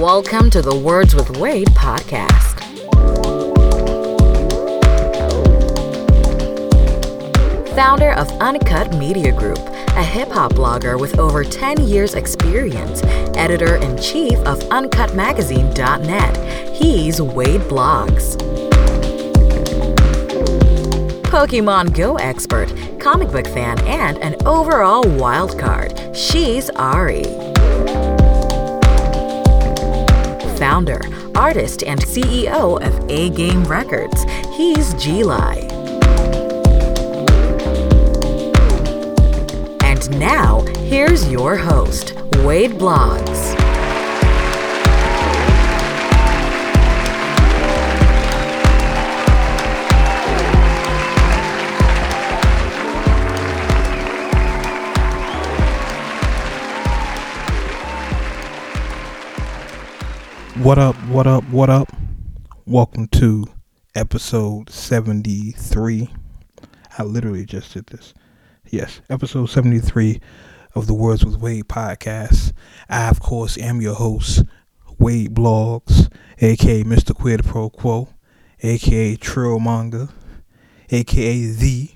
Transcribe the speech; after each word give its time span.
Welcome 0.00 0.48
to 0.52 0.62
the 0.62 0.74
Words 0.74 1.14
with 1.14 1.36
Wade 1.36 1.68
podcast. 1.72 2.58
Founder 7.74 8.12
of 8.12 8.30
Uncut 8.40 8.96
Media 8.96 9.30
Group, 9.30 9.58
a 9.58 10.02
hip 10.02 10.30
hop 10.30 10.54
blogger 10.54 10.98
with 10.98 11.18
over 11.18 11.44
10 11.44 11.86
years' 11.86 12.14
experience, 12.14 13.02
editor 13.36 13.76
in 13.76 13.98
chief 13.98 14.38
of 14.46 14.60
UncutMagazine.net, 14.70 16.74
he's 16.74 17.20
Wade 17.20 17.60
Blogs. 17.60 18.38
Pokemon 21.24 21.94
Go 21.94 22.16
expert, 22.16 22.72
comic 22.98 23.30
book 23.30 23.48
fan, 23.48 23.78
and 23.80 24.16
an 24.20 24.36
overall 24.46 25.02
wild 25.18 25.58
card, 25.58 26.16
she's 26.16 26.70
Ari. 26.70 27.49
Founder, 30.80 31.02
artist, 31.34 31.82
and 31.82 32.00
CEO 32.00 32.80
of 32.80 33.10
A 33.10 33.28
Game 33.28 33.64
Records, 33.64 34.24
he's 34.56 34.94
G-Lai. 34.94 35.56
And 39.82 40.18
now, 40.18 40.62
here's 40.78 41.30
your 41.30 41.54
host, 41.54 42.14
Wade 42.38 42.78
Blogs. 42.78 43.59
What 60.62 60.78
up, 60.78 60.94
what 61.06 61.26
up, 61.26 61.42
what 61.44 61.70
up? 61.70 61.90
Welcome 62.66 63.08
to 63.12 63.46
episode 63.94 64.68
73. 64.68 66.10
I 66.98 67.02
literally 67.02 67.46
just 67.46 67.72
did 67.72 67.86
this. 67.86 68.12
Yes, 68.68 69.00
episode 69.08 69.46
73 69.46 70.20
of 70.74 70.86
the 70.86 70.92
Words 70.92 71.24
with 71.24 71.38
Wade 71.38 71.66
podcast. 71.66 72.52
I, 72.90 73.08
of 73.08 73.20
course, 73.20 73.56
am 73.56 73.80
your 73.80 73.94
host, 73.94 74.44
Wade 74.98 75.34
Blogs, 75.34 76.12
aka 76.42 76.84
Mr. 76.84 77.14
Quid 77.14 77.42
Pro 77.42 77.70
Quo, 77.70 78.10
aka 78.62 79.16
Trill 79.16 79.60
Manga, 79.60 80.10
aka 80.90 81.46
The 81.46 81.90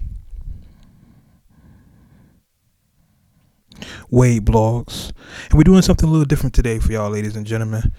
Wade 4.11 4.47
Blogs. 4.47 5.13
And 5.51 5.59
we're 5.59 5.65
doing 5.65 5.83
something 5.83 6.09
a 6.09 6.11
little 6.11 6.25
different 6.25 6.55
today 6.55 6.79
for 6.79 6.93
y'all, 6.93 7.11
ladies 7.11 7.37
and 7.37 7.47
gentlemen 7.47 7.93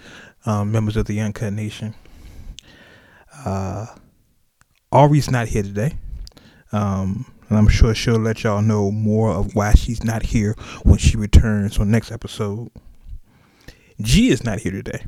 um, 0.46 0.72
members 0.72 0.98
of 0.98 1.06
the 1.06 1.20
Uncut 1.20 1.54
Nation. 1.54 1.94
Uh, 3.46 3.88
Ari's 4.92 5.30
not 5.30 5.48
here 5.48 5.64
today. 5.64 5.98
Um, 6.72 7.26
and 7.50 7.58
I'm 7.58 7.68
sure 7.68 7.94
she'll 7.94 8.20
let 8.20 8.44
y'all 8.44 8.62
know 8.62 8.92
more 8.92 9.32
of 9.32 9.56
why 9.56 9.74
she's 9.74 10.04
not 10.04 10.24
here 10.24 10.56
when 10.84 10.98
she 10.98 11.18
returns 11.18 11.78
on 11.78 11.92
next 11.92 12.12
episode. 12.12 12.70
G 14.02 14.30
is 14.30 14.44
not 14.44 14.60
here 14.60 14.72
today. 14.72 15.04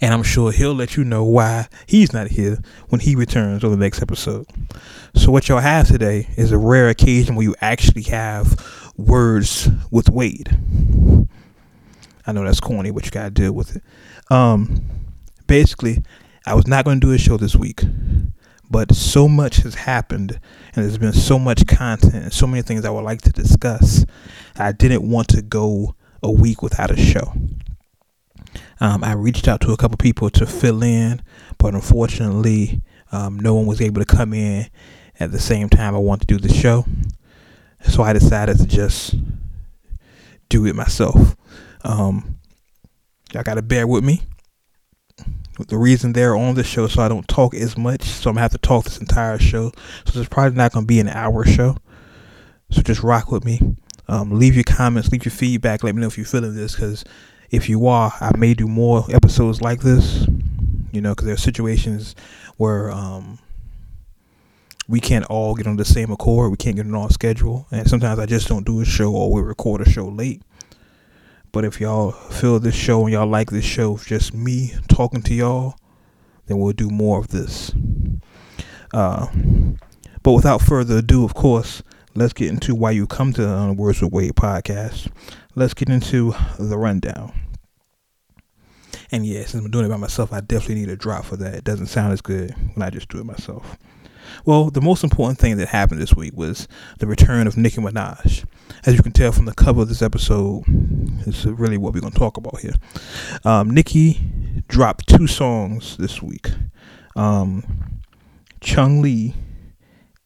And 0.00 0.12
I'm 0.12 0.22
sure 0.22 0.52
he'll 0.52 0.74
let 0.74 0.96
you 0.96 1.04
know 1.04 1.24
why 1.24 1.68
he's 1.86 2.12
not 2.12 2.28
here 2.28 2.58
when 2.88 3.00
he 3.00 3.14
returns 3.14 3.64
on 3.64 3.70
the 3.70 3.76
next 3.76 4.02
episode. 4.02 4.46
So, 5.14 5.30
what 5.30 5.48
y'all 5.48 5.60
have 5.60 5.86
today 5.86 6.28
is 6.36 6.52
a 6.52 6.58
rare 6.58 6.88
occasion 6.88 7.36
where 7.36 7.44
you 7.44 7.54
actually 7.60 8.02
have 8.02 8.92
words 8.96 9.68
with 9.90 10.10
Wade. 10.10 10.56
I 12.26 12.32
know 12.32 12.44
that's 12.44 12.60
corny, 12.60 12.90
but 12.90 13.04
you 13.04 13.10
gotta 13.10 13.30
deal 13.30 13.52
with 13.52 13.76
it. 13.76 13.82
Um, 14.30 14.82
basically, 15.46 16.02
I 16.46 16.54
was 16.54 16.66
not 16.66 16.84
going 16.84 17.00
to 17.00 17.06
do 17.06 17.12
a 17.12 17.18
show 17.18 17.36
this 17.36 17.56
week, 17.56 17.82
but 18.70 18.94
so 18.94 19.28
much 19.28 19.56
has 19.58 19.74
happened, 19.74 20.38
and 20.74 20.84
there's 20.84 20.98
been 20.98 21.12
so 21.12 21.38
much 21.38 21.66
content 21.66 22.14
and 22.14 22.32
so 22.32 22.46
many 22.46 22.62
things 22.62 22.84
I 22.84 22.90
would 22.90 23.04
like 23.04 23.22
to 23.22 23.30
discuss. 23.30 24.04
I 24.56 24.72
didn't 24.72 25.08
want 25.08 25.28
to 25.28 25.42
go 25.42 25.94
a 26.22 26.30
week 26.30 26.62
without 26.62 26.90
a 26.90 26.96
show. 26.96 27.32
Um, 28.80 29.04
I 29.04 29.12
reached 29.12 29.48
out 29.48 29.60
to 29.62 29.72
a 29.72 29.76
couple 29.76 29.96
people 29.96 30.30
to 30.30 30.46
fill 30.46 30.82
in, 30.82 31.22
but 31.58 31.74
unfortunately, 31.74 32.82
um, 33.12 33.38
no 33.38 33.54
one 33.54 33.66
was 33.66 33.80
able 33.80 34.02
to 34.02 34.06
come 34.06 34.34
in 34.34 34.68
at 35.20 35.30
the 35.30 35.40
same 35.40 35.68
time 35.68 35.94
I 35.94 35.98
wanted 35.98 36.28
to 36.28 36.38
do 36.38 36.48
the 36.48 36.52
show. 36.52 36.84
So 37.82 38.02
I 38.02 38.12
decided 38.12 38.58
to 38.58 38.66
just 38.66 39.14
do 40.48 40.66
it 40.66 40.74
myself. 40.74 41.36
Um, 41.84 42.38
y'all 43.34 43.42
got 43.42 43.54
to 43.54 43.62
bear 43.62 43.86
with 43.86 44.04
me. 44.04 44.22
The 45.68 45.76
reason 45.76 46.12
they're 46.12 46.36
on 46.36 46.54
the 46.54 46.64
show 46.64 46.88
so 46.88 47.02
I 47.02 47.08
don't 47.08 47.28
talk 47.28 47.54
as 47.54 47.76
much, 47.76 48.02
so 48.02 48.28
I'm 48.28 48.34
gonna 48.34 48.42
have 48.42 48.50
to 48.52 48.58
talk 48.58 48.84
this 48.84 48.98
entire 48.98 49.38
show. 49.38 49.70
So 50.04 50.12
there's 50.14 50.28
probably 50.28 50.56
not 50.56 50.72
gonna 50.72 50.86
be 50.86 50.98
an 50.98 51.08
hour 51.08 51.44
show. 51.44 51.76
So 52.70 52.82
just 52.82 53.04
rock 53.04 53.30
with 53.30 53.44
me. 53.44 53.76
Um, 54.08 54.32
leave 54.32 54.54
your 54.56 54.64
comments, 54.64 55.12
leave 55.12 55.24
your 55.24 55.32
feedback. 55.32 55.84
Let 55.84 55.94
me 55.94 56.00
know 56.00 56.08
if 56.08 56.18
you're 56.18 56.26
feeling 56.26 56.56
this, 56.56 56.74
because 56.74 57.04
if 57.50 57.68
you 57.68 57.86
are, 57.86 58.12
I 58.20 58.36
may 58.36 58.54
do 58.54 58.66
more 58.66 59.04
episodes 59.10 59.62
like 59.62 59.80
this. 59.80 60.26
You 60.90 61.00
know, 61.00 61.10
because 61.10 61.26
there 61.26 61.34
are 61.34 61.38
situations 61.38 62.16
where 62.56 62.90
um, 62.90 63.38
we 64.88 65.00
can't 65.00 65.24
all 65.26 65.54
get 65.54 65.68
on 65.68 65.76
the 65.76 65.84
same 65.84 66.10
accord. 66.10 66.50
We 66.50 66.56
can't 66.56 66.76
get 66.76 66.86
on 66.86 66.94
our 66.94 67.10
schedule, 67.10 67.66
and 67.70 67.88
sometimes 67.88 68.18
I 68.18 68.26
just 68.26 68.48
don't 68.48 68.66
do 68.66 68.80
a 68.80 68.84
show 68.84 69.12
or 69.12 69.32
we 69.32 69.40
record 69.40 69.80
a 69.80 69.88
show 69.88 70.06
late. 70.06 70.42
But 71.54 71.64
if 71.64 71.80
y'all 71.80 72.10
feel 72.10 72.58
this 72.58 72.74
show 72.74 73.04
and 73.04 73.12
y'all 73.12 73.28
like 73.28 73.50
this 73.50 73.64
show, 73.64 73.96
just 73.96 74.34
me 74.34 74.72
talking 74.88 75.22
to 75.22 75.34
y'all, 75.34 75.76
then 76.46 76.58
we'll 76.58 76.72
do 76.72 76.90
more 76.90 77.20
of 77.20 77.28
this. 77.28 77.70
Uh, 78.92 79.28
but 80.24 80.32
without 80.32 80.60
further 80.60 80.98
ado, 80.98 81.24
of 81.24 81.34
course, 81.34 81.84
let's 82.16 82.32
get 82.32 82.50
into 82.50 82.74
why 82.74 82.90
you 82.90 83.06
come 83.06 83.32
to 83.34 83.42
the 83.42 83.72
Words 83.72 84.02
with 84.02 84.12
Wade 84.12 84.34
podcast. 84.34 85.08
Let's 85.54 85.74
get 85.74 85.88
into 85.88 86.34
the 86.58 86.76
rundown. 86.76 87.32
And 89.12 89.24
yeah, 89.24 89.44
since 89.44 89.64
I'm 89.64 89.70
doing 89.70 89.86
it 89.86 89.90
by 89.90 89.96
myself, 89.96 90.32
I 90.32 90.40
definitely 90.40 90.80
need 90.80 90.90
a 90.90 90.96
drop 90.96 91.24
for 91.24 91.36
that. 91.36 91.54
It 91.54 91.62
doesn't 91.62 91.86
sound 91.86 92.12
as 92.12 92.20
good 92.20 92.50
when 92.74 92.82
I 92.82 92.90
just 92.90 93.08
do 93.08 93.20
it 93.20 93.26
myself. 93.26 93.78
Well, 94.44 94.70
the 94.70 94.80
most 94.80 95.04
important 95.04 95.38
thing 95.38 95.56
that 95.58 95.68
happened 95.68 96.00
this 96.00 96.16
week 96.16 96.36
was 96.36 96.66
the 96.98 97.06
return 97.06 97.46
of 97.46 97.56
Nicki 97.56 97.80
Minaj. 97.80 98.44
As 98.86 98.94
you 98.94 99.02
can 99.02 99.12
tell 99.12 99.32
from 99.32 99.46
the 99.46 99.54
cover 99.54 99.82
of 99.82 99.88
this 99.88 100.02
episode, 100.02 100.64
it's 101.26 101.44
really 101.46 101.78
what 101.78 101.94
we're 101.94 102.00
going 102.00 102.12
to 102.12 102.18
talk 102.18 102.36
about 102.36 102.60
here. 102.60 102.74
Um, 103.44 103.70
Nicki 103.70 104.20
dropped 104.68 105.08
two 105.08 105.26
songs 105.26 105.96
this 105.96 106.22
week 106.22 106.50
um, 107.16 108.00
Chun-Li 108.60 109.34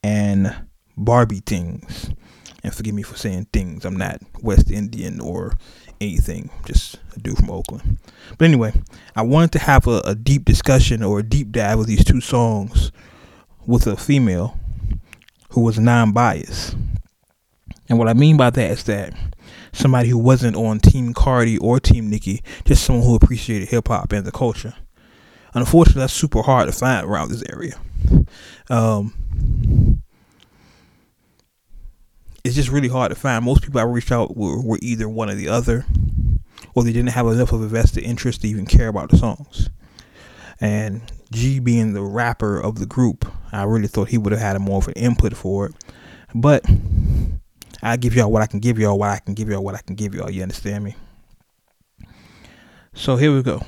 and 0.03 0.55
Barbie 0.97 1.41
Things. 1.45 2.11
And 2.63 2.73
forgive 2.73 2.93
me 2.93 3.03
for 3.03 3.15
saying 3.15 3.47
things. 3.53 3.85
I'm 3.85 3.95
not 3.95 4.19
West 4.41 4.69
Indian 4.69 5.21
or 5.21 5.57
anything, 6.01 6.49
just 6.65 6.99
a 7.15 7.19
dude 7.19 7.37
from 7.37 7.51
Oakland. 7.51 7.97
But 8.37 8.45
anyway, 8.45 8.73
I 9.15 9.21
wanted 9.21 9.53
to 9.53 9.59
have 9.59 9.87
a, 9.87 10.01
a 10.03 10.15
deep 10.15 10.43
discussion 10.45 11.01
or 11.01 11.19
a 11.19 11.23
deep 11.23 11.51
dive 11.51 11.79
of 11.79 11.87
these 11.87 12.03
two 12.03 12.19
songs 12.19 12.91
with 13.65 13.87
a 13.87 13.95
female 13.95 14.59
who 15.51 15.61
was 15.61 15.79
non-biased. 15.79 16.75
And 17.89 17.97
what 17.97 18.07
I 18.07 18.13
mean 18.13 18.37
by 18.37 18.51
that 18.51 18.71
is 18.71 18.83
that 18.83 19.13
somebody 19.73 20.09
who 20.09 20.17
wasn't 20.17 20.55
on 20.55 20.79
Team 20.79 21.13
Cardi 21.13 21.57
or 21.57 21.79
Team 21.79 22.09
Nicki, 22.09 22.43
just 22.63 22.83
someone 22.83 23.05
who 23.05 23.15
appreciated 23.15 23.69
hip 23.69 23.87
hop 23.87 24.11
and 24.11 24.25
the 24.25 24.31
culture. 24.31 24.75
Unfortunately, 25.55 26.01
that's 26.01 26.13
super 26.13 26.43
hard 26.43 26.67
to 26.67 26.71
find 26.71 27.05
around 27.05 27.29
this 27.29 27.43
area. 27.49 27.79
Um, 28.69 30.03
it's 32.43 32.55
just 32.55 32.69
really 32.69 32.87
hard 32.87 33.09
to 33.09 33.15
find. 33.15 33.43
Most 33.43 33.63
people 33.63 33.79
I 33.79 33.83
reached 33.83 34.11
out 34.11 34.37
were, 34.37 34.61
were 34.61 34.79
either 34.81 35.09
one 35.09 35.29
or 35.29 35.35
the 35.35 35.49
other, 35.49 35.85
or 36.75 36.83
they 36.83 36.93
didn't 36.93 37.11
have 37.11 37.25
enough 37.25 37.51
of 37.51 37.61
a 37.61 37.67
vested 37.67 38.03
interest 38.03 38.41
to 38.41 38.47
even 38.47 38.67
care 38.67 38.87
about 38.87 39.09
the 39.09 39.17
songs. 39.17 39.69
And 40.61 41.01
G 41.31 41.59
being 41.59 41.93
the 41.93 42.03
rapper 42.03 42.59
of 42.59 42.77
the 42.79 42.85
group, 42.85 43.25
I 43.51 43.63
really 43.63 43.87
thought 43.87 44.09
he 44.09 44.17
would 44.17 44.31
have 44.31 44.41
had 44.41 44.59
more 44.61 44.77
of 44.77 44.87
an 44.87 44.93
input 44.93 45.35
for 45.35 45.67
it. 45.67 45.73
But 46.35 46.63
I 47.81 47.97
give 47.97 48.15
y'all 48.15 48.31
what 48.31 48.41
I 48.41 48.47
can 48.47 48.59
give 48.59 48.77
y'all, 48.77 48.97
what 48.97 49.09
I 49.09 49.19
can 49.19 49.33
give 49.33 49.49
y'all, 49.49 49.63
what 49.63 49.75
I 49.75 49.81
can 49.81 49.95
give 49.95 50.13
y'all. 50.13 50.29
You 50.29 50.41
understand 50.41 50.83
me? 50.83 50.95
So 52.93 53.15
here 53.15 53.33
we 53.33 53.41
go. 53.41 53.61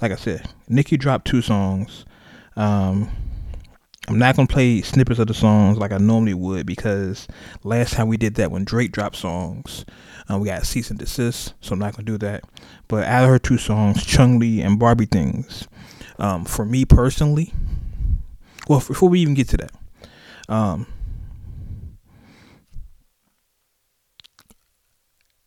Like 0.00 0.12
I 0.12 0.16
said, 0.16 0.48
Nicki 0.68 0.96
dropped 0.96 1.26
two 1.26 1.42
songs. 1.42 2.04
Um, 2.56 3.10
I'm 4.08 4.18
not 4.18 4.36
gonna 4.36 4.48
play 4.48 4.80
snippets 4.80 5.18
of 5.18 5.26
the 5.26 5.34
songs 5.34 5.76
like 5.76 5.92
I 5.92 5.98
normally 5.98 6.34
would 6.34 6.64
because 6.64 7.28
last 7.64 7.92
time 7.92 8.08
we 8.08 8.16
did 8.16 8.36
that 8.36 8.50
when 8.50 8.64
Drake 8.64 8.92
dropped 8.92 9.16
songs, 9.16 9.84
uh, 10.30 10.38
we 10.38 10.46
got 10.46 10.64
cease 10.64 10.90
and 10.90 10.98
desist. 10.98 11.54
So 11.60 11.72
I'm 11.72 11.78
not 11.78 11.94
gonna 11.94 12.06
do 12.06 12.16
that. 12.18 12.44
But 12.86 13.04
out 13.04 13.24
of 13.24 13.30
her 13.30 13.38
two 13.38 13.58
songs, 13.58 14.04
Chun-Li 14.06 14.62
and 14.62 14.78
Barbie 14.78 15.06
Things, 15.06 15.68
um, 16.18 16.44
for 16.44 16.64
me 16.64 16.84
personally, 16.84 17.52
well, 18.66 18.80
before 18.80 19.08
we 19.08 19.20
even 19.20 19.34
get 19.34 19.48
to 19.50 19.56
that, 19.58 19.72
um, 20.48 20.86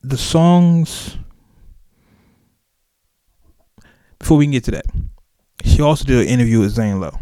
the 0.04 0.18
songs 0.18 1.18
before 4.20 4.38
we 4.38 4.46
can 4.46 4.52
get 4.52 4.64
to 4.66 4.72
that, 4.72 4.86
she 5.64 5.82
also 5.82 6.06
did 6.06 6.22
an 6.22 6.28
interview 6.28 6.60
with 6.60 6.72
Zane 6.72 7.00
Lowe. 7.00 7.20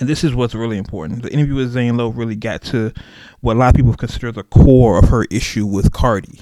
And 0.00 0.08
this 0.08 0.22
is 0.22 0.34
what's 0.34 0.54
really 0.54 0.76
important. 0.76 1.22
The 1.22 1.32
interview 1.32 1.56
with 1.56 1.72
Zane 1.72 1.96
Lowe 1.96 2.08
really 2.08 2.36
got 2.36 2.62
to 2.64 2.92
what 3.40 3.56
a 3.56 3.58
lot 3.58 3.70
of 3.70 3.74
people 3.74 3.94
consider 3.94 4.30
the 4.30 4.42
core 4.42 4.98
of 4.98 5.08
her 5.08 5.24
issue 5.30 5.66
with 5.66 5.92
Cardi, 5.92 6.40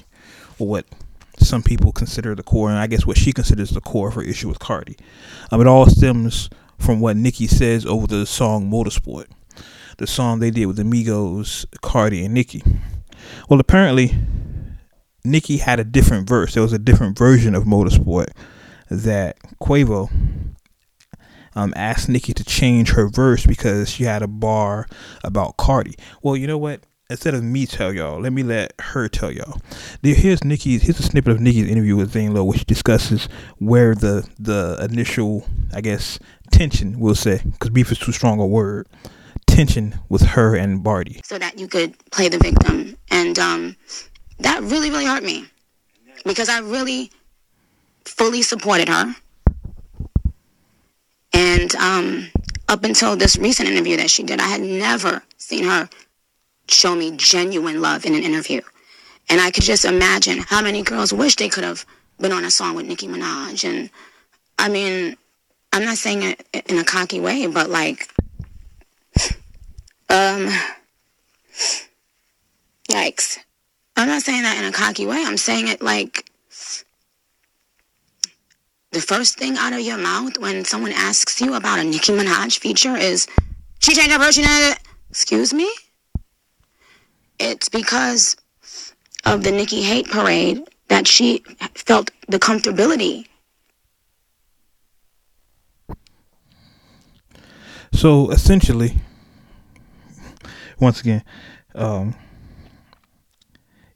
or 0.59 0.67
what 0.67 0.85
some 1.39 1.63
people 1.63 1.91
consider 1.91 2.35
the 2.35 2.43
core, 2.43 2.69
and 2.69 2.77
I 2.77 2.87
guess 2.87 3.05
what 3.05 3.17
she 3.17 3.31
considers 3.31 3.69
the 3.69 3.81
core 3.81 4.09
of 4.09 4.15
her 4.15 4.21
issue 4.21 4.49
with 4.49 4.59
Cardi. 4.59 4.97
Um, 5.51 5.61
it 5.61 5.67
all 5.67 5.87
stems 5.87 6.49
from 6.77 6.99
what 6.99 7.15
Nicki 7.15 7.47
says 7.47 7.85
over 7.85 8.05
the 8.05 8.25
song 8.25 8.69
Motorsport, 8.69 9.27
the 9.97 10.07
song 10.07 10.39
they 10.39 10.51
did 10.51 10.65
with 10.65 10.79
Amigos, 10.79 11.65
Cardi, 11.81 12.25
and 12.25 12.33
Nicki. 12.33 12.63
Well, 13.49 13.59
apparently, 13.59 14.13
Nicki 15.23 15.57
had 15.57 15.79
a 15.79 15.83
different 15.83 16.27
verse. 16.27 16.53
There 16.53 16.63
was 16.63 16.73
a 16.73 16.79
different 16.79 17.17
version 17.17 17.55
of 17.55 17.63
Motorsport 17.63 18.29
that 18.89 19.37
Quavo 19.61 20.09
um, 21.55 21.73
asked 21.75 22.07
Nicki 22.07 22.33
to 22.33 22.43
change 22.43 22.91
her 22.91 23.09
verse 23.09 23.45
because 23.45 23.89
she 23.89 24.03
had 24.03 24.21
a 24.21 24.27
bar 24.27 24.87
about 25.23 25.57
Cardi. 25.57 25.95
Well, 26.21 26.37
you 26.37 26.47
know 26.47 26.57
what? 26.57 26.81
Instead 27.09 27.33
of 27.33 27.43
me 27.43 27.65
tell 27.65 27.93
y'all, 27.93 28.19
let 28.19 28.33
me 28.33 28.43
let 28.43 28.73
her 28.79 29.07
tell 29.07 29.31
y'all. 29.31 29.59
Here's 30.03 30.43
Nicki's. 30.43 30.83
Here's 30.83 30.99
a 30.99 31.03
snippet 31.03 31.31
of 31.31 31.39
Nicki's 31.39 31.69
interview 31.69 31.95
with 31.95 32.11
Zane 32.11 32.33
Lowe, 32.33 32.43
which 32.43 32.65
discusses 32.65 33.29
where 33.59 33.95
the 33.95 34.27
the 34.37 34.77
initial, 34.91 35.47
I 35.73 35.79
guess, 35.79 36.19
tension, 36.51 36.99
we'll 36.99 37.15
say, 37.15 37.41
because 37.45 37.69
beef 37.69 37.93
is 37.93 37.99
too 37.99 38.11
strong 38.11 38.41
a 38.41 38.45
word, 38.45 38.87
tension 39.47 39.97
with 40.09 40.21
her 40.21 40.53
and 40.55 40.83
Barty. 40.83 41.21
So 41.23 41.39
that 41.39 41.57
you 41.57 41.69
could 41.69 41.97
play 42.11 42.27
the 42.27 42.39
victim, 42.39 42.97
and 43.09 43.39
um, 43.39 43.77
that 44.39 44.61
really, 44.61 44.89
really 44.89 45.05
hurt 45.05 45.23
me 45.23 45.45
because 46.25 46.49
I 46.49 46.59
really 46.59 47.11
fully 48.05 48.41
supported 48.41 48.89
her. 48.89 49.15
And 51.33 51.75
um, 51.75 52.29
up 52.67 52.83
until 52.83 53.15
this 53.15 53.37
recent 53.37 53.69
interview 53.69 53.97
that 53.97 54.09
she 54.09 54.23
did, 54.23 54.39
I 54.39 54.47
had 54.47 54.61
never 54.61 55.23
seen 55.37 55.65
her 55.65 55.89
show 56.69 56.95
me 56.95 57.13
genuine 57.15 57.81
love 57.81 58.05
in 58.05 58.13
an 58.13 58.23
interview. 58.23 58.61
And 59.29 59.41
I 59.41 59.51
could 59.51 59.63
just 59.63 59.85
imagine 59.85 60.39
how 60.39 60.61
many 60.61 60.83
girls 60.83 61.13
wish 61.13 61.35
they 61.35 61.49
could 61.49 61.63
have 61.63 61.85
been 62.19 62.31
on 62.31 62.45
a 62.45 62.51
song 62.51 62.75
with 62.75 62.85
Nicki 62.85 63.07
Minaj. 63.07 63.67
And 63.69 63.89
I 64.57 64.69
mean, 64.69 65.17
I'm 65.73 65.83
not 65.83 65.97
saying 65.97 66.23
it 66.53 66.69
in 66.69 66.77
a 66.77 66.83
cocky 66.83 67.19
way, 67.19 67.47
but 67.47 67.69
like, 67.69 68.09
um, 70.09 70.49
I'm 74.07 74.13
not 74.13 74.21
saying 74.21 74.43
that 74.43 74.57
in 74.57 74.63
a 74.63 74.71
cocky 74.71 75.05
way. 75.05 75.21
I'm 75.27 75.35
saying 75.35 75.67
it 75.67 75.81
like 75.81 76.31
the 78.91 79.01
first 79.01 79.37
thing 79.37 79.57
out 79.57 79.73
of 79.73 79.81
your 79.81 79.97
mouth 79.97 80.37
when 80.39 80.63
someone 80.63 80.93
asks 80.93 81.41
you 81.41 81.55
about 81.55 81.79
a 81.79 81.83
Nicki 81.83 82.13
Minaj 82.13 82.57
feature 82.57 82.95
is, 82.95 83.27
she 83.79 83.93
changed 83.93 84.13
her 84.13 84.17
version 84.17 84.45
of. 84.45 84.77
Excuse 85.09 85.53
me? 85.53 85.69
It's 87.37 87.67
because 87.67 88.37
of 89.25 89.43
the 89.43 89.51
Nicki 89.51 89.81
hate 89.81 90.09
parade 90.09 90.63
that 90.87 91.05
she 91.05 91.43
felt 91.75 92.09
the 92.29 92.39
comfortability. 92.39 93.27
So 97.91 98.31
essentially, 98.31 99.01
once 100.79 101.01
again, 101.01 101.25
um, 101.75 102.15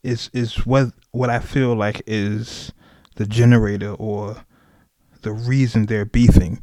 is 0.04 0.30
is 0.34 0.66
what 0.66 0.92
what 1.12 1.30
I 1.30 1.40
feel 1.40 1.76
like 1.76 2.02
is 2.08 2.72
the 3.16 3.26
generator 3.26 3.94
or 3.94 4.38
the 5.22 5.32
reason 5.32 5.86
they're 5.86 6.06
beefing. 6.06 6.62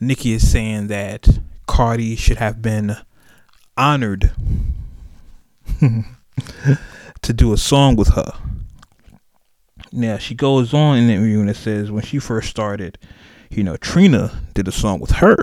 Nicki 0.00 0.32
is 0.32 0.50
saying 0.50 0.86
that 0.86 1.28
Cardi 1.66 2.16
should 2.16 2.38
have 2.38 2.62
been 2.62 2.96
honored 3.76 4.32
to 7.22 7.32
do 7.32 7.52
a 7.52 7.58
song 7.58 7.96
with 7.96 8.08
her. 8.08 8.32
Now 9.92 10.16
she 10.18 10.34
goes 10.34 10.72
on 10.72 10.96
in 10.98 11.08
the 11.08 11.14
interview 11.14 11.40
and 11.40 11.50
it 11.50 11.56
says 11.56 11.90
when 11.90 12.02
she 12.02 12.18
first 12.18 12.48
started, 12.48 12.98
you 13.50 13.62
know, 13.62 13.76
Trina 13.76 14.40
did 14.54 14.68
a 14.68 14.72
song 14.72 15.00
with 15.00 15.10
her. 15.12 15.36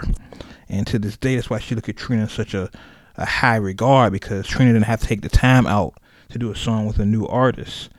And 0.70 0.88
to 0.88 0.98
this 0.98 1.18
day 1.18 1.36
that's 1.36 1.50
why 1.50 1.60
she 1.60 1.76
look 1.76 1.90
at 1.90 1.98
Trina 1.98 2.24
in 2.24 2.30
such 2.30 2.54
a, 2.54 2.72
a 3.16 3.26
high 3.26 3.58
regard 3.58 4.12
because 4.12 4.48
Trina 4.48 4.74
didn't 4.74 4.86
have 4.86 5.02
to 5.02 5.08
take 5.08 5.22
the 5.22 5.30
time 5.30 5.68
out 5.68 5.94
to 6.30 6.40
do 6.40 6.52
a 6.52 6.56
song 6.56 6.86
with 6.86 7.00
a 7.00 7.06
new 7.06 7.26
artist. 7.26 7.90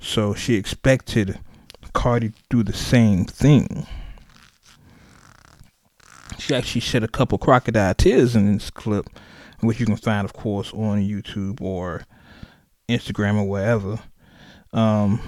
So 0.00 0.34
she 0.34 0.54
expected 0.54 1.38
Cardi 1.92 2.30
to 2.30 2.42
do 2.50 2.62
the 2.62 2.72
same 2.72 3.24
thing. 3.24 3.86
She 6.38 6.54
actually 6.54 6.80
shed 6.80 7.02
a 7.02 7.08
couple 7.08 7.38
crocodile 7.38 7.94
tears 7.94 8.36
in 8.36 8.52
this 8.52 8.70
clip, 8.70 9.06
which 9.60 9.80
you 9.80 9.86
can 9.86 9.96
find, 9.96 10.24
of 10.24 10.32
course, 10.32 10.72
on 10.72 11.02
YouTube 11.02 11.60
or 11.60 12.04
Instagram 12.88 13.40
or 13.40 13.48
wherever. 13.48 13.98
Um, 14.72 15.20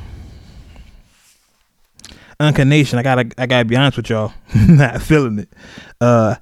Uncut 2.38 2.66
Nation, 2.66 2.98
I 2.98 3.02
gotta, 3.02 3.30
I 3.36 3.46
gotta 3.46 3.64
be 3.64 3.76
honest 3.76 3.96
with 3.96 4.08
y'all, 4.08 4.32
not 4.54 5.02
feeling 5.02 5.40
it. 5.40 5.52
Uh, 6.00 6.36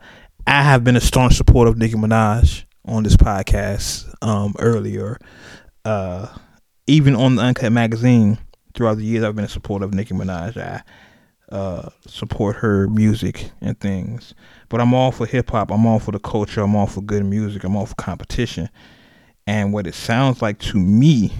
I 0.47 0.63
have 0.63 0.85
been 0.85 0.97
a 0.97 1.01
staunch 1.01 1.35
supporter 1.35 1.71
of 1.71 1.79
Nicki 1.79 1.95
Minaj 1.95 2.65
on 2.85 3.03
this 3.03 3.17
podcast 3.17 4.13
um, 4.23 4.55
earlier. 4.59 5.19
Uh, 5.85 6.29
even 6.87 7.15
on 7.15 7.37
the 7.37 7.43
Uncut 7.43 7.73
magazine, 7.73 8.39
throughout 8.75 8.97
the 8.97 9.05
years, 9.05 9.25
I've 9.25 9.35
been 9.35 9.45
a 9.45 9.49
supporter 9.49 9.85
of 9.85 9.93
Nicki 9.93 10.15
Minaj. 10.15 10.57
I 10.57 10.83
uh, 11.55 11.91
support 12.07 12.57
her 12.57 12.89
music 12.89 13.51
and 13.61 13.79
things. 13.81 14.35
But 14.69 14.81
I'm 14.81 14.95
all 14.95 15.13
for 15.13 15.27
hip 15.27 15.51
hop. 15.51 15.71
I'm 15.71 15.87
all 15.87 15.99
for 15.99 16.13
the 16.13 16.19
culture. 16.19 16.63
I'm 16.63 16.77
all 16.77 16.87
for 16.87 17.01
good 17.03 17.25
music. 17.25 17.65
I'm 17.65 17.77
all 17.77 17.87
for 17.87 17.95
competition. 17.97 18.69
And 19.47 19.73
what 19.73 19.87
it 19.87 19.95
sounds 19.95 20.43
like 20.43 20.59
to 20.61 20.79
me, 20.79 21.33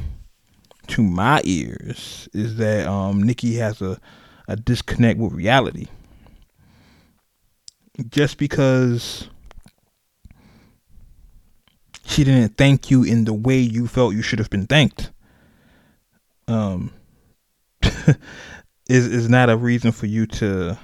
to 0.89 1.03
my 1.03 1.43
ears, 1.45 2.29
is 2.33 2.57
that 2.57 2.87
um, 2.87 3.23
Nicki 3.23 3.55
has 3.57 3.83
a, 3.83 4.01
a 4.49 4.57
disconnect 4.57 5.21
with 5.21 5.33
reality. 5.33 5.87
Just 8.09 8.39
because 8.39 9.29
she 12.09 12.25
didn't 12.25 12.57
thank 12.57 12.91
you 12.91 13.05
in 13.05 13.25
the 13.25 13.35
way 13.35 13.59
you 13.59 13.87
felt 13.87 14.15
you 14.15 14.23
should 14.23 14.39
have 14.39 14.51
been 14.51 14.67
thanked. 14.67 15.13
Um, 16.47 16.93
is 17.83 19.07
is 19.07 19.29
not 19.29 19.51
a 19.51 19.57
reason 19.57 19.93
for 19.93 20.07
you 20.07 20.27
to 20.27 20.79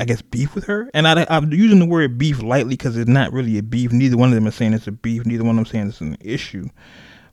I 0.00 0.04
guess 0.04 0.22
beef 0.22 0.54
with 0.54 0.64
her. 0.64 0.88
And 0.94 1.08
I, 1.08 1.26
I'm 1.28 1.52
using 1.52 1.80
the 1.80 1.86
word 1.86 2.18
beef 2.18 2.40
lightly 2.40 2.74
because 2.74 2.96
it's 2.96 3.10
not 3.10 3.32
really 3.32 3.58
a 3.58 3.62
beef. 3.62 3.90
Neither 3.90 4.16
one 4.16 4.28
of 4.28 4.36
them 4.36 4.46
is 4.46 4.54
saying 4.54 4.74
it's 4.74 4.86
a 4.86 4.92
beef. 4.92 5.26
Neither 5.26 5.42
one 5.42 5.58
of 5.58 5.64
them 5.64 5.72
saying 5.72 5.88
it's 5.88 6.00
an 6.00 6.16
issue. 6.20 6.68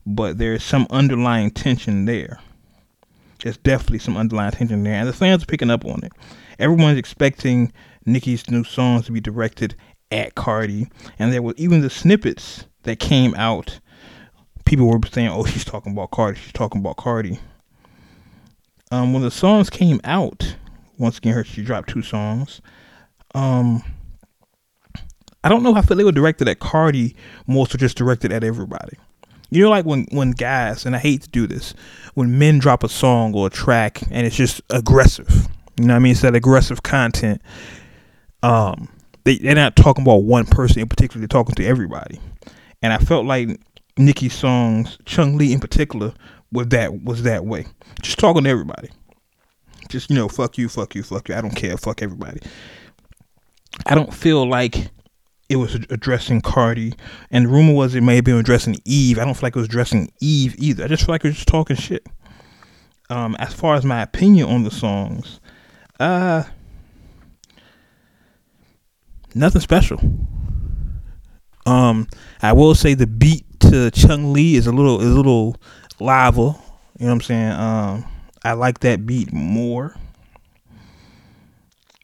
But 0.07 0.39
there's 0.39 0.63
some 0.63 0.87
underlying 0.89 1.51
tension 1.51 2.05
there. 2.05 2.39
There's 3.43 3.57
definitely 3.57 3.99
some 3.99 4.17
underlying 4.17 4.51
tension 4.51 4.83
there, 4.83 4.95
and 4.95 5.07
the 5.07 5.13
fans 5.13 5.43
are 5.43 5.47
picking 5.47 5.69
up 5.69 5.85
on 5.85 6.03
it. 6.03 6.13
Everyone's 6.57 6.97
expecting 6.97 7.71
Nicki's 8.05 8.49
new 8.49 8.63
songs 8.63 9.05
to 9.05 9.11
be 9.11 9.19
directed 9.19 9.75
at 10.11 10.35
Cardi, 10.35 10.87
and 11.19 11.33
there 11.33 11.41
were 11.41 11.53
even 11.57 11.81
the 11.81 11.89
snippets 11.89 12.65
that 12.83 12.99
came 12.99 13.33
out. 13.35 13.79
People 14.65 14.87
were 14.87 14.99
saying, 15.11 15.29
"Oh, 15.29 15.45
she's 15.45 15.65
talking 15.65 15.93
about 15.93 16.11
Cardi. 16.11 16.39
She's 16.39 16.53
talking 16.53 16.81
about 16.81 16.97
Cardi." 16.97 17.39
Um, 18.91 19.13
when 19.13 19.23
the 19.23 19.31
songs 19.31 19.69
came 19.69 19.99
out, 20.03 20.55
once 20.97 21.17
again, 21.17 21.33
her 21.33 21.43
she 21.43 21.63
dropped 21.63 21.89
two 21.89 22.01
songs. 22.01 22.61
Um, 23.33 23.83
I 25.43 25.49
don't 25.49 25.61
know 25.61 25.73
how 25.73 25.81
I 25.81 25.83
feel 25.83 25.97
they 25.97 26.03
were 26.03 26.11
directed 26.11 26.47
at 26.47 26.59
Cardi 26.59 27.15
more 27.45 27.67
so 27.67 27.77
just 27.77 27.97
directed 27.97 28.31
at 28.31 28.43
everybody. 28.43 28.97
You 29.51 29.63
know, 29.63 29.69
like 29.69 29.85
when 29.85 30.07
when 30.11 30.31
guys, 30.31 30.85
and 30.85 30.95
I 30.95 30.99
hate 30.99 31.21
to 31.23 31.29
do 31.29 31.45
this, 31.45 31.73
when 32.15 32.39
men 32.39 32.59
drop 32.59 32.83
a 32.83 32.89
song 32.89 33.33
or 33.35 33.47
a 33.47 33.49
track 33.49 34.01
and 34.09 34.25
it's 34.25 34.35
just 34.35 34.61
aggressive. 34.69 35.47
You 35.79 35.85
know 35.85 35.93
what 35.93 35.97
I 35.97 35.99
mean? 35.99 36.11
It's 36.13 36.21
that 36.21 36.35
aggressive 36.35 36.83
content. 36.83 37.41
Um, 38.41 38.89
they 39.25 39.37
they're 39.37 39.55
not 39.55 39.75
talking 39.75 40.03
about 40.03 40.23
one 40.23 40.45
person 40.45 40.81
in 40.81 40.87
particular. 40.87 41.19
They're 41.19 41.27
talking 41.27 41.55
to 41.55 41.65
everybody. 41.65 42.19
And 42.81 42.93
I 42.93 42.97
felt 42.97 43.25
like 43.25 43.59
Nicki's 43.97 44.33
songs, 44.33 44.97
Chun-Li 45.05 45.51
in 45.51 45.59
particular, 45.59 46.13
was 46.51 46.67
that 46.67 47.03
was 47.03 47.23
that 47.23 47.45
way. 47.45 47.65
Just 48.01 48.19
talking 48.19 48.43
to 48.45 48.49
everybody. 48.49 48.89
Just 49.89 50.09
you 50.09 50.15
know, 50.15 50.29
fuck 50.29 50.57
you, 50.57 50.69
fuck 50.69 50.95
you, 50.95 51.03
fuck 51.03 51.29
you. 51.29 51.35
I 51.35 51.41
don't 51.41 51.55
care. 51.55 51.77
Fuck 51.77 52.01
everybody. 52.01 52.39
I 53.85 53.95
don't 53.95 54.13
feel 54.13 54.47
like 54.47 54.89
it 55.49 55.57
was 55.57 55.75
addressing 55.89 56.41
Cardi, 56.41 56.93
and 57.29 57.45
the 57.45 57.49
rumor 57.49 57.73
was 57.73 57.93
it 57.93 58.01
may 58.01 58.15
have 58.15 58.23
been 58.23 58.37
addressing 58.37 58.77
Eve. 58.85 59.19
I 59.19 59.25
don't 59.25 59.33
feel 59.33 59.43
like 59.43 59.55
it 59.55 59.59
was 59.59 59.67
addressing 59.67 60.11
Eve 60.19 60.55
either. 60.57 60.85
I 60.85 60.87
just 60.87 61.05
feel 61.05 61.13
like 61.13 61.23
it 61.23 61.29
was 61.29 61.35
just 61.35 61.47
talking 61.47 61.75
shit. 61.75 62.05
Um, 63.09 63.35
as 63.37 63.53
far 63.53 63.75
as 63.75 63.85
my 63.85 64.01
opinion 64.01 64.49
on 64.49 64.63
the 64.63 64.71
songs, 64.71 65.39
uh, 65.99 66.43
nothing 69.35 69.61
special. 69.61 69.99
Um, 71.65 72.07
I 72.41 72.53
will 72.53 72.75
say 72.75 72.93
the 72.93 73.07
beat 73.07 73.45
to 73.61 73.89
Chun-Li 73.91 74.55
is 74.55 74.67
a 74.67 74.71
little, 74.71 75.01
is 75.01 75.07
a 75.11 75.15
little 75.15 75.55
lava. 75.99 76.41
You 76.41 76.45
know 76.47 76.57
what 77.07 77.11
I'm 77.11 77.21
saying? 77.21 77.51
Um, 77.51 78.05
I 78.43 78.53
like 78.53 78.79
that 78.81 79.05
beat 79.05 79.33
more. 79.33 79.95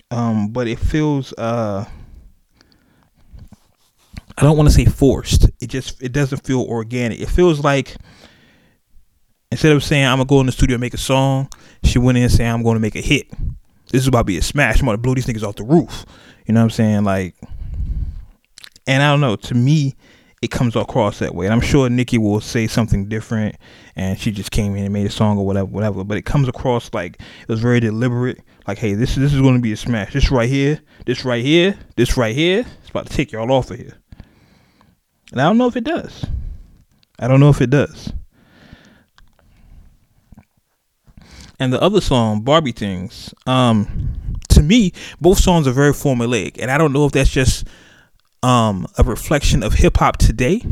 um, 0.10 0.50
but 0.50 0.68
it 0.68 0.80
feels 0.80 1.34
uh, 1.38 1.86
I 4.38 4.42
don't 4.44 4.58
want 4.58 4.70
to 4.70 4.74
say 4.76 4.86
forced. 4.86 5.50
It 5.60 5.68
just 5.68 6.02
it 6.02 6.12
doesn't 6.12 6.46
feel 6.46 6.62
organic. 6.62 7.20
It 7.20 7.30
feels 7.30 7.60
like 7.64 7.96
instead 9.52 9.74
of 9.74 9.84
saying 9.84 10.06
I'm 10.06 10.18
gonna 10.18 10.26
go 10.26 10.40
in 10.40 10.46
the 10.46 10.52
studio 10.52 10.76
and 10.76 10.82
make 10.82 10.94
a 10.94 10.98
song, 10.98 11.50
she 11.84 12.00
went 12.00 12.18
in 12.18 12.24
and 12.24 12.32
saying 12.32 12.52
I'm 12.52 12.64
gonna 12.64 12.80
make 12.80 12.96
a 12.96 13.02
hit. 13.02 13.28
This 13.92 14.02
is 14.02 14.08
about 14.08 14.22
to 14.22 14.26
be 14.26 14.38
a 14.38 14.42
smash. 14.42 14.80
I'm 14.80 14.86
gonna 14.86 14.98
blow 14.98 15.14
these 15.14 15.26
niggas 15.26 15.44
off 15.44 15.56
the 15.56 15.64
roof. 15.64 16.06
You 16.46 16.54
know 16.54 16.62
what 16.62 16.66
I'm 16.66 16.70
saying? 16.72 17.04
Like, 17.04 17.36
and 18.88 19.04
I 19.04 19.12
don't 19.12 19.22
know. 19.22 19.36
To 19.36 19.56
me, 19.56 19.96
it 20.42 20.50
comes 20.50 20.76
across 20.76 21.20
that 21.20 21.36
way. 21.36 21.46
And 21.46 21.54
I'm 21.54 21.62
sure 21.62 21.88
Nicki 21.90 22.18
will 22.18 22.42
say 22.42 22.68
something 22.68 23.08
different, 23.08 23.56
and 23.96 24.18
she 24.18 24.32
just 24.32 24.52
came 24.52 24.76
in 24.76 24.84
and 24.84 24.94
made 24.94 25.06
a 25.06 25.12
song 25.12 25.38
or 25.38 25.46
whatever, 25.46 25.68
whatever. 25.68 26.04
But 26.04 26.18
it 26.18 26.24
comes 26.24 26.48
across 26.48 26.92
like 26.94 27.22
it 27.42 27.48
was 27.48 27.60
very 27.60 27.80
deliberate. 27.80 28.40
Like, 28.68 28.80
hey, 28.80 28.94
this 28.94 29.16
this 29.16 29.34
is 29.34 29.42
going 29.42 29.56
to 29.56 29.62
be 29.62 29.72
a 29.72 29.78
smash. 29.78 30.14
This 30.14 30.32
right 30.32 30.50
here, 30.50 30.82
this 31.06 31.26
right 31.26 31.44
here, 31.44 31.78
this 31.96 32.18
right 32.18 32.36
here, 32.36 32.66
it's 32.82 32.90
about 32.90 33.08
to 33.08 33.14
take 33.14 33.32
y'all 33.32 33.52
off 33.52 33.72
of 33.72 33.78
here. 33.78 33.98
And 35.32 35.40
I 35.40 35.46
don't 35.46 35.58
know 35.58 35.68
if 35.68 35.76
it 35.76 35.84
does. 35.84 36.26
I 37.20 37.28
don't 37.28 37.40
know 37.40 37.50
if 37.50 37.62
it 37.62 37.70
does. 37.70 38.12
And 41.62 41.72
the 41.72 41.80
other 41.80 42.01
song, 42.01 42.41
Barbie 42.41 42.72
Things, 42.72 43.36
um, 43.46 44.34
to 44.50 44.63
me, 44.63 44.94
both 45.22 45.38
songs 45.38 45.68
are 45.68 45.72
very 45.72 45.91
formulaic. 45.91 46.58
And 46.60 46.72
I 46.72 46.77
don't 46.80 46.91
know 46.91 47.06
if 47.06 47.12
that's 47.12 47.30
just 47.30 47.68
um, 48.41 48.88
a 48.98 49.03
reflection 49.03 49.62
of 49.62 49.74
hip 49.74 49.98
hop 49.98 50.18
today 50.18 50.63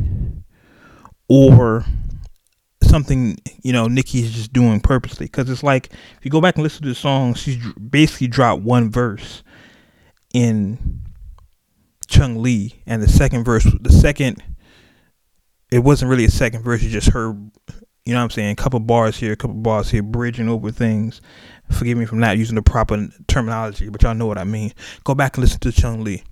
or 1.28 1.86
something 2.82 3.38
you 3.62 3.72
know 3.72 3.88
Nicki 3.88 4.22
is 4.22 4.32
just 4.32 4.52
doing 4.52 4.80
purposely 4.80 5.28
because 5.28 5.48
it's 5.48 5.62
like 5.62 5.92
if 6.18 6.26
you 6.26 6.32
go 6.32 6.42
back 6.42 6.56
and 6.56 6.64
listen 6.64 6.82
to 6.82 6.90
the 6.90 6.96
song 6.96 7.36
she's 7.36 7.58
basically 7.74 8.26
dropped 8.26 8.64
one 8.64 8.90
verse 8.90 9.44
in 10.34 11.02
Chun-Li 12.08 12.82
and 12.88 13.04
the 13.04 13.08
second 13.08 13.44
verse 13.44 13.68
the 13.80 13.92
second 13.92 14.42
it 15.72 15.80
wasn't 15.80 16.10
really 16.10 16.26
a 16.26 16.32
second 16.32 16.64
verse 16.64 16.82
it's 16.82 16.92
just 16.92 17.12
her 17.12 17.38
you 18.06 18.14
know 18.14 18.20
what 18.20 18.26
I'm 18.26 18.30
saying? 18.32 18.52
A 18.52 18.56
couple 18.56 18.80
bars 18.80 19.18
here 19.18 19.34
a 19.34 19.36
couple 19.36 19.56
bars 19.56 19.90
here 19.90 20.04
bridging 20.04 20.50
over 20.50 20.72
things. 20.72 21.22
Forgive 21.72 21.98
me 21.98 22.06
for 22.06 22.16
not 22.16 22.38
using 22.38 22.56
the 22.56 22.62
proper 22.62 23.08
terminology 23.28 23.90
but 23.90 24.02
y'all 24.02 24.16
know 24.16 24.26
what 24.26 24.38
I 24.38 24.44
mean. 24.44 24.74
Go 25.04 25.16
back 25.16 25.38
and 25.38 25.44
listen 25.44 25.60
to 25.62 25.72
Chun-Li. 25.72 26.24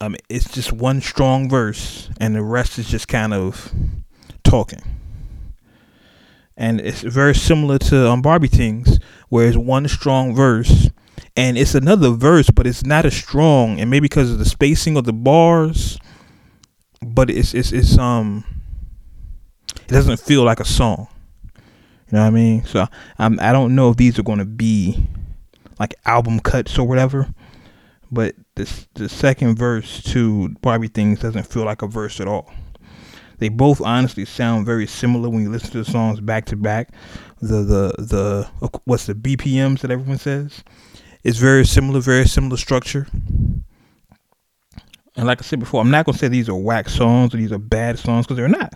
Um, 0.00 0.14
it's 0.28 0.48
just 0.52 0.72
one 0.72 1.00
strong 1.00 1.50
verse, 1.50 2.08
and 2.20 2.36
the 2.36 2.42
rest 2.42 2.78
is 2.78 2.88
just 2.88 3.08
kind 3.08 3.34
of 3.34 3.72
talking. 4.44 4.80
And 6.56 6.80
it's 6.80 7.02
very 7.02 7.34
similar 7.34 7.78
to 7.78 8.08
um, 8.08 8.22
Barbie 8.22 8.46
Things, 8.46 9.00
where 9.28 9.48
it's 9.48 9.56
one 9.56 9.88
strong 9.88 10.36
verse, 10.36 10.90
and 11.36 11.58
it's 11.58 11.74
another 11.74 12.10
verse, 12.10 12.48
but 12.50 12.66
it's 12.66 12.84
not 12.84 13.06
as 13.06 13.16
strong, 13.16 13.80
and 13.80 13.90
maybe 13.90 14.04
because 14.04 14.30
of 14.30 14.38
the 14.38 14.44
spacing 14.44 14.96
of 14.96 15.04
the 15.04 15.12
bars, 15.12 15.98
but 17.00 17.28
it's 17.28 17.54
it's 17.54 17.72
it's 17.72 17.98
um, 17.98 18.44
it 19.88 19.92
doesn't 19.92 20.20
feel 20.20 20.44
like 20.44 20.60
a 20.60 20.64
song. 20.64 21.08
You 21.54 22.16
know 22.16 22.20
what 22.20 22.28
I 22.28 22.30
mean? 22.30 22.64
So 22.64 22.86
I'm 23.18 23.38
I 23.40 23.52
don't 23.52 23.74
know 23.74 23.90
if 23.90 23.96
these 23.96 24.18
are 24.18 24.22
going 24.22 24.38
to 24.38 24.44
be 24.44 25.06
like 25.78 25.94
album 26.06 26.40
cuts 26.40 26.78
or 26.78 26.86
whatever 26.86 27.28
but 28.10 28.34
this 28.54 28.88
the 28.94 29.08
second 29.08 29.56
verse 29.56 30.02
to 30.04 30.50
Barbie 30.60 30.88
Things 30.88 31.20
doesn't 31.20 31.44
feel 31.44 31.64
like 31.64 31.82
a 31.82 31.86
verse 31.86 32.20
at 32.20 32.28
all. 32.28 32.50
They 33.38 33.48
both 33.48 33.80
honestly 33.80 34.24
sound 34.24 34.66
very 34.66 34.86
similar 34.86 35.28
when 35.28 35.42
you 35.42 35.50
listen 35.50 35.70
to 35.72 35.84
the 35.84 35.90
songs 35.90 36.20
back 36.20 36.46
to 36.46 36.56
back. 36.56 36.90
The 37.40 37.62
the 37.62 37.94
the 37.98 38.50
what's 38.84 39.06
the 39.06 39.14
BPMs 39.14 39.80
that 39.80 39.90
everyone 39.90 40.18
says? 40.18 40.64
It's 41.22 41.38
very 41.38 41.66
similar, 41.66 42.00
very 42.00 42.26
similar 42.26 42.56
structure. 42.56 43.06
And 45.16 45.26
like 45.26 45.42
I 45.42 45.44
said 45.44 45.60
before, 45.60 45.80
I'm 45.80 45.90
not 45.90 46.06
gonna 46.06 46.16
say 46.16 46.28
these 46.28 46.48
are 46.48 46.54
whack 46.54 46.88
songs 46.88 47.34
or 47.34 47.38
these 47.38 47.52
are 47.52 47.58
bad 47.58 47.98
songs 47.98 48.26
because 48.26 48.36
they're 48.36 48.48
not. 48.48 48.74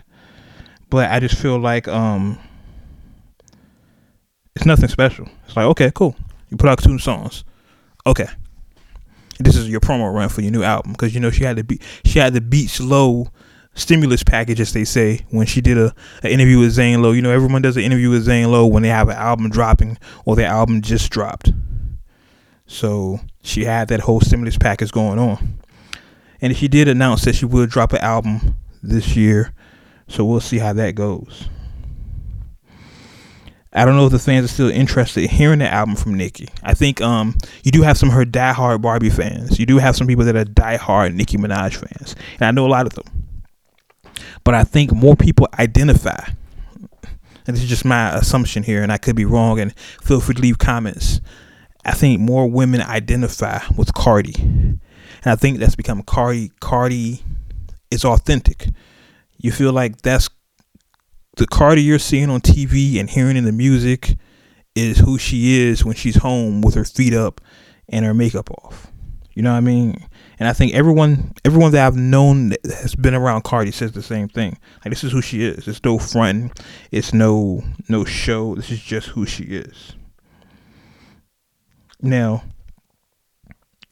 But 0.93 1.09
I 1.09 1.19
just 1.19 1.41
feel 1.41 1.57
like 1.57 1.87
um, 1.87 2.37
it's 4.55 4.67
nothing 4.67 4.89
special. 4.89 5.27
It's 5.47 5.55
like 5.55 5.65
okay, 5.65 5.91
cool. 5.95 6.15
You 6.49 6.57
put 6.57 6.69
out 6.69 6.83
two 6.83 6.99
songs. 6.99 7.43
Okay, 8.05 8.27
this 9.39 9.55
is 9.55 9.67
your 9.67 9.79
promo 9.79 10.13
run 10.13 10.29
for 10.29 10.41
your 10.41 10.51
new 10.51 10.61
album 10.61 10.91
because 10.91 11.15
you 11.15 11.19
know 11.19 11.31
she 11.31 11.45
had 11.45 11.55
the 11.55 11.63
beat 11.63 11.81
she 12.05 12.19
had 12.19 12.35
the 12.35 12.41
beats 12.41 12.79
low 12.79 13.27
stimulus 13.73 14.21
package 14.21 14.61
as 14.61 14.71
they 14.73 14.83
say 14.83 15.25
when 15.31 15.47
she 15.47 15.61
did 15.61 15.79
a 15.79 15.95
an 16.21 16.29
interview 16.29 16.59
with 16.59 16.69
Zane 16.69 17.01
Lowe. 17.01 17.13
You 17.13 17.23
know 17.23 17.31
everyone 17.31 17.63
does 17.63 17.75
an 17.75 17.81
interview 17.81 18.11
with 18.11 18.25
Zane 18.25 18.51
Lowe 18.51 18.67
when 18.67 18.83
they 18.83 18.89
have 18.89 19.09
an 19.09 19.17
album 19.17 19.49
dropping 19.49 19.97
or 20.25 20.35
their 20.35 20.45
album 20.45 20.83
just 20.83 21.09
dropped. 21.09 21.51
So 22.67 23.19
she 23.41 23.63
had 23.63 23.87
that 23.87 24.01
whole 24.01 24.21
stimulus 24.21 24.59
package 24.59 24.91
going 24.91 25.17
on. 25.17 25.57
And 26.39 26.55
she 26.55 26.67
did 26.67 26.87
announce 26.87 27.25
that 27.25 27.33
she 27.33 27.45
will 27.45 27.65
drop 27.65 27.93
an 27.93 28.01
album 28.01 28.57
this 28.83 29.15
year. 29.15 29.55
So 30.07 30.25
we'll 30.25 30.41
see 30.41 30.59
how 30.59 30.73
that 30.73 30.95
goes. 30.95 31.49
I 33.75 33.85
don't 33.85 33.95
know 33.95 34.05
if 34.05 34.11
the 34.11 34.19
fans 34.19 34.45
are 34.45 34.53
still 34.53 34.69
interested 34.69 35.23
in 35.23 35.29
hearing 35.29 35.59
the 35.59 35.71
album 35.71 35.95
from 35.95 36.13
Nicki. 36.13 36.47
I 36.61 36.75
think 36.75 37.01
um 37.01 37.35
you 37.63 37.71
do 37.71 37.81
have 37.81 37.97
some 37.97 38.09
of 38.09 38.15
her 38.15 38.25
diehard 38.25 38.81
Barbie 38.81 39.09
fans. 39.09 39.59
You 39.59 39.65
do 39.65 39.79
have 39.79 39.95
some 39.95 40.05
people 40.05 40.25
that 40.25 40.35
are 40.35 40.45
diehard 40.45 41.15
Nicki 41.15 41.37
Minaj 41.37 41.75
fans, 41.75 42.15
and 42.35 42.43
I 42.43 42.51
know 42.51 42.67
a 42.67 42.69
lot 42.69 42.85
of 42.85 42.93
them. 42.93 43.05
But 44.43 44.53
I 44.53 44.63
think 44.63 44.91
more 44.91 45.15
people 45.15 45.47
identify, 45.57 46.23
and 47.47 47.55
this 47.55 47.63
is 47.63 47.69
just 47.69 47.85
my 47.85 48.15
assumption 48.15 48.61
here, 48.61 48.83
and 48.83 48.91
I 48.91 48.97
could 48.97 49.15
be 49.15 49.25
wrong. 49.25 49.59
And 49.59 49.73
feel 50.03 50.21
free 50.21 50.35
to 50.35 50.41
leave 50.41 50.59
comments. 50.59 51.19
I 51.83 51.93
think 51.93 52.19
more 52.19 52.47
women 52.47 52.81
identify 52.81 53.59
with 53.75 53.93
Cardi, 53.95 54.35
and 54.39 54.79
I 55.25 55.35
think 55.35 55.57
that's 55.57 55.75
become 55.75 56.03
Cardi. 56.03 56.51
Cardi 56.59 57.23
is 57.89 58.05
authentic. 58.05 58.67
You 59.43 59.51
feel 59.51 59.73
like 59.73 60.01
that's 60.01 60.29
the 61.35 61.45
Cardi 61.45 61.81
you're 61.83 61.99
seeing 61.99 62.29
on 62.29 62.39
TV 62.39 62.99
and 62.99 63.09
hearing 63.09 63.35
in 63.35 63.43
the 63.43 63.51
music 63.51 64.15
is 64.73 64.97
who 64.97 65.19
she 65.19 65.61
is 65.61 65.83
when 65.83 65.95
she's 65.95 66.15
home 66.15 66.61
with 66.61 66.75
her 66.75 66.85
feet 66.85 67.13
up 67.13 67.41
and 67.89 68.05
her 68.05 68.13
makeup 68.13 68.49
off. 68.49 68.87
You 69.33 69.43
know 69.43 69.51
what 69.51 69.57
I 69.57 69.61
mean? 69.61 70.07
And 70.39 70.47
I 70.47 70.53
think 70.53 70.73
everyone 70.73 71.33
everyone 71.43 71.71
that 71.73 71.85
I've 71.85 71.97
known 71.97 72.49
that 72.49 72.65
has 72.65 72.95
been 72.95 73.13
around 73.13 73.43
Cardi 73.43 73.71
says 73.71 73.91
the 73.91 74.01
same 74.01 74.29
thing. 74.29 74.57
Like 74.85 74.91
this 74.91 75.03
is 75.03 75.11
who 75.11 75.21
she 75.21 75.43
is. 75.43 75.67
It's 75.67 75.83
no 75.83 75.99
front. 75.99 76.59
It's 76.91 77.13
no 77.13 77.63
no 77.89 78.05
show. 78.05 78.55
This 78.55 78.71
is 78.71 78.81
just 78.81 79.07
who 79.07 79.25
she 79.25 79.43
is. 79.43 79.93
Now, 82.01 82.43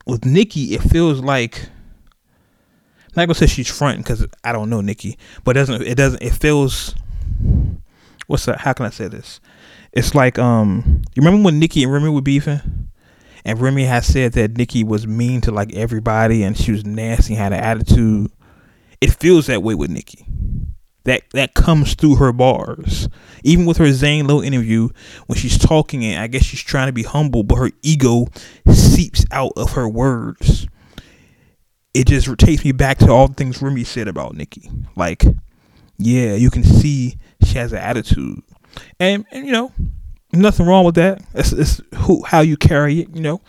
with 0.05 0.24
Nicki, 0.25 0.75
it 0.75 0.81
feels 0.81 1.20
like 1.20 1.70
not 3.15 3.25
gonna 3.25 3.36
say 3.36 3.48
she's 3.48 3.70
fronting 3.70 4.03
because 4.03 4.25
I 4.44 4.51
don't 4.51 4.70
know 4.70 4.82
Nicki, 4.82 5.18
but 5.44 5.58
it 5.58 5.60
doesn't 5.60 5.82
it 5.82 5.96
doesn't 5.96 6.22
it 6.22 6.34
feels 6.34 6.96
what's 8.27 8.46
that? 8.46 8.62
How 8.62 8.74
can 8.74 8.86
I 8.86 8.89
say 8.89 9.08
this? 9.08 9.39
It's 9.91 10.15
like 10.15 10.39
um, 10.39 11.01
you 11.13 11.22
remember 11.22 11.44
when 11.44 11.60
Nicki 11.60 11.84
and 11.84 11.91
Remy 11.91 12.10
were 12.10 12.22
beefing, 12.22 12.89
and 13.44 13.60
Remy 13.60 13.86
had 13.86 14.06
said 14.06 14.34
that 14.34 14.58
Nicki 14.58 14.84
was 14.84 15.06
mean 15.06 15.41
to 15.41 15.51
like 15.51 15.74
everybody, 15.74 16.44
and 16.44 16.58
she 16.58 16.72
was 16.72 16.86
nasty, 16.86 17.36
had 17.36 17.53
an 17.53 17.60
attitude. 17.60 18.32
It 19.01 19.12
feels 19.12 19.48
that 19.48 19.63
way 19.63 19.75
with 19.75 19.89
Nicki. 19.89 20.25
That 21.03 21.24
that 21.34 21.56
comes 21.56 21.96
through 21.96 22.15
her 22.18 22.32
bars. 22.32 23.10
Even 23.44 23.65
with 23.65 23.77
her 23.77 23.91
Zane 23.91 24.27
Lowe 24.27 24.41
interview, 24.41 24.89
when 25.25 25.38
she's 25.38 25.58
talking, 25.58 26.06
and 26.06 26.22
I 26.22 26.27
guess 26.27 26.44
she's 26.44 26.62
trying 26.62 26.88
to 26.88 26.94
be 26.94 27.03
humble, 27.03 27.44
but 27.44 27.56
her 27.56 27.72
ego 27.82 28.27
seeps 28.72 29.25
out 29.32 29.53
of 29.58 29.74
her 29.74 29.89
words. 29.89 30.68
It 31.93 32.07
just 32.07 32.29
takes 32.38 32.63
me 32.63 32.71
back 32.71 33.00
to 33.00 33.12
all 33.12 33.27
the 33.27 33.33
things 33.33 33.62
Remy 33.62 33.83
said 33.83 34.07
about 34.07 34.36
Nicki. 34.36 34.69
Like, 34.95 35.25
yeah, 35.98 36.33
you 36.36 36.50
can 36.50 36.63
see 36.63 37.17
she 37.43 37.57
has 37.57 37.74
an 37.74 37.79
attitude, 37.79 38.41
and, 39.00 39.25
and 39.31 39.45
you 39.45 39.51
know, 39.51 39.71
nothing 40.31 40.65
wrong 40.65 40.86
with 40.86 40.95
that. 40.95 41.21
It's, 41.33 41.51
it's 41.51 41.81
who 41.95 42.24
how 42.24 42.39
you 42.41 42.55
carry 42.57 43.01
it. 43.01 43.10
You 43.13 43.21
know, 43.21 43.41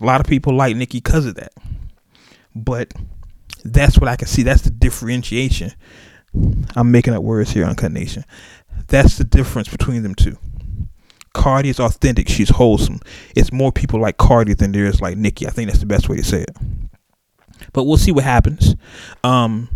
a 0.00 0.04
lot 0.04 0.20
of 0.20 0.26
people 0.26 0.54
like 0.54 0.76
Nicki 0.76 0.98
because 0.98 1.24
of 1.26 1.36
that, 1.36 1.52
but 2.54 2.92
that's 3.64 3.98
what 3.98 4.08
I 4.08 4.16
can 4.16 4.28
see. 4.28 4.42
That's 4.42 4.62
the 4.62 4.70
differentiation. 4.70 5.72
I'm 6.76 6.90
making 6.90 7.14
up 7.14 7.22
words 7.22 7.50
here, 7.50 7.64
Uncut 7.64 7.92
Nation. 7.92 8.24
That's 8.88 9.18
the 9.18 9.24
difference 9.24 9.68
between 9.68 10.02
them 10.02 10.14
two. 10.14 10.36
Cardi 11.34 11.68
is 11.68 11.78
authentic. 11.78 12.28
She's 12.28 12.50
wholesome. 12.50 13.00
It's 13.36 13.52
more 13.52 13.70
people 13.70 14.00
like 14.00 14.16
Cardi 14.16 14.54
than 14.54 14.72
there 14.72 14.86
is 14.86 15.00
like 15.00 15.16
Nicki. 15.16 15.46
I 15.46 15.50
think 15.50 15.68
that's 15.68 15.80
the 15.80 15.86
best 15.86 16.08
way 16.08 16.16
to 16.16 16.24
say 16.24 16.42
it. 16.42 16.56
But 17.72 17.84
we'll 17.84 17.96
see 17.96 18.12
what 18.12 18.24
happens. 18.24 18.74
Um, 19.22 19.68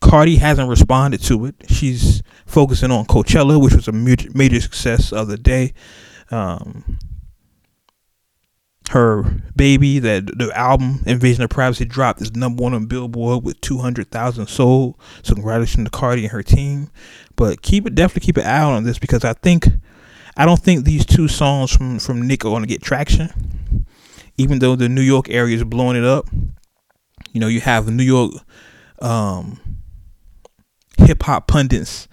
Cardi 0.00 0.36
hasn't 0.36 0.68
responded 0.68 1.22
to 1.24 1.46
it. 1.46 1.54
She's 1.68 2.22
focusing 2.46 2.90
on 2.90 3.06
Coachella, 3.06 3.62
which 3.62 3.74
was 3.74 3.88
a 3.88 3.92
major, 3.92 4.60
success 4.60 5.12
of 5.12 5.28
the 5.28 5.38
day. 5.38 5.72
Um, 6.30 6.98
her 8.90 9.22
baby, 9.56 9.98
that 9.98 10.26
the 10.38 10.52
album 10.54 11.02
Invasion 11.06 11.42
of 11.42 11.48
Privacy 11.50 11.86
dropped, 11.86 12.20
is 12.20 12.36
number 12.36 12.62
one 12.62 12.74
on 12.74 12.84
Billboard 12.84 13.42
with 13.42 13.58
two 13.62 13.78
hundred 13.78 14.10
thousand 14.10 14.46
sold. 14.48 14.96
So 15.22 15.34
congratulations 15.34 15.86
to 15.86 15.90
Cardi 15.90 16.24
and 16.24 16.32
her 16.32 16.42
team. 16.42 16.90
But 17.34 17.62
keep 17.62 17.86
it 17.86 17.94
definitely 17.94 18.26
keep 18.26 18.36
an 18.36 18.46
eye 18.46 18.62
on 18.62 18.84
this 18.84 18.98
because 18.98 19.24
I 19.24 19.32
think 19.32 19.68
I 20.36 20.44
don't 20.44 20.60
think 20.60 20.84
these 20.84 21.06
two 21.06 21.28
songs 21.28 21.74
from 21.74 21.98
from 21.98 22.26
Nick 22.26 22.44
are 22.44 22.50
going 22.50 22.62
to 22.62 22.68
get 22.68 22.82
traction. 22.82 23.30
even 24.36 24.58
though 24.58 24.76
the 24.76 24.88
New 24.88 25.02
York 25.02 25.28
area 25.30 25.56
is 25.56 25.64
blowing 25.64 25.96
it 25.96 26.04
up, 26.04 26.28
you 27.34 27.40
know, 27.40 27.48
you 27.48 27.60
have 27.60 27.90
New 27.90 28.02
York 28.02 28.32
um, 29.02 29.60
hip 30.96 31.22
hop 31.24 31.46
pundits 31.48 32.08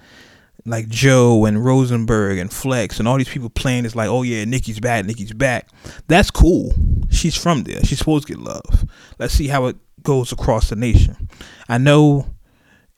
like 0.65 0.89
Joe 0.89 1.45
and 1.45 1.63
Rosenberg 1.63 2.37
and 2.37 2.51
Flex 2.51 2.99
and 2.99 3.07
all 3.07 3.17
these 3.17 3.29
people 3.29 3.49
playing 3.49 3.85
it's 3.85 3.95
like, 3.95 4.09
oh 4.09 4.23
yeah, 4.23 4.43
Nicki's 4.45 4.79
back, 4.79 5.05
Nicki's 5.05 5.31
back. 5.31 5.69
That's 6.07 6.29
cool. 6.29 6.73
She's 7.09 7.35
from 7.35 7.63
there. 7.63 7.83
She's 7.83 7.99
supposed 7.99 8.27
to 8.27 8.33
get 8.33 8.43
love. 8.43 8.85
Let's 9.17 9.33
see 9.33 9.47
how 9.47 9.67
it 9.67 9.77
goes 10.03 10.31
across 10.31 10.69
the 10.69 10.75
nation. 10.75 11.29
I 11.69 11.77
know 11.77 12.27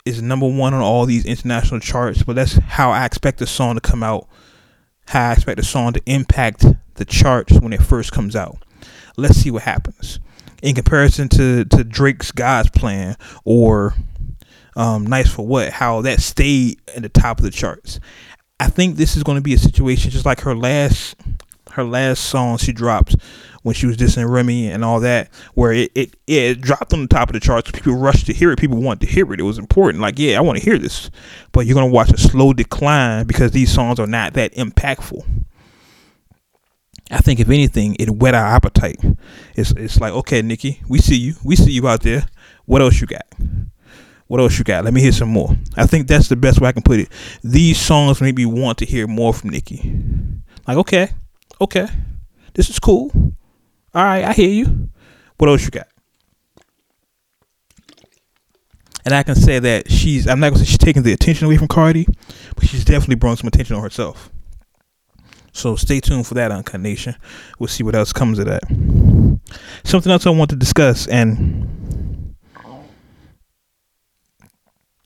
it's 0.04 0.20
number 0.20 0.48
one 0.48 0.74
on 0.74 0.80
all 0.80 1.06
these 1.06 1.24
international 1.24 1.80
charts, 1.80 2.22
but 2.22 2.36
that's 2.36 2.54
how 2.54 2.90
I 2.90 3.04
expect 3.04 3.38
the 3.38 3.46
song 3.46 3.74
to 3.74 3.80
come 3.80 4.02
out. 4.02 4.28
How 5.06 5.30
I 5.30 5.32
expect 5.32 5.58
the 5.58 5.64
song 5.64 5.92
to 5.92 6.02
impact 6.06 6.64
the 6.94 7.04
charts 7.04 7.58
when 7.60 7.72
it 7.72 7.82
first 7.82 8.12
comes 8.12 8.34
out. 8.34 8.64
Let's 9.16 9.36
see 9.36 9.50
what 9.50 9.62
happens. 9.62 10.20
In 10.64 10.74
comparison 10.74 11.28
to, 11.28 11.66
to 11.66 11.84
Drake's 11.84 12.32
God's 12.32 12.70
Plan 12.70 13.16
or 13.44 13.92
um, 14.76 15.06
Nice 15.06 15.30
for 15.30 15.46
What, 15.46 15.70
how 15.70 16.00
that 16.00 16.20
stayed 16.20 16.80
at 16.96 17.02
the 17.02 17.10
top 17.10 17.38
of 17.38 17.44
the 17.44 17.50
charts. 17.50 18.00
I 18.58 18.68
think 18.68 18.96
this 18.96 19.14
is 19.14 19.22
going 19.22 19.36
to 19.36 19.42
be 19.42 19.52
a 19.52 19.58
situation 19.58 20.10
just 20.10 20.24
like 20.24 20.40
her 20.40 20.56
last 20.56 21.16
her 21.72 21.84
last 21.84 22.24
song 22.24 22.56
she 22.56 22.72
dropped 22.72 23.16
when 23.62 23.74
she 23.74 23.86
was 23.86 23.96
dissing 23.96 24.28
Remy 24.28 24.68
and 24.68 24.84
all 24.84 25.00
that, 25.00 25.28
where 25.54 25.72
it, 25.72 25.90
it, 25.94 26.14
it 26.26 26.60
dropped 26.60 26.92
on 26.92 27.02
the 27.02 27.08
top 27.08 27.28
of 27.28 27.34
the 27.34 27.40
charts. 27.40 27.70
People 27.70 27.96
rushed 27.96 28.26
to 28.26 28.32
hear 28.32 28.52
it. 28.52 28.58
People 28.58 28.80
wanted 28.80 29.06
to 29.06 29.12
hear 29.12 29.30
it. 29.32 29.40
It 29.40 29.44
was 29.44 29.58
important. 29.58 30.02
Like, 30.02 30.18
yeah, 30.18 30.38
I 30.38 30.40
want 30.40 30.58
to 30.58 30.64
hear 30.64 30.78
this. 30.78 31.10
But 31.52 31.66
you're 31.66 31.74
going 31.74 31.88
to 31.88 31.92
watch 31.92 32.10
a 32.10 32.18
slow 32.18 32.52
decline 32.52 33.26
because 33.26 33.50
these 33.50 33.72
songs 33.72 33.98
are 33.98 34.06
not 34.06 34.34
that 34.34 34.54
impactful. 34.54 35.24
I 37.10 37.18
think 37.18 37.38
if 37.38 37.48
anything, 37.48 37.96
it 37.98 38.10
whet 38.10 38.34
our 38.34 38.46
appetite. 38.46 39.00
It's 39.54 39.72
it's 39.72 40.00
like, 40.00 40.12
okay, 40.14 40.42
Nicki, 40.42 40.82
we 40.88 40.98
see 40.98 41.16
you. 41.16 41.34
We 41.44 41.56
see 41.56 41.72
you 41.72 41.86
out 41.86 42.02
there. 42.02 42.26
What 42.64 42.80
else 42.82 43.00
you 43.00 43.06
got? 43.06 43.26
What 44.26 44.40
else 44.40 44.58
you 44.58 44.64
got? 44.64 44.84
Let 44.84 44.94
me 44.94 45.02
hear 45.02 45.12
some 45.12 45.28
more. 45.28 45.54
I 45.76 45.86
think 45.86 46.08
that's 46.08 46.28
the 46.28 46.36
best 46.36 46.60
way 46.60 46.68
I 46.68 46.72
can 46.72 46.82
put 46.82 46.98
it. 46.98 47.08
These 47.42 47.78
songs 47.78 48.20
make 48.20 48.36
me 48.36 48.46
want 48.46 48.78
to 48.78 48.86
hear 48.86 49.06
more 49.06 49.34
from 49.34 49.50
Nicki. 49.50 49.92
Like, 50.66 50.78
okay, 50.78 51.10
okay, 51.60 51.88
this 52.54 52.70
is 52.70 52.78
cool. 52.78 53.12
All 53.94 54.02
right, 54.02 54.24
I 54.24 54.32
hear 54.32 54.48
you. 54.48 54.88
What 55.36 55.50
else 55.50 55.62
you 55.62 55.70
got? 55.70 55.88
And 59.04 59.14
I 59.14 59.22
can 59.22 59.34
say 59.34 59.58
that 59.58 59.90
she's, 59.90 60.26
I'm 60.26 60.40
not 60.40 60.48
going 60.48 60.60
to 60.60 60.64
say 60.64 60.70
she's 60.70 60.78
taking 60.78 61.02
the 61.02 61.12
attention 61.12 61.44
away 61.44 61.58
from 61.58 61.68
Cardi, 61.68 62.06
but 62.56 62.66
she's 62.66 62.84
definitely 62.84 63.16
brought 63.16 63.38
some 63.38 63.48
attention 63.48 63.76
on 63.76 63.82
herself. 63.82 64.30
So 65.54 65.76
stay 65.76 66.00
tuned 66.00 66.26
for 66.26 66.34
that 66.34 66.50
Uncut 66.50 66.80
Nation. 66.80 67.14
We'll 67.58 67.68
see 67.68 67.84
what 67.84 67.94
else 67.94 68.12
comes 68.12 68.38
of 68.40 68.46
that. 68.46 68.62
Something 69.84 70.10
else 70.10 70.26
I 70.26 70.30
want 70.30 70.50
to 70.50 70.56
discuss, 70.56 71.06
and 71.06 72.34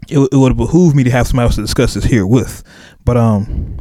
it, 0.09 0.19
it 0.19 0.37
would 0.37 0.57
behoove 0.57 0.95
me 0.95 1.05
to 1.05 1.11
have 1.11 1.29
somebody 1.29 1.47
else 1.47 1.57
to 1.57 1.61
discuss 1.61 1.95
this 1.95 2.05
here 2.05 2.27
with. 2.27 2.65
But 3.05 3.19
um, 3.19 3.77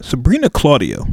Sabrina 0.00 0.50
Claudio. 0.50 1.06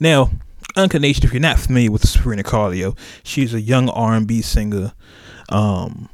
Now, 0.00 0.30
Uncut 0.76 1.00
Nation, 1.00 1.24
if 1.24 1.32
you're 1.32 1.40
not 1.40 1.60
familiar 1.60 1.92
with 1.92 2.06
Sabrina 2.06 2.42
Claudio, 2.42 2.96
she's 3.22 3.54
a 3.54 3.60
young 3.60 3.88
R&B 3.88 4.42
singer. 4.42 4.92
Um, 5.48 6.08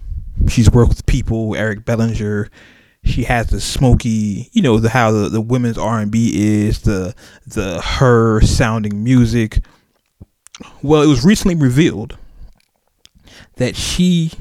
she's 0.48 0.70
worked 0.70 0.90
with 0.90 1.06
people, 1.06 1.56
Eric 1.56 1.86
Bellinger, 1.86 2.50
she 3.04 3.24
has 3.24 3.48
the 3.48 3.60
smoky, 3.60 4.48
you 4.52 4.62
know, 4.62 4.78
the 4.78 4.88
how 4.88 5.12
the, 5.12 5.28
the 5.28 5.40
women's 5.40 5.78
R 5.78 6.00
and 6.00 6.10
B 6.10 6.32
is, 6.34 6.80
the 6.82 7.14
the 7.46 7.80
her 7.80 8.40
sounding 8.40 9.04
music. 9.04 9.62
Well, 10.82 11.02
it 11.02 11.06
was 11.06 11.24
recently 11.24 11.56
revealed 11.56 12.16
that 13.56 13.76
she 13.76 14.32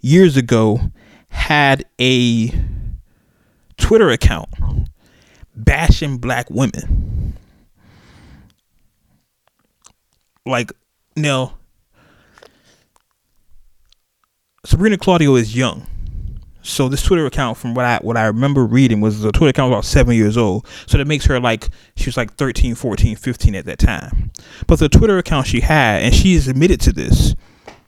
years 0.00 0.36
ago 0.36 0.80
had 1.28 1.84
a 2.00 2.52
Twitter 3.76 4.10
account 4.10 4.48
bashing 5.54 6.18
black 6.18 6.50
women. 6.50 7.34
Like, 10.46 10.72
now, 11.14 11.58
Sabrina 14.64 14.96
Claudio 14.96 15.34
is 15.36 15.54
young 15.54 15.86
so 16.68 16.88
this 16.88 17.02
Twitter 17.02 17.26
account, 17.26 17.56
from 17.56 17.74
what 17.74 17.84
I 17.84 17.98
what 17.98 18.16
I 18.16 18.26
remember 18.26 18.64
reading, 18.66 19.00
was 19.00 19.24
a 19.24 19.32
Twitter 19.32 19.50
account 19.50 19.72
about 19.72 19.84
seven 19.84 20.14
years 20.14 20.36
old. 20.36 20.66
So 20.86 20.98
that 20.98 21.06
makes 21.06 21.24
her 21.26 21.40
like 21.40 21.68
she 21.96 22.06
was 22.06 22.16
like 22.16 22.34
13, 22.34 22.74
14, 22.74 23.16
15 23.16 23.54
at 23.54 23.64
that 23.64 23.78
time. 23.78 24.30
But 24.66 24.78
the 24.78 24.88
Twitter 24.88 25.18
account 25.18 25.46
she 25.46 25.60
had, 25.60 26.02
and 26.02 26.14
she 26.14 26.34
has 26.34 26.46
admitted 26.46 26.80
to 26.82 26.92
this. 26.92 27.34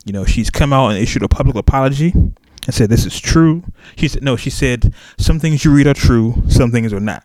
You 0.05 0.13
know, 0.13 0.25
she's 0.25 0.51
come 0.51 0.73
out 0.73 0.89
and 0.89 0.99
issued 0.99 1.23
a 1.23 1.29
public 1.29 1.57
apology 1.57 2.13
and 2.13 2.75
said 2.75 2.89
this 2.89 3.05
is 3.05 3.21
true. 3.21 3.63
She 3.97 4.09
said 4.09 4.23
no. 4.23 4.37
She 4.37 4.51
said 4.51 4.95
some 5.19 5.39
things 5.39 5.65
you 5.65 5.73
read 5.73 5.87
are 5.87 5.95
true, 5.95 6.43
some 6.49 6.71
things 6.71 6.93
are 6.93 7.01
not. 7.01 7.25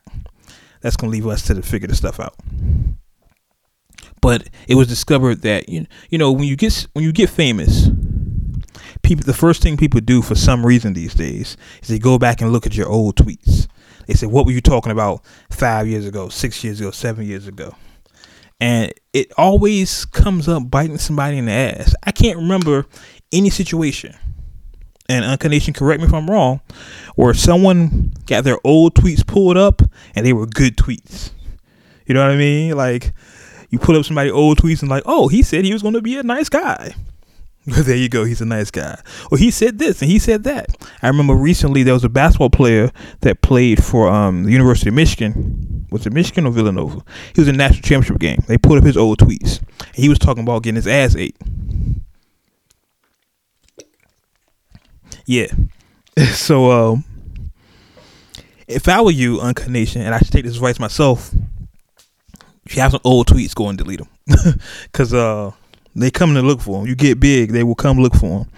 That's 0.82 0.98
gonna 0.98 1.12
leave 1.12 1.26
us 1.26 1.44
to 1.44 1.62
figure 1.62 1.88
the 1.88 1.96
stuff 1.96 2.20
out. 2.20 2.36
But 4.22 4.50
it 4.68 4.76
was 4.76 4.88
discovered 4.88 5.42
that 5.44 5.70
you 5.70 5.86
you 6.10 6.18
know 6.18 6.32
when 6.32 6.44
you 6.44 6.56
get 6.56 6.88
when 6.94 7.06
you 7.06 7.14
get 7.14 7.30
famous, 7.30 7.88
people 9.06 9.24
the 9.26 9.34
first 9.34 9.62
thing 9.62 9.78
people 9.78 10.02
do 10.02 10.22
for 10.22 10.36
some 10.36 10.66
reason 10.66 10.94
these 10.94 11.14
days 11.14 11.56
is 11.82 11.88
they 11.88 12.00
go 12.00 12.18
back 12.18 12.42
and 12.42 12.52
look 12.52 12.66
at 12.66 12.76
your 12.76 12.90
old 12.90 13.16
tweets. 13.16 13.68
They 14.08 14.14
say, 14.14 14.28
"What 14.28 14.46
were 14.46 14.52
you 14.52 14.62
talking 14.62 14.92
about 14.92 15.24
five 15.50 15.88
years 15.88 16.06
ago, 16.06 16.30
six 16.30 16.64
years 16.64 16.80
ago, 16.80 16.92
seven 16.92 17.26
years 17.26 17.48
ago?" 17.48 17.76
And 18.60 18.92
it 19.14 19.32
always 19.38 20.06
comes 20.06 20.48
up 20.48 20.70
biting 20.70 20.98
somebody 20.98 21.38
in 21.38 21.46
the 21.46 21.52
ass. 21.52 21.94
I 22.04 22.12
can't 22.12 22.38
remember 22.38 22.86
any 23.32 23.50
situation, 23.50 24.16
and 25.08 25.24
Uncut 25.24 25.52
Nation, 25.52 25.74
correct 25.74 26.02
me 26.02 26.08
if 26.08 26.14
I'm 26.14 26.30
wrong, 26.30 26.62
where 27.16 27.34
someone 27.34 28.14
got 28.26 28.44
their 28.44 28.60
old 28.64 28.96
tweets 28.96 29.26
pulled 29.26 29.58
up 29.58 29.82
and 30.16 30.26
they 30.26 30.34
were 30.34 30.48
good 30.48 30.78
tweets. 30.78 31.32
You 32.08 32.14
know 32.14 32.22
what 32.22 32.32
I 32.32 32.38
mean? 32.38 32.76
Like 32.76 33.14
you 33.70 33.80
pull 33.80 33.98
up 33.98 34.06
somebody 34.06 34.32
old 34.32 34.58
tweets 34.58 34.82
and 34.82 34.90
like, 34.90 35.04
oh, 35.06 35.28
he 35.28 35.44
said 35.44 35.66
he 35.66 35.74
was 35.74 35.82
going 35.82 35.94
to 35.96 36.02
be 36.02 36.18
a 36.18 36.24
nice 36.24 36.50
guy. 36.50 36.96
there 37.68 37.96
you 37.96 38.10
go. 38.10 38.26
He's 38.26 38.42
a 38.42 38.46
nice 38.46 38.70
guy. 38.70 39.02
Well, 39.32 39.40
he 39.40 39.50
said 39.50 39.80
this 39.80 40.02
and 40.02 40.12
he 40.12 40.20
said 40.20 40.44
that. 40.44 40.78
I 41.02 41.08
remember 41.08 41.34
recently 41.34 41.82
there 41.82 41.96
was 41.96 42.04
a 42.04 42.10
basketball 42.10 42.52
player 42.52 42.92
that 43.22 43.42
played 43.42 43.84
for 43.84 44.08
um, 44.08 44.44
the 44.44 44.52
University 44.52 44.90
of 44.90 44.94
Michigan. 44.96 45.88
Was 45.90 46.06
it 46.06 46.14
Michigan 46.14 46.46
or 46.46 46.52
Villanova? 46.52 47.04
He 47.34 47.42
was 47.42 47.48
in 47.48 47.56
the 47.56 47.58
national 47.58 47.82
championship 47.82 48.20
game. 48.20 48.44
They 48.48 48.60
put 48.60 48.78
up 48.78 48.84
his 48.84 48.98
old 48.98 49.18
tweets. 49.18 49.62
And 49.80 49.96
he 49.96 50.10
was 50.10 50.20
talking 50.20 50.44
about 50.44 50.62
getting 50.62 50.76
his 50.76 50.88
ass 50.88 51.16
ate. 51.16 51.36
Yeah. 55.26 55.48
so, 56.34 56.72
um, 56.72 57.04
if 58.68 58.88
I 58.88 59.02
were 59.02 59.12
you, 59.12 59.42
Uncut 59.42 59.70
Nation, 59.70 60.02
and 60.02 60.14
I 60.14 60.20
should 60.20 60.32
take 60.32 60.46
this 60.46 60.56
advice 60.56 60.80
myself, 60.80 61.34
if 62.64 62.76
you 62.76 62.82
have 62.84 62.92
some 62.92 63.02
old 63.04 63.28
tweets, 63.28 63.56
go 63.56 63.70
and 63.70 63.78
delete 63.78 64.00
them. 64.00 64.60
Because, 64.84 65.14
uh, 65.16 65.52
they 65.96 66.12
come 66.12 66.34
to 66.34 66.42
look 66.42 66.62
for 66.62 66.80
them. 66.80 66.88
You 66.88 66.96
get 66.96 67.20
big, 67.20 67.52
they 67.52 67.64
will 67.64 67.76
come 67.76 67.98
look 68.00 68.14
for 68.14 68.40
them. 68.40 68.52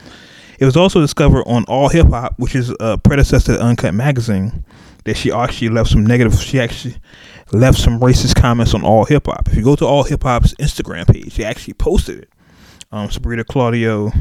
It 0.59 0.65
was 0.65 0.75
also 0.75 0.99
discovered 0.99 1.43
on 1.47 1.65
All 1.65 1.89
Hip 1.89 2.07
Hop, 2.07 2.39
which 2.39 2.55
is 2.55 2.73
a 2.79 2.97
predecessor 2.97 3.55
to 3.55 3.61
Uncut 3.61 3.93
Magazine, 3.93 4.63
that 5.05 5.15
she 5.15 5.31
actually 5.31 5.69
left 5.69 5.89
some 5.91 6.05
negative. 6.05 6.33
She 6.41 6.59
actually 6.59 6.95
left 7.53 7.77
some 7.77 7.99
racist 7.99 8.35
comments 8.35 8.73
on 8.73 8.83
All 8.83 9.05
Hip 9.05 9.27
Hop. 9.27 9.47
If 9.47 9.55
you 9.55 9.63
go 9.63 9.75
to 9.75 9.85
All 9.85 10.03
Hip 10.03 10.23
Hop's 10.23 10.55
Instagram 10.55 11.07
page, 11.07 11.35
they 11.35 11.43
actually 11.43 11.75
posted 11.75 12.19
it. 12.19 12.29
Um, 12.91 13.11
Sabrina 13.11 13.43
Claudio. 13.43 14.11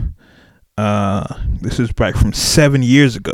Uh, 0.76 1.26
this 1.62 1.80
is 1.80 1.90
back 1.92 2.16
from 2.16 2.34
seven 2.34 2.82
years 2.82 3.16
ago. 3.16 3.32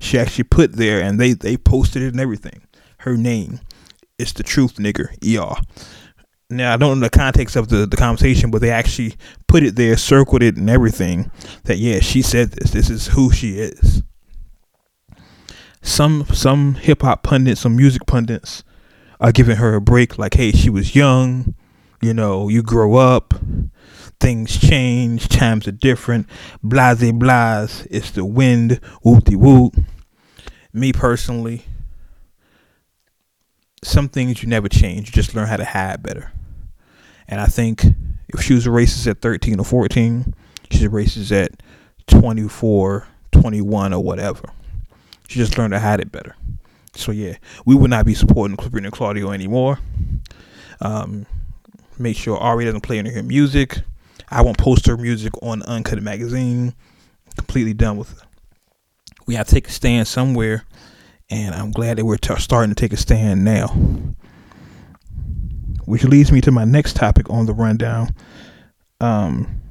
She 0.00 0.18
actually 0.18 0.44
put 0.44 0.74
there, 0.74 1.00
and 1.00 1.18
they 1.18 1.32
they 1.32 1.56
posted 1.56 2.02
it 2.02 2.08
and 2.08 2.20
everything. 2.20 2.60
Her 2.98 3.16
name, 3.16 3.60
it's 4.18 4.32
the 4.34 4.42
truth, 4.42 4.76
nigger. 4.76 5.08
Er. 5.24 5.62
Now 6.50 6.72
I 6.72 6.78
don't 6.78 6.98
know 6.98 7.04
the 7.04 7.10
context 7.10 7.56
of 7.56 7.68
the, 7.68 7.84
the 7.84 7.96
conversation, 7.96 8.50
but 8.50 8.62
they 8.62 8.70
actually 8.70 9.16
put 9.48 9.62
it 9.62 9.76
there, 9.76 9.98
circled 9.98 10.42
it, 10.42 10.56
and 10.56 10.70
everything. 10.70 11.30
That 11.64 11.76
yeah, 11.76 12.00
she 12.00 12.22
said 12.22 12.52
this. 12.52 12.70
This 12.70 12.88
is 12.88 13.08
who 13.08 13.30
she 13.30 13.58
is. 13.58 14.02
Some 15.82 16.24
some 16.32 16.74
hip 16.74 17.02
hop 17.02 17.22
pundits, 17.22 17.60
some 17.60 17.76
music 17.76 18.06
pundits, 18.06 18.64
are 19.20 19.30
giving 19.30 19.56
her 19.56 19.74
a 19.74 19.80
break. 19.80 20.16
Like, 20.16 20.34
hey, 20.34 20.52
she 20.52 20.70
was 20.70 20.94
young. 20.94 21.54
You 22.00 22.14
know, 22.14 22.48
you 22.48 22.62
grow 22.62 22.94
up. 22.94 23.34
Things 24.18 24.58
change. 24.58 25.28
Times 25.28 25.68
are 25.68 25.72
different. 25.72 26.26
Blase 26.62 27.12
blase. 27.12 27.86
It's 27.90 28.10
the 28.10 28.24
wind. 28.24 28.80
Whoopty 29.04 29.36
whoop. 29.36 29.74
Me 30.72 30.94
personally, 30.94 31.66
some 33.82 34.08
things 34.08 34.42
you 34.42 34.48
never 34.48 34.68
change. 34.68 35.08
You 35.08 35.12
just 35.12 35.34
learn 35.34 35.48
how 35.48 35.58
to 35.58 35.64
hide 35.66 36.02
better. 36.02 36.32
And 37.28 37.40
I 37.40 37.46
think 37.46 37.84
if 38.28 38.40
she 38.40 38.54
was 38.54 38.66
a 38.66 38.70
racist 38.70 39.06
at 39.06 39.20
13 39.20 39.60
or 39.60 39.64
14, 39.64 40.34
she's 40.70 40.82
a 40.82 40.88
racist 40.88 41.32
at 41.32 41.62
24, 42.06 43.06
21, 43.32 43.92
or 43.92 44.02
whatever. 44.02 44.50
She 45.28 45.38
just 45.38 45.58
learned 45.58 45.72
to 45.72 45.78
hide 45.78 46.00
it 46.00 46.10
better. 46.10 46.34
So 46.94 47.12
yeah, 47.12 47.36
we 47.64 47.74
would 47.74 47.90
not 47.90 48.06
be 48.06 48.14
supporting 48.14 48.58
Sabrina 48.58 48.90
Claudio 48.90 49.30
anymore. 49.30 49.78
Um, 50.80 51.26
make 51.98 52.16
sure 52.16 52.36
Ari 52.38 52.64
doesn't 52.64 52.80
play 52.80 52.98
any 52.98 53.10
of 53.10 53.14
her 53.14 53.22
music. 53.22 53.78
I 54.30 54.42
won't 54.42 54.58
post 54.58 54.86
her 54.86 54.96
music 54.96 55.32
on 55.42 55.62
Uncut 55.62 56.02
Magazine. 56.02 56.74
Completely 57.36 57.74
done 57.74 57.96
with 57.96 58.12
it. 58.18 58.24
We 59.26 59.34
have 59.34 59.46
to 59.48 59.54
take 59.54 59.68
a 59.68 59.70
stand 59.70 60.08
somewhere, 60.08 60.64
and 61.30 61.54
I'm 61.54 61.70
glad 61.70 61.98
that 61.98 62.04
we're 62.04 62.16
t- 62.16 62.34
starting 62.36 62.74
to 62.74 62.80
take 62.80 62.92
a 62.92 62.96
stand 62.96 63.44
now. 63.44 63.68
Which 65.88 66.04
leads 66.04 66.30
me 66.30 66.40
to 66.42 66.50
my 66.50 66.64
next 66.64 66.96
topic 66.96 67.30
on 67.30 67.46
the 67.46 67.54
rundown. 67.54 68.14
Um, 69.00 69.62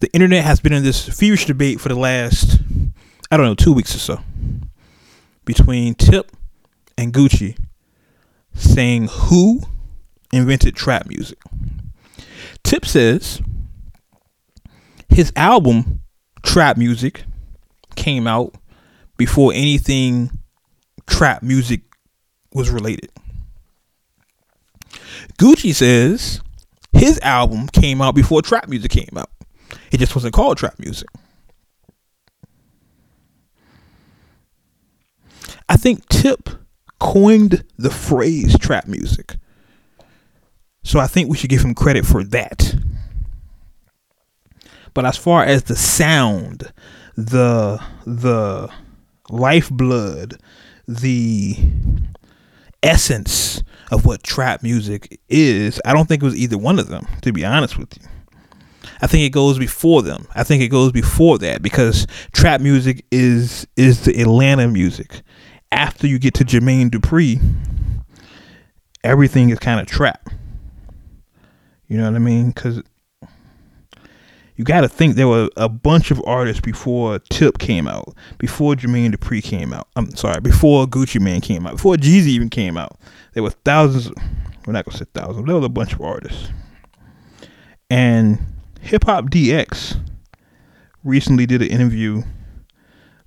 the 0.00 0.12
internet 0.12 0.44
has 0.44 0.58
been 0.58 0.72
in 0.72 0.82
this 0.82 1.08
fierce 1.08 1.44
debate 1.44 1.80
for 1.80 1.88
the 1.88 1.94
last, 1.94 2.58
I 3.30 3.36
don't 3.36 3.46
know, 3.46 3.54
two 3.54 3.72
weeks 3.72 3.94
or 3.94 4.00
so 4.00 4.18
between 5.44 5.94
Tip 5.94 6.32
and 6.98 7.12
Gucci 7.12 7.56
saying 8.54 9.08
who 9.08 9.60
invented 10.32 10.74
trap 10.74 11.06
music. 11.06 11.38
Tip 12.64 12.84
says 12.84 13.40
his 15.08 15.32
album 15.36 16.00
Trap 16.42 16.76
Music 16.76 17.22
came 17.94 18.26
out 18.26 18.56
before 19.16 19.52
anything 19.52 20.30
trap 21.06 21.44
music 21.44 21.82
was 22.52 22.70
related. 22.70 23.10
Gucci 25.38 25.74
says 25.74 26.40
his 26.92 27.18
album 27.20 27.68
came 27.68 28.00
out 28.00 28.14
before 28.14 28.42
trap 28.42 28.68
music 28.68 28.90
came 28.90 29.16
out. 29.16 29.30
It 29.90 29.98
just 29.98 30.14
wasn't 30.14 30.34
called 30.34 30.58
trap 30.58 30.78
music. 30.78 31.08
I 35.68 35.76
think 35.76 36.06
Tip 36.08 36.50
coined 36.98 37.64
the 37.78 37.90
phrase 37.90 38.58
trap 38.58 38.86
music. 38.86 39.36
So 40.84 40.98
I 41.00 41.06
think 41.06 41.30
we 41.30 41.36
should 41.36 41.50
give 41.50 41.62
him 41.62 41.74
credit 41.74 42.04
for 42.04 42.22
that. 42.24 42.74
But 44.94 45.06
as 45.06 45.16
far 45.16 45.44
as 45.44 45.64
the 45.64 45.76
sound, 45.76 46.72
the 47.16 47.82
the 48.04 48.70
lifeblood, 49.30 50.38
the 50.86 51.56
essence 52.82 53.62
of 53.92 54.06
what 54.06 54.22
trap 54.22 54.62
music 54.62 55.20
is, 55.28 55.80
I 55.84 55.92
don't 55.92 56.08
think 56.08 56.22
it 56.22 56.26
was 56.26 56.36
either 56.36 56.56
one 56.56 56.78
of 56.78 56.88
them, 56.88 57.06
to 57.20 57.32
be 57.32 57.44
honest 57.44 57.78
with 57.78 57.94
you. 58.00 58.08
I 59.02 59.06
think 59.06 59.22
it 59.22 59.30
goes 59.30 59.58
before 59.58 60.02
them. 60.02 60.26
I 60.34 60.44
think 60.44 60.62
it 60.62 60.68
goes 60.68 60.92
before 60.92 61.38
that 61.38 61.60
because 61.60 62.06
trap 62.32 62.60
music 62.60 63.04
is 63.12 63.66
is 63.76 64.04
the 64.04 64.20
Atlanta 64.20 64.66
music. 64.66 65.22
After 65.70 66.06
you 66.06 66.18
get 66.18 66.34
to 66.34 66.44
Jermaine 66.44 66.88
Dupri, 66.90 67.40
everything 69.04 69.50
is 69.50 69.58
kind 69.58 69.78
of 69.78 69.86
trap. 69.86 70.30
You 71.86 71.98
know 71.98 72.04
what 72.04 72.16
I 72.16 72.20
mean? 72.20 72.50
Because 72.50 72.82
you 74.62 74.64
got 74.64 74.82
to 74.82 74.88
think 74.88 75.16
there 75.16 75.26
were 75.26 75.50
a 75.56 75.68
bunch 75.68 76.12
of 76.12 76.22
artists 76.24 76.60
before 76.60 77.18
Tip 77.30 77.58
came 77.58 77.88
out, 77.88 78.14
before 78.38 78.76
Jermaine 78.76 79.12
Dupri 79.12 79.42
came 79.42 79.72
out. 79.72 79.88
I'm 79.96 80.14
sorry, 80.14 80.40
before 80.40 80.86
Gucci 80.86 81.20
Mane 81.20 81.40
came 81.40 81.66
out, 81.66 81.72
before 81.72 81.96
Jeezy 81.96 82.28
even 82.28 82.48
came 82.48 82.76
out. 82.76 82.96
There 83.32 83.42
were 83.42 83.50
thousands. 83.50 84.12
We're 84.64 84.72
not 84.72 84.84
gonna 84.84 84.98
say 84.98 85.06
thousands. 85.14 85.46
There 85.46 85.56
was 85.56 85.64
a 85.64 85.68
bunch 85.68 85.94
of 85.94 86.00
artists, 86.00 86.48
and 87.90 88.38
Hip 88.82 89.02
Hop 89.06 89.30
DX 89.30 89.98
recently 91.02 91.44
did 91.44 91.60
an 91.60 91.68
interview 91.68 92.22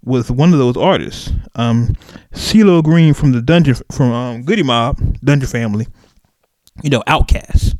with 0.05 0.31
one 0.31 0.53
of 0.53 0.59
those 0.59 0.77
artists, 0.77 1.33
um, 1.55 1.97
CeeLo 2.33 2.81
Green 2.81 3.13
from 3.13 3.33
the 3.33 3.41
Dungeon 3.41 3.75
from 3.91 4.13
um, 4.13 4.43
Goodie 4.43 4.63
Mob, 4.63 5.01
Dungeon 5.21 5.49
Family, 5.49 5.85
you 6.81 6.89
know, 6.89 7.03
OutKast, 7.07 7.77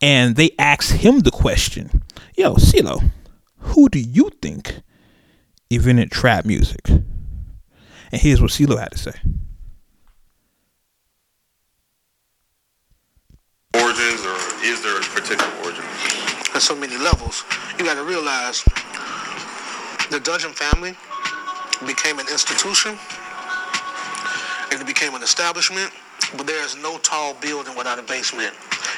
and 0.00 0.36
they 0.36 0.52
asked 0.58 0.92
him 0.92 1.20
the 1.20 1.30
question, 1.30 2.02
"Yo, 2.38 2.54
CeeLo, 2.54 3.10
who 3.58 3.88
do 3.88 3.98
you 3.98 4.30
think 4.40 4.82
invented 5.70 6.12
trap 6.12 6.44
music?" 6.44 6.88
And 6.88 8.22
here's 8.22 8.40
what 8.40 8.52
CeeLo 8.52 8.78
had 8.78 8.92
to 8.92 8.98
say. 8.98 9.20
Origins, 13.74 14.24
or 14.24 14.38
is 14.62 14.80
there 14.84 14.96
a 14.96 15.02
particular 15.02 15.52
origin? 15.64 15.84
on 16.54 16.60
so 16.60 16.76
many 16.76 16.96
levels. 16.96 17.44
You 17.76 17.84
got 17.84 17.94
to 17.94 18.04
realize 18.04 18.62
the 20.10 20.20
Dungeon 20.20 20.52
family 20.52 20.94
became 21.86 22.20
an 22.20 22.26
institution 22.28 22.96
and 24.70 24.80
it 24.80 24.86
became 24.86 25.14
an 25.14 25.22
establishment, 25.22 25.90
but 26.36 26.46
there 26.46 26.64
is 26.64 26.76
no 26.76 26.98
tall 26.98 27.34
building 27.34 27.76
without 27.76 27.98
a 27.98 28.02
basement. 28.02 28.54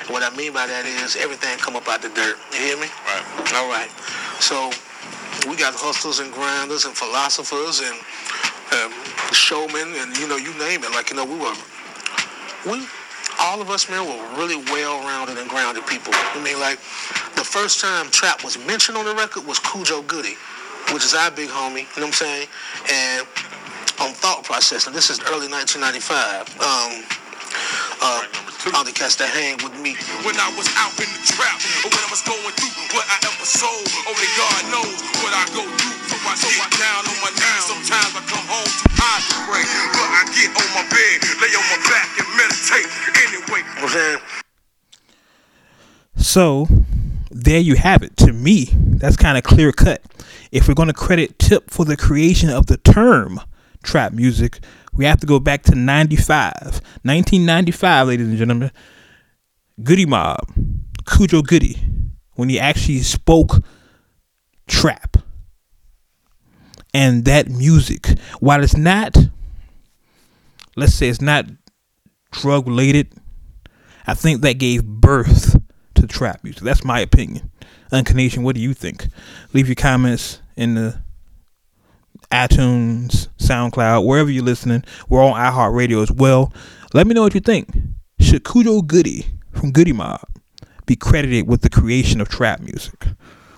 And 0.06 0.10
what 0.10 0.22
I 0.22 0.34
mean 0.36 0.52
by 0.52 0.66
that 0.66 0.86
is 0.86 1.16
everything 1.16 1.58
come 1.58 1.76
up 1.76 1.88
out 1.88 2.02
the 2.02 2.10
dirt. 2.10 2.36
You 2.52 2.58
hear 2.58 2.76
me? 2.76 2.88
Right. 3.06 3.24
All 3.54 3.68
right. 3.68 3.90
So 4.40 4.70
we 5.48 5.56
got 5.56 5.74
hustlers 5.74 6.20
and 6.20 6.32
grinders 6.32 6.84
and 6.84 6.96
philosophers 6.96 7.80
and 7.80 7.96
um, 8.76 8.92
showmen 9.32 9.94
and 9.98 10.16
you 10.18 10.28
know 10.28 10.36
you 10.36 10.52
name 10.58 10.84
it. 10.84 10.90
Like 10.92 11.10
you 11.10 11.16
know 11.16 11.24
we 11.24 11.36
were 11.38 11.54
we 12.68 12.84
all 13.40 13.62
of 13.62 13.70
us, 13.70 13.88
man, 13.88 14.04
were 14.04 14.38
really 14.38 14.56
well-rounded 14.70 15.38
and 15.38 15.48
grounded 15.48 15.86
people. 15.86 16.12
I 16.14 16.42
mean, 16.44 16.60
like, 16.60 16.78
the 17.36 17.44
first 17.44 17.80
time 17.80 18.10
trap 18.10 18.44
was 18.44 18.58
mentioned 18.66 18.98
on 18.98 19.06
the 19.06 19.14
record 19.14 19.46
was 19.46 19.58
Khujo 19.60 20.06
Goodie, 20.06 20.36
which 20.92 21.04
is 21.04 21.14
our 21.14 21.30
big 21.30 21.48
homie, 21.48 21.88
you 21.96 22.04
know 22.04 22.06
what 22.06 22.06
I'm 22.06 22.12
saying? 22.12 22.48
And 22.92 23.26
on 24.00 24.12
Thought 24.12 24.44
Process, 24.44 24.86
and 24.86 24.94
this 24.94 25.08
is 25.08 25.20
early 25.20 25.48
1995. 25.48 26.48
Um, 26.60 27.04
uh, 28.02 28.24
all 28.68 28.84
the 28.84 28.92
cats 28.92 29.16
that 29.16 29.32
hang 29.32 29.56
with 29.64 29.72
me. 29.80 29.96
When 30.20 30.36
I 30.36 30.52
was 30.52 30.68
out 30.76 30.92
in 31.00 31.08
the 31.08 31.22
trap, 31.24 31.56
or 31.80 31.88
when 31.88 32.02
I 32.04 32.10
was 32.12 32.20
going 32.20 32.52
through 32.60 32.92
what 32.92 33.08
I 33.08 33.16
ever 33.24 33.48
sold, 33.48 33.88
only 34.04 34.28
oh, 34.28 34.36
God 34.36 34.60
knows 34.68 35.00
what 35.24 35.32
I 35.32 35.44
go 35.56 35.64
through. 35.64 35.96
So 36.36 36.44
I 36.44 36.68
get 36.68 36.76
down 36.76 37.00
on 37.08 37.16
my 37.24 37.32
knees. 37.32 37.64
Sometimes 37.64 38.12
I 38.12 38.20
come 38.28 38.44
home 38.44 38.68
too 38.68 38.92
high 39.00 39.20
to 39.24 39.36
pray, 39.48 39.64
but 39.96 40.08
I 40.12 40.20
get 40.36 40.52
on 40.52 40.68
my 40.76 40.84
bed, 40.92 41.16
lay 41.40 41.52
on 41.56 41.66
my 41.72 41.80
back, 41.88 42.08
and 42.20 42.28
meditate. 42.36 42.88
Anyway, 43.16 43.64
You 43.64 43.80
know 43.80 43.88
what 43.88 43.96
I'm 43.96 44.20
saying? 44.20 44.20
So 46.20 46.68
there 47.30 47.60
you 47.60 47.76
have 47.76 48.02
it. 48.02 48.16
To 48.18 48.32
me, 48.32 48.68
that's 49.00 49.16
kind 49.16 49.38
of 49.38 49.44
clear 49.44 49.72
cut. 49.72 50.02
If 50.52 50.68
we're 50.68 50.74
going 50.74 50.88
to 50.88 50.94
credit 50.94 51.38
Tip 51.38 51.70
for 51.70 51.86
the 51.86 51.96
creation 51.96 52.50
of 52.50 52.66
the 52.66 52.76
term 52.76 53.40
trap 53.82 54.12
music, 54.12 54.60
we 54.92 55.04
have 55.04 55.20
to 55.20 55.26
go 55.26 55.38
back 55.38 55.62
to 55.64 55.74
95. 55.74 56.52
1995, 57.02 58.08
ladies 58.08 58.28
and 58.28 58.38
gentlemen. 58.38 58.70
Goodie 59.82 60.06
Mob, 60.06 60.40
Khujo 61.04 61.46
Goodie, 61.46 61.78
when 62.34 62.48
he 62.48 62.60
actually 62.60 63.00
spoke 63.00 63.62
trap. 64.66 65.16
And 66.92 67.24
that 67.24 67.48
music, 67.48 68.18
while 68.40 68.62
it's 68.62 68.76
not, 68.76 69.16
let's 70.76 70.94
say 70.94 71.08
it's 71.08 71.20
not 71.20 71.46
drug 72.32 72.66
related, 72.66 73.12
I 74.06 74.14
think 74.14 74.42
that 74.42 74.54
gave 74.54 74.84
birth 74.84 75.56
to 75.94 76.06
trap 76.06 76.42
music. 76.42 76.62
That's 76.62 76.84
my 76.84 77.00
opinion. 77.00 77.50
Uncut 77.92 78.16
Nation, 78.16 78.42
what 78.42 78.54
do 78.54 78.60
you 78.60 78.74
think? 78.74 79.06
Leave 79.52 79.68
your 79.68 79.76
comments 79.76 80.40
in 80.56 80.74
the 80.74 81.02
iTunes, 82.30 83.28
SoundCloud, 83.38 84.06
wherever 84.06 84.30
you're 84.30 84.44
listening. 84.44 84.84
We're 85.08 85.24
on 85.24 85.34
iHeartRadio 85.34 86.02
as 86.02 86.12
well. 86.12 86.52
Let 86.94 87.06
me 87.06 87.14
know 87.14 87.22
what 87.22 87.34
you 87.34 87.40
think. 87.40 87.68
Should 88.20 88.44
Khujo 88.44 88.86
Goodie 88.86 89.26
from 89.52 89.72
Goodie 89.72 89.92
Mob 89.92 90.22
be 90.86 90.96
credited 90.96 91.48
with 91.48 91.62
the 91.62 91.70
creation 91.70 92.20
of 92.20 92.28
trap 92.28 92.60
music? 92.60 93.06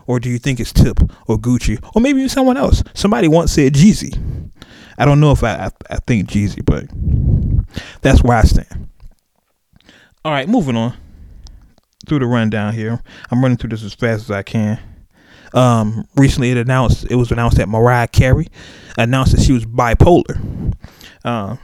Or 0.06 0.18
do 0.18 0.28
you 0.28 0.38
think 0.38 0.60
it's 0.60 0.72
Tip 0.72 1.00
or 1.28 1.38
Gucci 1.38 1.82
or 1.94 2.00
maybe 2.00 2.26
someone 2.28 2.56
else? 2.56 2.82
Somebody 2.94 3.28
once 3.28 3.52
said 3.52 3.74
Jeezy. 3.74 4.50
I 4.98 5.04
don't 5.04 5.20
know 5.20 5.32
if 5.32 5.42
I, 5.42 5.66
I, 5.66 5.70
I 5.90 5.96
think 6.06 6.28
Jeezy, 6.28 6.64
but 6.64 6.84
that's 8.02 8.22
where 8.22 8.36
I 8.36 8.42
stand. 8.42 8.88
All 10.24 10.32
right, 10.32 10.48
moving 10.48 10.76
on 10.76 10.96
through 12.06 12.20
the 12.20 12.26
rundown 12.26 12.74
here. 12.74 13.00
I'm 13.30 13.42
running 13.42 13.56
through 13.56 13.70
this 13.70 13.82
as 13.82 13.94
fast 13.94 14.24
as 14.24 14.30
I 14.30 14.42
can. 14.42 14.78
Um, 15.54 16.06
recently, 16.16 16.50
it 16.50 16.56
announced 16.56 17.06
it 17.10 17.16
was 17.16 17.30
announced 17.30 17.58
that 17.58 17.68
Mariah 17.68 18.08
Carey 18.08 18.48
announced 18.96 19.36
that 19.36 19.42
she 19.42 19.52
was 19.52 19.66
bipolar. 19.66 20.74
Um, 21.24 21.58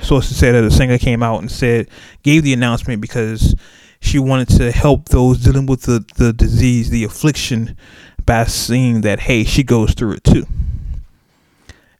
sources 0.00 0.36
said 0.36 0.54
that 0.54 0.62
the 0.62 0.70
singer 0.70 0.98
came 0.98 1.22
out 1.22 1.40
and 1.40 1.50
said 1.50 1.88
gave 2.22 2.42
the 2.42 2.52
announcement 2.52 3.00
because 3.00 3.54
she 4.00 4.18
wanted 4.18 4.48
to 4.50 4.70
help 4.70 5.08
those 5.08 5.38
dealing 5.38 5.66
with 5.66 5.82
the, 5.82 6.04
the 6.16 6.32
disease, 6.32 6.90
the 6.90 7.04
affliction, 7.04 7.76
by 8.24 8.44
seeing 8.44 9.00
that 9.02 9.20
hey, 9.20 9.44
she 9.44 9.62
goes 9.62 9.94
through 9.94 10.12
it 10.12 10.24
too. 10.24 10.46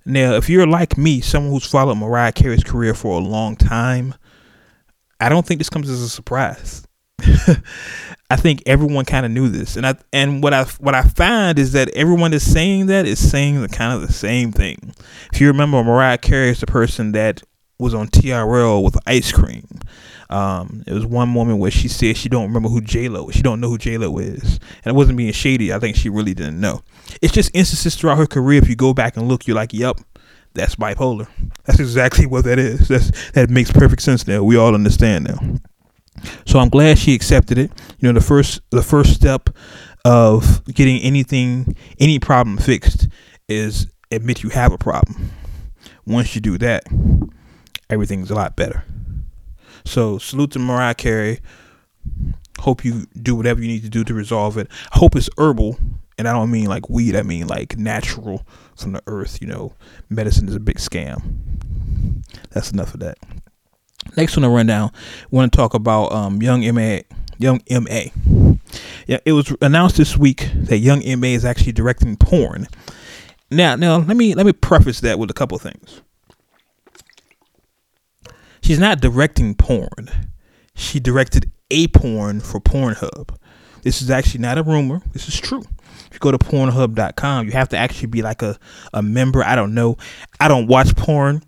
Now, 0.05 0.35
if 0.35 0.49
you're 0.49 0.67
like 0.67 0.97
me, 0.97 1.21
someone 1.21 1.53
who's 1.53 1.67
followed 1.67 1.97
Mariah 1.97 2.33
Carey's 2.33 2.65
career 2.65 2.95
for 2.95 3.19
a 3.19 3.23
long 3.23 3.57
time, 3.57 4.15
I 5.21 5.29
don't 5.29 5.45
think 5.45 5.59
this 5.59 5.69
comes 5.69 5.91
as 5.91 6.01
a 6.01 6.09
surprise. 6.09 6.88
I 8.31 8.37
think 8.37 8.63
everyone 8.67 9.05
kind 9.05 9.25
of 9.25 9.33
knew 9.33 9.49
this, 9.49 9.77
and 9.77 9.87
I 9.87 9.97
and 10.13 10.43
what 10.43 10.53
I 10.53 10.65
what 10.81 10.95
I 10.95 11.03
find 11.03 11.59
is 11.59 11.73
that 11.73 11.89
everyone 11.91 12.35
is 12.35 12.51
saying 12.51 12.87
that 12.87 13.07
is 13.07 13.31
saying 13.31 13.61
the 13.61 13.69
kind 13.69 13.95
of 13.95 14.07
the 14.07 14.13
same 14.13 14.53
thing. 14.53 14.95
If 15.33 15.41
you 15.41 15.47
remember, 15.49 15.83
Mariah 15.83 16.19
Carey 16.19 16.51
is 16.51 16.61
the 16.61 16.67
person 16.67 17.13
that 17.13 17.43
was 17.79 17.95
on 17.95 18.09
TRL 18.09 18.83
with 18.85 18.99
ice 19.07 19.33
cream. 19.33 19.67
Um, 20.31 20.85
it 20.87 20.93
was 20.93 21.07
one 21.07 21.29
moment 21.31 21.59
where 21.59 21.71
she 21.71 21.89
said 21.89 22.17
she 22.17 22.29
don't 22.29 22.49
remember 22.49 22.69
who 22.69 22.83
J 22.83 23.09
Lo. 23.09 23.31
She 23.31 23.41
don't 23.41 23.61
know 23.61 23.71
who 23.71 23.79
J 23.79 23.97
Lo 23.97 24.19
is, 24.19 24.61
and 24.85 24.93
it 24.93 24.95
wasn't 24.95 25.17
being 25.17 25.33
shady. 25.33 25.73
I 25.73 25.79
think 25.79 25.97
she 25.97 26.11
really 26.11 26.35
didn't 26.35 26.61
know. 26.61 26.83
It's 27.23 27.33
just 27.33 27.51
instances 27.55 27.97
throughout 27.97 28.19
her 28.19 28.27
career. 28.27 28.61
If 28.61 28.69
you 28.69 28.77
go 28.77 28.93
back 28.93 29.17
and 29.17 29.27
look, 29.27 29.47
you're 29.47 29.57
like, 29.57 29.73
"Yep, 29.73 30.01
that's 30.53 30.77
bipolar." 30.77 31.29
That's 31.65 31.81
exactly 31.81 32.27
what 32.27 32.45
that 32.45 32.59
is. 32.59 32.89
That's 32.89 33.31
that 33.31 33.49
makes 33.49 33.73
perfect 33.73 34.03
sense 34.03 34.27
now. 34.27 34.43
We 34.43 34.57
all 34.57 34.75
understand 34.75 35.25
now. 35.25 35.59
So 36.47 36.59
I'm 36.59 36.69
glad 36.69 36.99
she 36.99 37.15
accepted 37.15 37.59
it. 37.59 37.71
You 37.99 38.09
know, 38.09 38.19
the 38.19 38.25
first 38.25 38.61
the 38.71 38.83
first 38.83 39.15
step 39.15 39.51
of 40.05 40.65
getting 40.67 41.01
anything 41.03 41.77
any 41.99 42.19
problem 42.19 42.57
fixed 42.59 43.09
is 43.49 43.87
admit 44.11 44.43
you 44.43 44.51
have 44.51 44.73
a 44.73 44.79
problem. 44.79 45.31
Once 46.07 46.35
you 46.35 46.41
do 46.41 46.57
that, 46.59 46.85
everything's 47.91 48.31
a 48.31 48.35
lot 48.35 48.57
better. 48.57 48.85
So 49.85 50.19
salute 50.19 50.53
to 50.53 50.59
Mariah 50.59 50.95
Carey. 50.95 51.41
Hope 52.61 52.85
you 52.85 53.07
do 53.21 53.37
whatever 53.37 53.61
you 53.61 53.69
need 53.69 53.83
to 53.83 53.89
do 53.89 54.05
to 54.05 54.15
resolve 54.15 54.59
it. 54.59 54.69
Hope 54.93 55.15
it's 55.15 55.31
herbal, 55.39 55.79
and 56.17 56.27
I 56.27 56.33
don't 56.33 56.51
mean 56.51 56.67
like 56.67 56.91
weed. 56.91 57.15
I 57.15 57.23
mean 57.23 57.47
like 57.47 57.79
natural 57.79 58.47
from 58.77 58.93
the 58.93 59.03
earth. 59.07 59.41
You 59.41 59.49
know, 59.49 59.75
medicine 60.09 60.49
is 60.49 60.55
a 60.55 60.61
big 60.61 60.79
scam. 60.79 61.23
That's 62.51 62.73
enough 62.73 62.95
of 62.95 63.01
that. 63.01 63.19
Next 64.17 64.37
on 64.37 64.43
the 64.43 64.49
rundown, 64.49 64.91
want 65.31 65.53
to 65.53 65.57
talk 65.57 65.75
about 65.75 66.13
um, 66.13 66.43
Young 66.43 66.65
M.A. 66.65 67.05
Young 67.39 67.63
M.A. 67.69 68.13
Yeah, 69.07 69.19
it 69.25 69.33
was 69.33 69.55
announced 69.61 69.97
this 69.97 70.17
week 70.17 70.51
that 70.55 70.79
Young 70.79 71.03
M.A 71.03 71.35
is 71.35 71.45
actually 71.45 71.73
directing 71.73 72.17
porn. 72.17 72.67
Now, 73.51 73.77
now 73.77 73.99
let 73.99 74.17
me 74.17 74.35
let 74.35 74.45
me 74.45 74.53
preface 74.53 75.01
that 75.01 75.19
with 75.19 75.31
a 75.31 75.35
couple 75.35 75.57
things 75.59 76.03
she's 78.69 78.79
not 78.79 79.01
directing 79.01 79.55
porn. 79.55 80.11
She 80.75 81.01
directed 81.01 81.51
a 81.71 81.89
porn 81.89 82.41
for 82.41 82.61
Pornhub. 82.61 83.35
This 83.83 84.03
is 84.03 84.11
actually 84.11 84.41
not 84.41 84.59
a 84.59 84.63
rumor. 84.63 85.01
This 85.15 85.27
is 85.27 85.41
true. 85.41 85.63
If 86.07 86.11
you 86.13 86.19
go 86.19 86.31
to 86.31 86.39
pornhub.com, 86.39 87.47
you 87.47 87.53
have 87.53 87.71
to 87.71 87.79
actually 87.79 88.09
be 88.09 88.21
like 88.21 88.43
a, 88.43 88.59
a 88.93 89.03
member. 89.03 89.43
I 89.43 89.57
don't 89.57 89.73
know. 89.73 89.97
I 90.39 90.49
don't 90.49 90.67
watch 90.67 90.95
porn. 90.97 91.43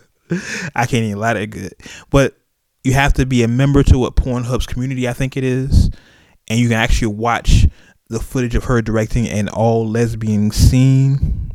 I 0.75 0.87
can't 0.87 1.05
even 1.05 1.19
lie 1.19 1.35
that 1.35 1.47
good. 1.47 1.75
But 2.11 2.37
you 2.85 2.93
have 2.93 3.15
to 3.15 3.27
be 3.27 3.43
a 3.43 3.49
member 3.49 3.83
to 3.85 3.99
what 3.99 4.17
Pornhub's 4.17 4.67
community, 4.67 5.09
I 5.09 5.13
think 5.13 5.37
it 5.37 5.45
is. 5.45 5.91
And 6.49 6.59
you 6.59 6.69
can 6.69 6.77
actually 6.77 7.09
watch 7.09 7.67
the 8.09 8.21
footage 8.21 8.55
of 8.55 8.65
her 8.65 8.81
directing 8.83 9.29
an 9.29 9.49
all 9.49 9.89
lesbian 9.89 10.51
scene 10.53 11.47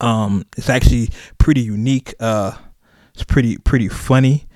um, 0.00 0.46
it's 0.56 0.68
actually 0.68 1.10
pretty 1.38 1.60
unique. 1.60 2.14
Uh, 2.18 2.52
it's 3.14 3.24
pretty 3.24 3.58
pretty 3.58 3.88
funny. 3.88 4.46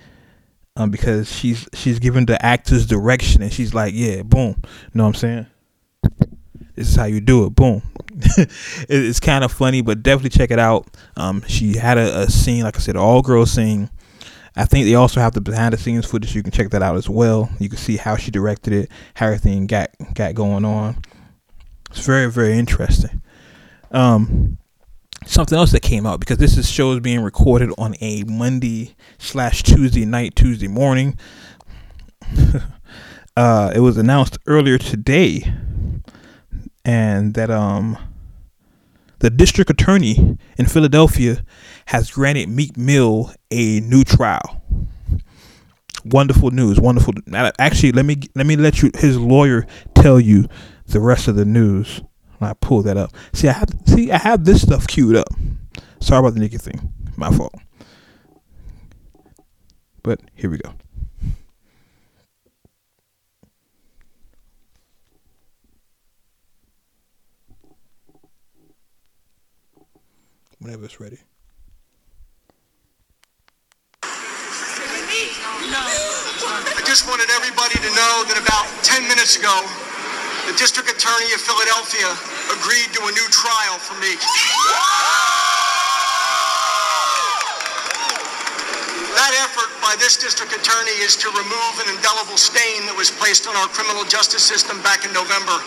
Um, 0.77 0.91
because 0.91 1.31
she's 1.31 1.69
she's 1.73 2.01
given 2.01 2.27
the 2.27 2.45
actors 2.45 2.87
direction 2.87 3.43
and 3.43 3.53
she's 3.53 3.75
like, 3.75 3.95
yeah, 3.95 4.23
boom. 4.23 4.57
You 4.59 4.91
know 4.95 5.05
what 5.05 5.09
I'm 5.11 5.15
saying? 5.15 5.47
This 6.75 6.89
is 6.89 6.97
how 6.97 7.05
you 7.05 7.21
do 7.21 7.47
it. 7.47 7.51
Boom. 7.55 7.83
it's 8.89 9.21
kind 9.21 9.45
of 9.45 9.53
funny, 9.53 9.81
but 9.81 10.03
definitely 10.03 10.31
check 10.31 10.51
it 10.51 10.59
out. 10.59 10.87
Um, 11.17 11.43
she 11.47 11.77
had 11.77 11.99
a, 11.99 12.23
a 12.23 12.31
scene, 12.31 12.65
like 12.65 12.77
I 12.77 12.81
said, 12.81 12.97
all 12.97 13.23
girls 13.23 13.53
scene. 13.53 13.91
I 14.57 14.65
think 14.67 14.87
they 14.87 14.95
also 14.95 15.21
have 15.21 15.33
the 15.33 15.41
behind 15.41 15.73
the 15.73 15.79
scenes 15.79 16.07
footage. 16.07 16.35
You 16.35 16.43
can 16.43 16.53
check 16.53 16.71
that 16.71 16.83
out 16.83 16.97
as 16.97 17.09
well. 17.09 17.51
You 17.59 17.69
can 17.69 17.79
see 17.79 17.97
how 17.97 18.17
she 18.17 18.31
directed 18.31 18.73
it, 18.73 18.91
how 19.15 19.27
everything 19.27 19.67
got 19.67 19.91
got 20.15 20.35
going 20.35 20.65
on. 20.65 21.03
It's 21.91 22.07
very 22.07 22.31
very 22.31 22.57
interesting. 22.57 23.21
Um, 23.91 24.59
something 25.27 25.59
else 25.59 25.73
that 25.73 25.83
came 25.83 26.07
out 26.07 26.21
because 26.21 26.39
this 26.39 26.57
is 26.57 26.71
shows 26.71 27.01
being 27.01 27.21
recorded 27.21 27.71
on 27.79 27.95
a 28.01 28.23
Monday 28.25 28.95
slash 29.19 29.63
Tuesday 29.63 30.05
night, 30.05 30.37
Tuesday 30.37 30.69
morning. 30.69 31.19
uh, 33.37 33.73
it 33.75 33.81
was 33.81 33.97
announced 33.97 34.39
earlier 34.47 34.79
today, 34.79 35.53
and 36.85 37.35
that 37.35 37.51
um, 37.51 37.97
the 39.21 39.31
district 39.31 39.71
attorney 39.71 40.37
in 40.59 40.67
Philadelphia 40.67 41.45
has 41.87 42.11
granted 42.11 42.49
Meek 42.49 42.77
Mill 42.77 43.33
a 43.51 43.81
new 43.81 44.05
trial. 44.05 44.63
Wonderful 46.05 46.51
news, 46.51 46.79
wonderful. 46.79 47.15
Actually, 47.59 47.93
let 47.93 48.05
me 48.05 48.17
let 48.35 48.47
me 48.47 48.57
let 48.57 48.83
you 48.83 48.91
his 48.95 49.19
lawyer 49.19 49.67
tell 49.95 50.21
you 50.21 50.47
the 50.87 51.01
rest 51.01 51.29
of 51.29 51.37
the 51.37 51.47
news. 51.47 52.03
I 52.41 52.53
pull 52.53 52.83
that 52.83 52.99
up. 52.99 53.13
See, 53.33 53.49
I 53.49 53.53
have 53.53 53.71
see 53.87 54.13
I 54.13 54.19
have 54.19 54.45
this 54.45 54.61
stuff 54.61 54.87
queued 54.87 55.17
up. 55.17 55.29
Sorry 56.01 56.21
about 56.21 56.35
the 56.35 56.41
naked 56.41 56.61
thing. 56.61 56.93
My 57.17 57.31
fault. 57.31 57.55
But 60.03 60.21
here 60.35 60.51
we 60.51 60.59
go. 60.59 60.75
Whenever 70.65 70.89
it's 70.89 70.97
ready. 70.97 71.21
I 74.01 74.09
just 76.89 77.05
wanted 77.05 77.29
everybody 77.37 77.77
to 77.85 77.91
know 77.93 78.25
that 78.33 78.41
about 78.41 78.65
10 78.81 79.05
minutes 79.05 79.37
ago, 79.37 79.53
the 80.49 80.57
district 80.57 80.89
attorney 80.89 81.29
of 81.37 81.45
Philadelphia 81.45 82.09
agreed 82.49 82.89
to 82.97 83.05
a 83.05 83.13
new 83.13 83.29
trial 83.29 83.77
for 83.77 83.93
me. 84.01 84.17
That 89.21 89.37
effort 89.45 89.69
by 89.85 90.01
this 90.01 90.17
district 90.17 90.57
attorney 90.57 90.97
is 91.05 91.13
to 91.21 91.29
remove 91.37 91.75
an 91.85 91.93
indelible 91.93 92.41
stain 92.41 92.89
that 92.89 92.97
was 92.97 93.13
placed 93.13 93.45
on 93.45 93.53
our 93.61 93.69
criminal 93.69 94.09
justice 94.09 94.41
system 94.41 94.81
back 94.81 95.05
in 95.05 95.13
November. 95.13 95.61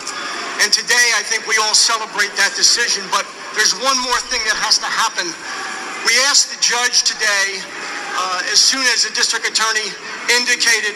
And 0.58 0.74
today, 0.74 1.14
I 1.14 1.22
think 1.22 1.46
we 1.46 1.54
all 1.62 1.78
celebrate 1.78 2.34
that 2.34 2.50
decision, 2.58 3.06
but 3.14 3.22
there's 3.58 3.74
one 3.82 3.98
more 4.06 4.22
thing 4.30 4.38
that 4.46 4.54
has 4.62 4.78
to 4.78 4.86
happen. 4.86 5.26
We 6.06 6.14
asked 6.30 6.54
the 6.54 6.60
judge 6.62 7.02
today, 7.02 7.58
uh, 8.14 8.54
as 8.54 8.62
soon 8.62 8.86
as 8.94 9.02
the 9.02 9.10
district 9.18 9.50
attorney 9.50 9.90
indicated 10.30 10.94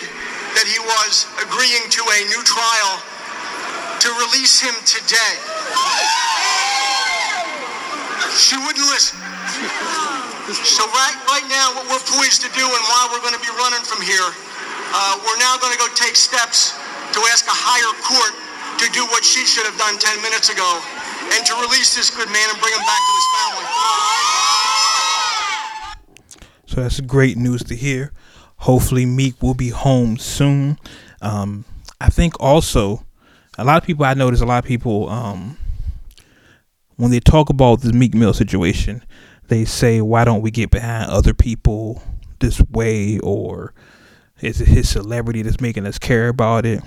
that 0.55 0.67
he 0.71 0.79
was 0.79 1.27
agreeing 1.43 1.91
to 1.91 2.03
a 2.07 2.19
new 2.31 2.39
trial, 2.47 3.03
to 3.99 4.09
release 4.15 4.63
him 4.63 4.79
today. 4.87 5.35
She 8.39 8.55
wouldn't 8.63 8.87
listen. 8.95 9.19
So 10.63 10.87
right, 10.87 11.19
right 11.27 11.47
now, 11.51 11.75
what 11.75 11.91
we're 11.91 12.07
poised 12.15 12.47
to 12.47 12.51
do 12.55 12.63
and 12.63 12.83
why 12.87 13.11
we're 13.11 13.27
going 13.27 13.35
to 13.35 13.43
be 13.43 13.51
running 13.59 13.83
from 13.83 14.07
here, 14.07 14.31
uh, 14.95 15.19
we're 15.27 15.41
now 15.43 15.59
going 15.59 15.75
to 15.75 15.81
go 15.83 15.91
take 15.99 16.15
steps 16.15 16.79
to 17.11 17.19
ask 17.35 17.43
a 17.51 17.59
higher 17.59 17.91
court 18.07 18.35
to 18.79 18.87
do 18.95 19.03
what 19.11 19.27
she 19.27 19.43
should 19.43 19.67
have 19.67 19.79
done 19.83 19.99
10 19.99 20.23
minutes 20.23 20.47
ago 20.47 21.02
and 21.33 21.47
to 21.47 21.55
release 21.55 21.95
this 21.95 22.11
good 22.11 22.29
man 22.29 22.49
and 22.51 22.61
bring 22.61 22.73
him 22.73 22.81
back 22.81 23.01
to 23.01 23.13
his 23.15 23.29
family. 23.37 23.67
So 26.67 26.81
that's 26.81 27.01
great 27.01 27.37
news 27.37 27.63
to 27.65 27.77
hear. 27.77 28.13
Hopefully, 28.57 29.05
Meek 29.07 29.43
will 29.43 29.55
be 29.55 29.69
home 29.69 30.17
soon. 30.17 30.79
Um, 31.21 31.65
I 32.01 32.09
think 32.09 32.41
also 32.41 33.05
a 33.59 33.65
lot 33.65 33.83
of 33.83 33.87
people 33.87 34.05
I 34.05 34.15
notice 34.15 34.41
a 34.41 34.47
lot 34.47 34.65
of 34.65 34.69
people 34.69 35.09
um, 35.11 35.59
when 36.97 37.11
they 37.11 37.21
talk 37.21 37.51
about 37.51 37.83
the 37.83 37.93
Meek 37.93 38.15
Mill 38.15 38.33
situation, 38.33 39.05
they 39.49 39.65
say, 39.65 40.01
"Why 40.01 40.25
don't 40.25 40.43
we 40.43 40.51
get 40.51 40.71
behind 40.71 41.11
other 41.11 41.35
people 41.35 42.03
this 42.41 42.61
way?" 42.71 43.19
Or 43.19 43.75
is 44.41 44.61
it 44.61 44.69
his 44.69 44.89
celebrity 44.89 45.43
that's 45.43 45.61
making 45.61 45.87
us 45.87 45.99
care 45.99 46.29
about 46.29 46.65
it? 46.65 46.83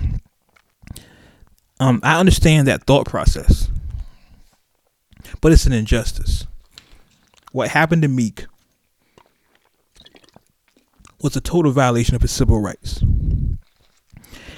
Um, 1.78 2.00
I 2.02 2.18
understand 2.18 2.66
that 2.68 2.84
thought 2.84 3.06
process, 3.06 3.68
but 5.40 5.52
it's 5.52 5.66
an 5.66 5.72
injustice. 5.72 6.46
What 7.52 7.68
happened 7.68 8.02
to 8.02 8.08
Meek 8.08 8.46
was 11.22 11.36
a 11.36 11.40
total 11.40 11.72
violation 11.72 12.14
of 12.14 12.22
his 12.22 12.30
civil 12.30 12.60
rights. 12.60 13.00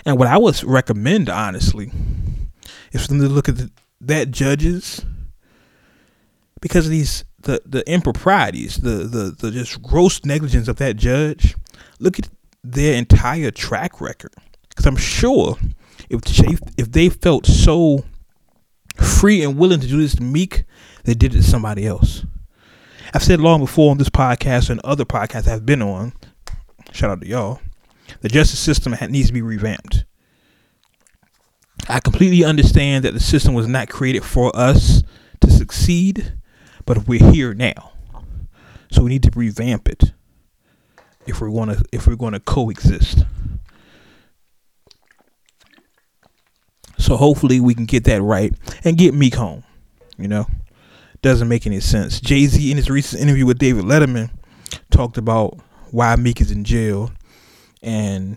And 0.05 0.19
what 0.19 0.29
I 0.29 0.39
would 0.39 0.63
recommend, 0.65 1.29
honestly, 1.29 1.91
is 2.93 3.03
for 3.03 3.09
them 3.09 3.21
to 3.21 3.29
look 3.29 3.49
at 3.49 3.57
the, 3.57 3.71
that 4.01 4.31
judges 4.31 5.05
because 6.61 6.87
of 6.87 6.91
these 6.91 7.25
the 7.43 7.63
the 7.65 7.89
improprieties, 7.91 8.79
the 8.79 9.05
the 9.05 9.35
the 9.39 9.51
just 9.51 9.81
gross 9.83 10.25
negligence 10.25 10.69
of 10.69 10.77
that 10.77 10.97
judge. 10.97 11.55
Look 12.01 12.19
at 12.19 12.29
their 12.65 12.95
entire 12.95 13.51
track 13.51 14.01
record, 14.01 14.35
because 14.69 14.87
I'm 14.87 14.97
sure 14.97 15.57
if 16.11 16.61
if 16.77 16.93
they 16.93 17.09
felt 17.09 17.47
so 17.47 18.05
free 19.05 19.43
and 19.43 19.59
willing 19.59 19.81
to 19.81 19.87
do 19.87 20.01
this 20.01 20.17
to 20.17 20.23
Meek, 20.23 20.65
they 21.05 21.15
did 21.15 21.35
it 21.35 21.39
to 21.39 21.43
somebody 21.43 21.87
else. 21.87 22.25
I've 23.15 23.23
said 23.23 23.41
long 23.41 23.61
before 23.61 23.91
on 23.91 23.99
this 23.99 24.11
podcast 24.11 24.69
and 24.71 24.81
other 24.81 25.05
podcasts 25.05 25.49
I've 25.49 25.65
been 25.65 25.83
on. 25.83 26.13
Shout 26.93 27.11
out 27.11 27.21
to 27.21 27.27
y'all 27.27 27.61
the 28.21 28.29
justice 28.29 28.59
system 28.59 28.95
needs 29.11 29.29
to 29.29 29.33
be 29.33 29.43
revamped. 29.43 30.05
I 31.89 32.01
completely 32.01 32.45
understand 32.45 33.05
that 33.05 33.15
the 33.15 33.21
system 33.21 33.55
was 33.55 33.67
not 33.67 33.89
created 33.89 34.25
for 34.25 34.55
us 34.55 35.03
to 35.41 35.51
succeed, 35.51 36.35
but 36.85 37.07
we're 37.07 37.31
here 37.33 37.55
now. 37.55 37.93
So 38.91 39.03
we 39.03 39.11
need 39.11 39.23
to 39.25 39.31
revamp 39.35 39.89
it 39.89 40.13
if 41.27 41.41
we're 41.41 41.51
to 41.51 41.85
if 41.93 42.07
we're 42.07 42.17
to 42.33 42.41
coexist. 42.41 43.25
So 46.99 47.17
hopefully 47.17 47.61
we 47.61 47.75
can 47.75 47.87
get 47.87 48.05
that 48.05 48.21
right 48.23 48.53
and 48.85 48.99
get 48.99 49.15
Meek 49.15 49.35
home. 49.35 49.65
You 50.19 50.29
know, 50.29 50.47
doesn't 51.23 51.49
make 51.49 51.67
any 51.67 51.81
sense. 51.81 52.21
Jay 52.21 52.47
Z 52.47 52.71
in 52.71 52.77
his 52.77 52.91
recent 52.91 53.23
interview 53.23 53.47
with 53.47 53.59
David 53.59 53.85
Letterman 53.85 54.31
talked 54.91 55.17
about 55.17 55.59
why 55.91 56.17
Meek 56.17 56.41
is 56.41 56.51
in 56.51 56.65
jail, 56.65 57.13
and 57.83 58.37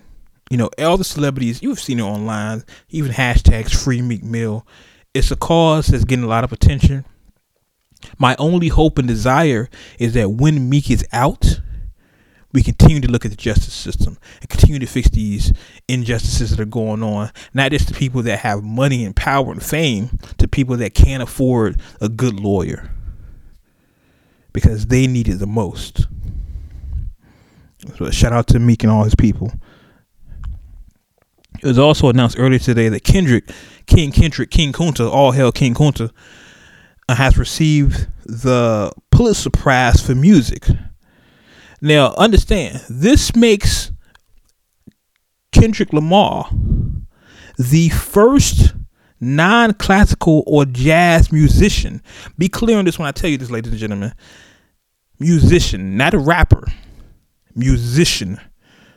you 0.50 0.58
know 0.58 0.69
all 0.80 0.97
the 0.97 1.04
celebrities 1.04 1.62
you've 1.62 1.80
seen 1.80 2.00
it 2.00 2.04
online, 2.04 2.63
even 2.89 3.12
hashtags 3.12 3.76
Free 3.76 4.02
Meek 4.02 4.24
Mill. 4.24 4.65
It's 5.13 5.32
a 5.32 5.36
cause 5.36 5.88
that's 5.88 6.06
getting 6.06 6.24
a 6.24 6.30
lot 6.30 6.43
of 6.43 6.54
attention. 6.54 7.06
My 8.17 8.36
only 8.39 8.69
hope 8.69 8.97
and 8.97 9.08
desire 9.08 9.69
is 10.00 10.13
that 10.13 10.32
when 10.32 10.69
Meek 10.69 10.89
is 10.89 11.06
out, 11.12 11.62
we 12.53 12.61
continue 12.63 12.99
to 13.01 13.07
look 13.07 13.25
at 13.25 13.31
the 13.31 13.37
justice 13.37 13.73
system 13.73 14.17
and 14.41 14.49
continue 14.49 14.79
to 14.79 14.85
fix 14.85 15.09
these 15.09 15.53
injustices 15.87 16.51
that 16.51 16.59
are 16.59 16.65
going 16.65 17.03
on, 17.03 17.31
not 17.53 17.71
just 17.71 17.87
to 17.87 17.93
people 17.93 18.21
that 18.23 18.39
have 18.39 18.63
money 18.63 19.05
and 19.05 19.15
power 19.15 19.51
and 19.51 19.63
fame, 19.63 20.17
to 20.37 20.47
people 20.47 20.75
that 20.77 20.93
can't 20.93 21.23
afford 21.23 21.79
a 21.99 22.09
good 22.09 22.39
lawyer 22.39 22.91
because 24.53 24.87
they 24.87 25.07
need 25.07 25.27
it 25.27 25.39
the 25.39 25.47
most. 25.47 26.07
So 27.97 28.11
shout 28.11 28.33
out 28.33 28.47
to 28.47 28.59
Meek 28.59 28.83
and 28.83 28.91
all 28.91 29.03
his 29.03 29.15
people. 29.15 29.51
It 31.61 31.67
was 31.67 31.79
also 31.79 32.09
announced 32.09 32.37
earlier 32.39 32.59
today 32.59 32.89
that 32.89 33.03
Kendrick, 33.03 33.49
King 33.85 34.11
Kendrick, 34.11 34.49
King 34.49 34.73
Kunta, 34.73 35.09
all 35.09 35.31
hell 35.31 35.51
King 35.51 35.73
Kunta, 35.73 36.11
uh, 37.07 37.15
has 37.15 37.37
received 37.37 38.07
the 38.25 38.91
Pulitzer 39.11 39.49
Prize 39.49 40.01
for 40.05 40.15
music. 40.15 40.67
Now, 41.81 42.13
understand, 42.17 42.83
this 42.89 43.35
makes 43.35 43.91
Kendrick 45.51 45.91
Lamar 45.93 46.49
the 47.57 47.89
first 47.89 48.75
non 49.19 49.73
classical 49.73 50.43
or 50.45 50.65
jazz 50.65 51.31
musician. 51.31 52.01
Be 52.37 52.49
clear 52.49 52.77
on 52.77 52.85
this 52.85 52.99
when 52.99 53.07
I 53.07 53.11
tell 53.11 53.29
you 53.29 53.37
this, 53.37 53.51
ladies 53.51 53.71
and 53.71 53.79
gentlemen. 53.79 54.13
Musician, 55.19 55.97
not 55.97 56.13
a 56.13 56.19
rapper, 56.19 56.65
musician 57.55 58.39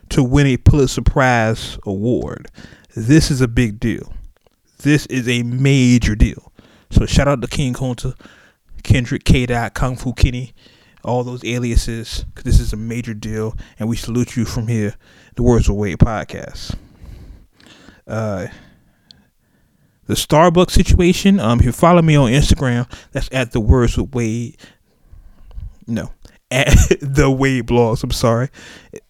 to 0.09 0.23
win 0.23 0.47
a 0.47 0.57
Pulitzer 0.57 1.01
Prize 1.01 1.77
award. 1.85 2.47
This 2.95 3.29
is 3.29 3.41
a 3.41 3.47
big 3.47 3.79
deal. 3.79 4.13
This 4.79 5.05
is 5.07 5.27
a 5.27 5.43
major 5.43 6.15
deal. 6.15 6.51
So 6.91 7.05
shout 7.05 7.27
out 7.27 7.41
to 7.41 7.47
King 7.47 7.73
Kunta, 7.73 8.15
Kendrick 8.83 9.23
K. 9.23 9.45
Dot, 9.45 9.73
Kung 9.73 9.95
Fu 9.95 10.13
Kenny, 10.13 10.53
all 11.05 11.23
those 11.23 11.43
aliases, 11.43 12.25
because 12.25 12.43
this 12.43 12.59
is 12.59 12.73
a 12.73 12.77
major 12.77 13.13
deal, 13.13 13.55
and 13.79 13.87
we 13.87 13.95
salute 13.95 14.35
you 14.35 14.45
from 14.45 14.67
here, 14.67 14.95
the 15.35 15.43
Words 15.43 15.69
of 15.69 15.75
Wade 15.75 15.99
podcast. 15.99 16.75
Uh, 18.07 18.47
the 20.07 20.13
Starbucks 20.13 20.71
situation. 20.71 21.39
Um, 21.39 21.59
if 21.59 21.65
you 21.65 21.71
follow 21.71 22.01
me 22.01 22.15
on 22.15 22.31
Instagram, 22.31 22.91
that's 23.11 23.29
at 23.31 23.51
the 23.51 23.59
Words 23.59 23.97
of 23.97 24.13
Wade. 24.13 24.57
No, 25.87 26.11
at 26.51 26.75
the 27.01 27.29
Wade 27.29 27.67
blogs. 27.67 28.03
I'm 28.03 28.11
sorry, 28.11 28.49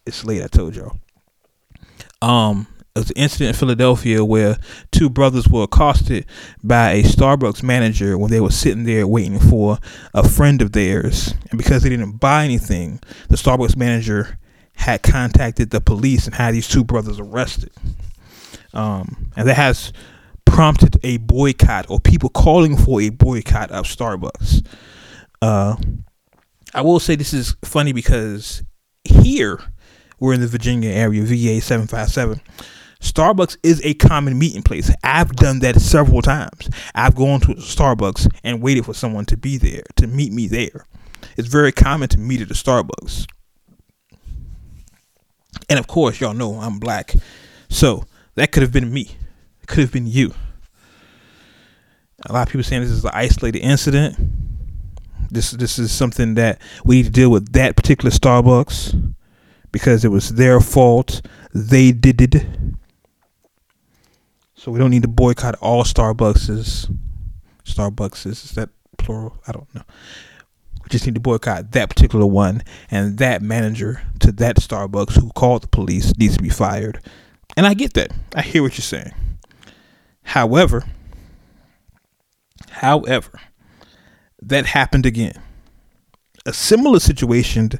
it's 0.04 0.24
late. 0.24 0.42
I 0.42 0.46
told 0.46 0.76
y'all. 0.76 0.98
Um, 2.22 2.66
was 2.98 3.10
an 3.10 3.16
incident 3.16 3.48
in 3.48 3.54
Philadelphia 3.54 4.24
where 4.24 4.56
two 4.90 5.10
brothers 5.10 5.48
were 5.48 5.64
accosted 5.64 6.26
by 6.62 6.92
a 6.92 7.02
Starbucks 7.02 7.62
manager 7.62 8.16
when 8.16 8.30
they 8.30 8.40
were 8.40 8.50
sitting 8.50 8.84
there 8.84 9.06
waiting 9.06 9.38
for 9.38 9.78
a 10.14 10.28
friend 10.28 10.62
of 10.62 10.72
theirs. 10.72 11.34
And 11.50 11.58
because 11.58 11.82
they 11.82 11.88
didn't 11.88 12.18
buy 12.18 12.44
anything, 12.44 13.00
the 13.28 13.36
Starbucks 13.36 13.76
manager 13.76 14.38
had 14.76 15.02
contacted 15.02 15.70
the 15.70 15.80
police 15.80 16.26
and 16.26 16.34
had 16.34 16.54
these 16.54 16.68
two 16.68 16.84
brothers 16.84 17.18
arrested. 17.18 17.72
Um, 18.72 19.30
and 19.36 19.48
that 19.48 19.54
has 19.54 19.92
prompted 20.44 20.98
a 21.02 21.16
boycott 21.18 21.86
or 21.90 22.00
people 22.00 22.28
calling 22.30 22.76
for 22.76 23.00
a 23.00 23.10
boycott 23.10 23.70
of 23.70 23.84
Starbucks. 23.84 24.66
Uh, 25.42 25.76
I 26.74 26.82
will 26.82 27.00
say 27.00 27.16
this 27.16 27.34
is 27.34 27.56
funny 27.62 27.92
because 27.92 28.62
here 29.04 29.60
we're 30.18 30.34
in 30.34 30.40
the 30.40 30.46
Virginia 30.46 30.90
area, 30.90 31.22
VA 31.22 31.60
757. 31.60 32.40
Starbucks 33.00 33.56
is 33.62 33.80
a 33.84 33.94
common 33.94 34.38
meeting 34.38 34.62
place. 34.62 34.90
I've 35.04 35.34
done 35.36 35.60
that 35.60 35.80
several 35.80 36.22
times. 36.22 36.68
I've 36.94 37.14
gone 37.14 37.40
to 37.40 37.54
Starbucks 37.54 38.28
and 38.42 38.62
waited 38.62 38.84
for 38.84 38.94
someone 38.94 39.26
to 39.26 39.36
be 39.36 39.58
there, 39.58 39.82
to 39.96 40.06
meet 40.06 40.32
me 40.32 40.48
there. 40.48 40.86
It's 41.36 41.48
very 41.48 41.72
common 41.72 42.08
to 42.10 42.18
meet 42.18 42.40
at 42.40 42.50
a 42.50 42.54
Starbucks. 42.54 43.26
And 45.68 45.78
of 45.78 45.86
course, 45.86 46.20
y'all 46.20 46.34
know 46.34 46.54
I'm 46.60 46.78
black. 46.78 47.14
So 47.68 48.04
that 48.34 48.52
could 48.52 48.62
have 48.62 48.72
been 48.72 48.92
me. 48.92 49.16
It 49.62 49.66
could 49.66 49.80
have 49.80 49.92
been 49.92 50.06
you. 50.06 50.32
A 52.26 52.32
lot 52.32 52.48
of 52.48 52.52
people 52.52 52.64
saying 52.64 52.82
this 52.82 52.90
is 52.90 53.04
an 53.04 53.10
isolated 53.12 53.60
incident. 53.60 54.16
This 55.30 55.50
this 55.50 55.78
is 55.78 55.92
something 55.92 56.34
that 56.34 56.60
we 56.84 56.96
need 56.96 57.04
to 57.04 57.10
deal 57.10 57.30
with 57.30 57.52
that 57.52 57.76
particular 57.76 58.10
Starbucks 58.10 59.14
because 59.72 60.04
it 60.04 60.08
was 60.08 60.30
their 60.30 60.60
fault. 60.60 61.20
They 61.52 61.92
did 61.92 62.34
it. 62.34 62.46
So 64.66 64.72
we 64.72 64.80
don't 64.80 64.90
need 64.90 65.02
to 65.02 65.08
boycott 65.08 65.54
all 65.60 65.84
Starbuckses. 65.84 66.92
Starbuckses 67.62 68.44
is 68.44 68.50
that 68.56 68.70
plural? 68.98 69.40
I 69.46 69.52
don't 69.52 69.72
know. 69.76 69.84
We 70.82 70.88
just 70.88 71.06
need 71.06 71.14
to 71.14 71.20
boycott 71.20 71.70
that 71.70 71.88
particular 71.88 72.26
one, 72.26 72.64
and 72.90 73.18
that 73.18 73.42
manager 73.42 74.02
to 74.18 74.32
that 74.32 74.56
Starbucks 74.56 75.12
who 75.12 75.30
called 75.36 75.62
the 75.62 75.68
police 75.68 76.12
needs 76.18 76.36
to 76.36 76.42
be 76.42 76.48
fired. 76.48 77.00
And 77.56 77.64
I 77.64 77.74
get 77.74 77.94
that. 77.94 78.10
I 78.34 78.42
hear 78.42 78.60
what 78.60 78.76
you're 78.76 78.82
saying. 78.82 79.14
However, 80.24 80.82
however, 82.68 83.40
that 84.42 84.66
happened 84.66 85.06
again. 85.06 85.40
A 86.44 86.52
similar 86.52 86.98
situation 86.98 87.70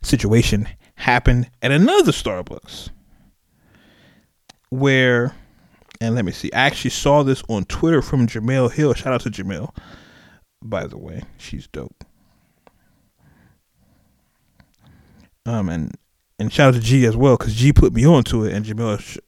situation 0.00 0.68
happened 0.94 1.50
at 1.60 1.70
another 1.70 2.12
Starbucks 2.12 2.88
where 4.70 5.34
and 6.00 6.14
let 6.14 6.24
me 6.24 6.32
see. 6.32 6.52
I 6.52 6.60
actually 6.60 6.90
saw 6.90 7.22
this 7.22 7.42
on 7.48 7.64
Twitter 7.64 8.02
from 8.02 8.26
Jemele 8.26 8.72
Hill. 8.72 8.94
Shout 8.94 9.12
out 9.12 9.20
to 9.22 9.30
Jemele, 9.30 9.74
by 10.62 10.86
the 10.86 10.98
way. 10.98 11.22
She's 11.38 11.66
dope. 11.66 12.04
Um, 15.46 15.68
and 15.68 15.94
and 16.38 16.52
shout 16.52 16.68
out 16.68 16.74
to 16.74 16.80
G 16.80 17.04
as 17.04 17.16
well 17.16 17.36
because 17.36 17.54
G 17.54 17.72
put 17.72 17.92
me 17.92 18.06
onto 18.06 18.44
it 18.44 18.54
and 18.54 18.64
Jemele 18.64 19.00
sh- 19.00 19.18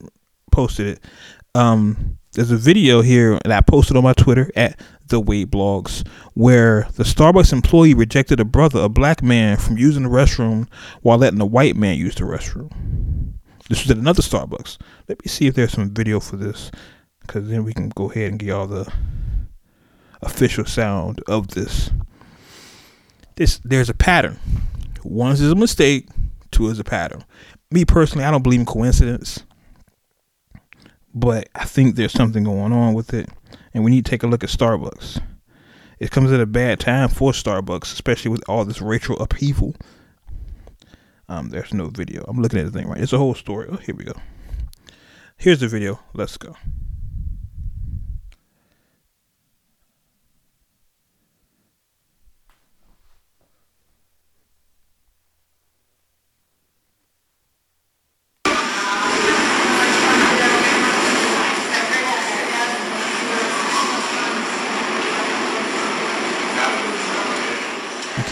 posted 0.50 0.87
it. 0.87 1.04
Um, 1.54 2.18
there's 2.32 2.50
a 2.50 2.56
video 2.56 3.02
here 3.02 3.38
that 3.44 3.52
I 3.52 3.61
posted 3.61 3.96
on 3.96 4.04
my 4.04 4.14
Twitter 4.14 4.50
at 4.56 4.80
the 5.08 5.20
Wade 5.20 5.50
Blogs 5.50 6.06
where 6.32 6.88
the 6.94 7.02
Starbucks 7.02 7.52
employee 7.52 7.92
rejected 7.92 8.40
a 8.40 8.44
brother, 8.44 8.80
a 8.80 8.88
black 8.88 9.22
man, 9.22 9.58
from 9.58 9.76
using 9.76 10.04
the 10.04 10.08
restroom 10.08 10.66
while 11.02 11.18
letting 11.18 11.40
a 11.40 11.46
white 11.46 11.76
man 11.76 11.98
use 11.98 12.14
the 12.14 12.24
restroom. 12.24 13.32
This 13.72 13.85
was 13.85 13.90
at 13.92 13.96
another 13.96 14.20
Starbucks. 14.20 14.76
Let 15.08 15.24
me 15.24 15.30
see 15.30 15.46
if 15.46 15.54
there's 15.54 15.72
some 15.72 15.94
video 15.94 16.20
for 16.20 16.37
this, 16.37 16.70
because 17.22 17.48
then 17.48 17.64
we 17.64 17.72
can 17.72 17.88
go 17.88 18.11
ahead 18.11 18.30
and 18.30 18.38
get 18.38 18.50
all 18.50 18.66
the 18.66 18.92
official 20.20 20.66
sound 20.66 21.22
of 21.26 21.48
this. 21.48 21.88
This 23.37 23.62
there's 23.64 23.88
a 23.88 23.94
pattern. 23.94 24.38
One 25.04 25.32
is 25.32 25.40
a 25.40 25.54
mistake. 25.54 26.11
Two 26.50 26.68
is 26.68 26.80
a 26.80 26.85
pattern. 26.85 27.24
Me 27.70 27.87
personally, 27.87 28.27
I 28.27 28.31
don't 28.31 28.42
believe 28.42 28.60
in 28.60 28.66
coincidence, 28.66 29.42
but 31.14 31.48
I 31.54 31.64
think 31.64 31.96
there's 31.96 32.12
something 32.12 32.44
going 32.44 32.75
on 32.75 32.92
with 32.92 33.14
it, 33.14 33.31
and 33.73 33.85
we 33.85 33.90
need 33.90 34.04
to 34.04 34.10
take 34.10 34.23
a 34.23 34.27
look 34.27 34.44
at 34.44 34.50
Starbucks. 34.50 35.18
It 35.98 36.10
comes 36.10 36.31
at 36.31 36.40
a 36.40 36.46
bad 36.46 36.79
time 36.79 37.08
for 37.08 37.33
Starbucks, 37.33 37.85
especially 37.85 38.33
with 38.33 38.46
all 38.50 38.66
this 38.66 38.83
racial 38.83 39.18
upheaval. 39.18 39.75
Um, 41.33 41.48
there's 41.48 41.72
no 41.72 41.88
video. 41.88 42.24
I'm 42.28 42.42
looking 42.42 42.58
at 42.58 42.66
the 42.66 42.70
thing 42.70 42.87
right. 42.87 43.00
It's 43.00 43.14
a 43.14 43.18
whole 43.18 43.35
story. 43.35 43.66
Oh, 43.70 43.76
here 43.76 43.94
we 43.94 44.04
go. 44.04 44.12
Here's 45.38 45.60
the 45.60 45.66
video. 45.66 45.98
Let's 46.12 46.37
go. 46.37 46.56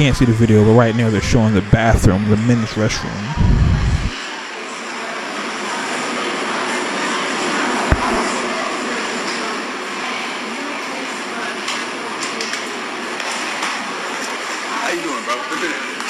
Can't 0.00 0.16
see 0.16 0.24
the 0.24 0.32
video, 0.32 0.64
but 0.64 0.72
right 0.72 0.96
now 0.96 1.10
they're 1.10 1.20
showing 1.20 1.52
the 1.52 1.60
bathroom, 1.68 2.24
the 2.30 2.36
men's 2.48 2.72
restroom. 2.72 3.12
How 14.72 14.88
you 14.88 15.04
doing, 15.04 15.20
bro? 15.28 15.36
What's 15.36 15.60
your? 15.60 16.00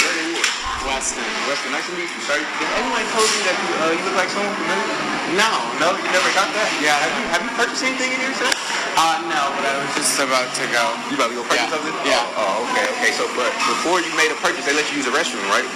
Weston. 0.86 1.26
Weston, 1.50 1.72
nice 1.74 1.82
to 1.90 1.94
meet 1.98 2.06
you, 2.14 2.22
sir. 2.30 2.38
Did 2.38 2.70
anyone 2.78 3.02
told 3.10 3.26
you 3.26 3.42
that 3.42 3.58
you, 3.58 3.70
uh, 3.74 4.06
look 4.06 4.16
like 4.16 4.30
someone 4.30 4.54
familiar? 4.54 4.86
No. 5.34 5.50
No, 5.82 5.98
you 5.98 6.08
never 6.14 6.30
got 6.38 6.46
that? 6.54 6.70
Yeah, 6.78 6.94
have 7.34 7.42
you 7.42 7.52
purchased 7.58 7.82
anything 7.82 8.14
in 8.14 8.22
here, 8.22 8.34
sir? 8.38 8.48
Uh, 8.94 9.18
no, 9.26 9.50
but 9.58 9.66
I 9.66 9.74
was 9.82 9.92
just 9.98 10.14
about 10.22 10.46
to 10.56 10.64
go. 10.70 10.84
You 11.10 11.18
about 11.18 11.34
to 11.34 11.36
go 11.36 11.44
purchase 11.44 11.66
Yeah. 11.66 11.74
something? 11.74 11.94
Yeah. 12.06 12.38
Oh, 12.38 12.62
oh, 12.62 12.70
okay, 12.70 12.86
okay. 12.96 13.09
So, 13.20 13.28
but 13.36 13.52
before 13.68 14.00
you 14.00 14.08
made 14.16 14.32
a 14.32 14.38
purchase, 14.40 14.64
they 14.64 14.72
let 14.72 14.88
you 14.88 14.96
use 14.96 15.04
the 15.04 15.12
restroom, 15.12 15.44
right? 15.52 15.68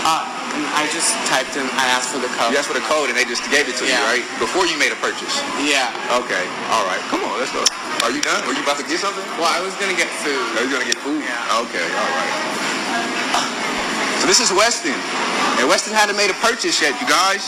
Uh, 0.00 0.24
I 0.72 0.88
just 0.88 1.12
typed 1.28 1.60
in, 1.60 1.68
I 1.76 1.92
asked 1.92 2.08
for 2.08 2.16
the 2.16 2.32
code. 2.40 2.48
You 2.48 2.56
asked 2.56 2.72
for 2.72 2.78
the 2.80 2.88
code 2.88 3.12
and 3.12 3.16
they 3.20 3.28
just 3.28 3.44
gave 3.52 3.68
it 3.68 3.76
to 3.76 3.84
you, 3.84 4.00
right? 4.08 4.24
Before 4.40 4.64
you 4.64 4.80
made 4.80 4.88
a 4.88 4.96
purchase. 4.96 5.44
Yeah. 5.60 5.92
Okay, 6.24 6.40
all 6.72 6.88
right. 6.88 7.04
Come 7.12 7.20
on, 7.28 7.36
let's 7.36 7.52
go. 7.52 7.60
Are 8.00 8.08
you 8.08 8.24
done? 8.24 8.40
Were 8.48 8.56
you 8.56 8.64
about 8.64 8.80
to 8.80 8.88
get 8.88 8.96
something? 8.96 9.20
Well, 9.36 9.52
I 9.52 9.60
was 9.60 9.76
gonna 9.76 9.92
get 9.92 10.08
food. 10.24 10.40
Are 10.56 10.64
you 10.64 10.72
gonna 10.72 10.88
get 10.88 10.96
food? 11.04 11.20
Yeah. 11.20 11.60
Okay, 11.68 11.84
all 11.84 12.12
right. 12.16 12.32
So 14.16 14.24
this 14.24 14.40
is 14.40 14.48
Weston, 14.48 14.96
and 15.60 15.68
Weston 15.68 15.92
hadn't 15.92 16.16
made 16.16 16.32
a 16.32 16.38
purchase 16.40 16.80
yet, 16.80 16.96
you 16.96 17.04
guys. 17.04 17.44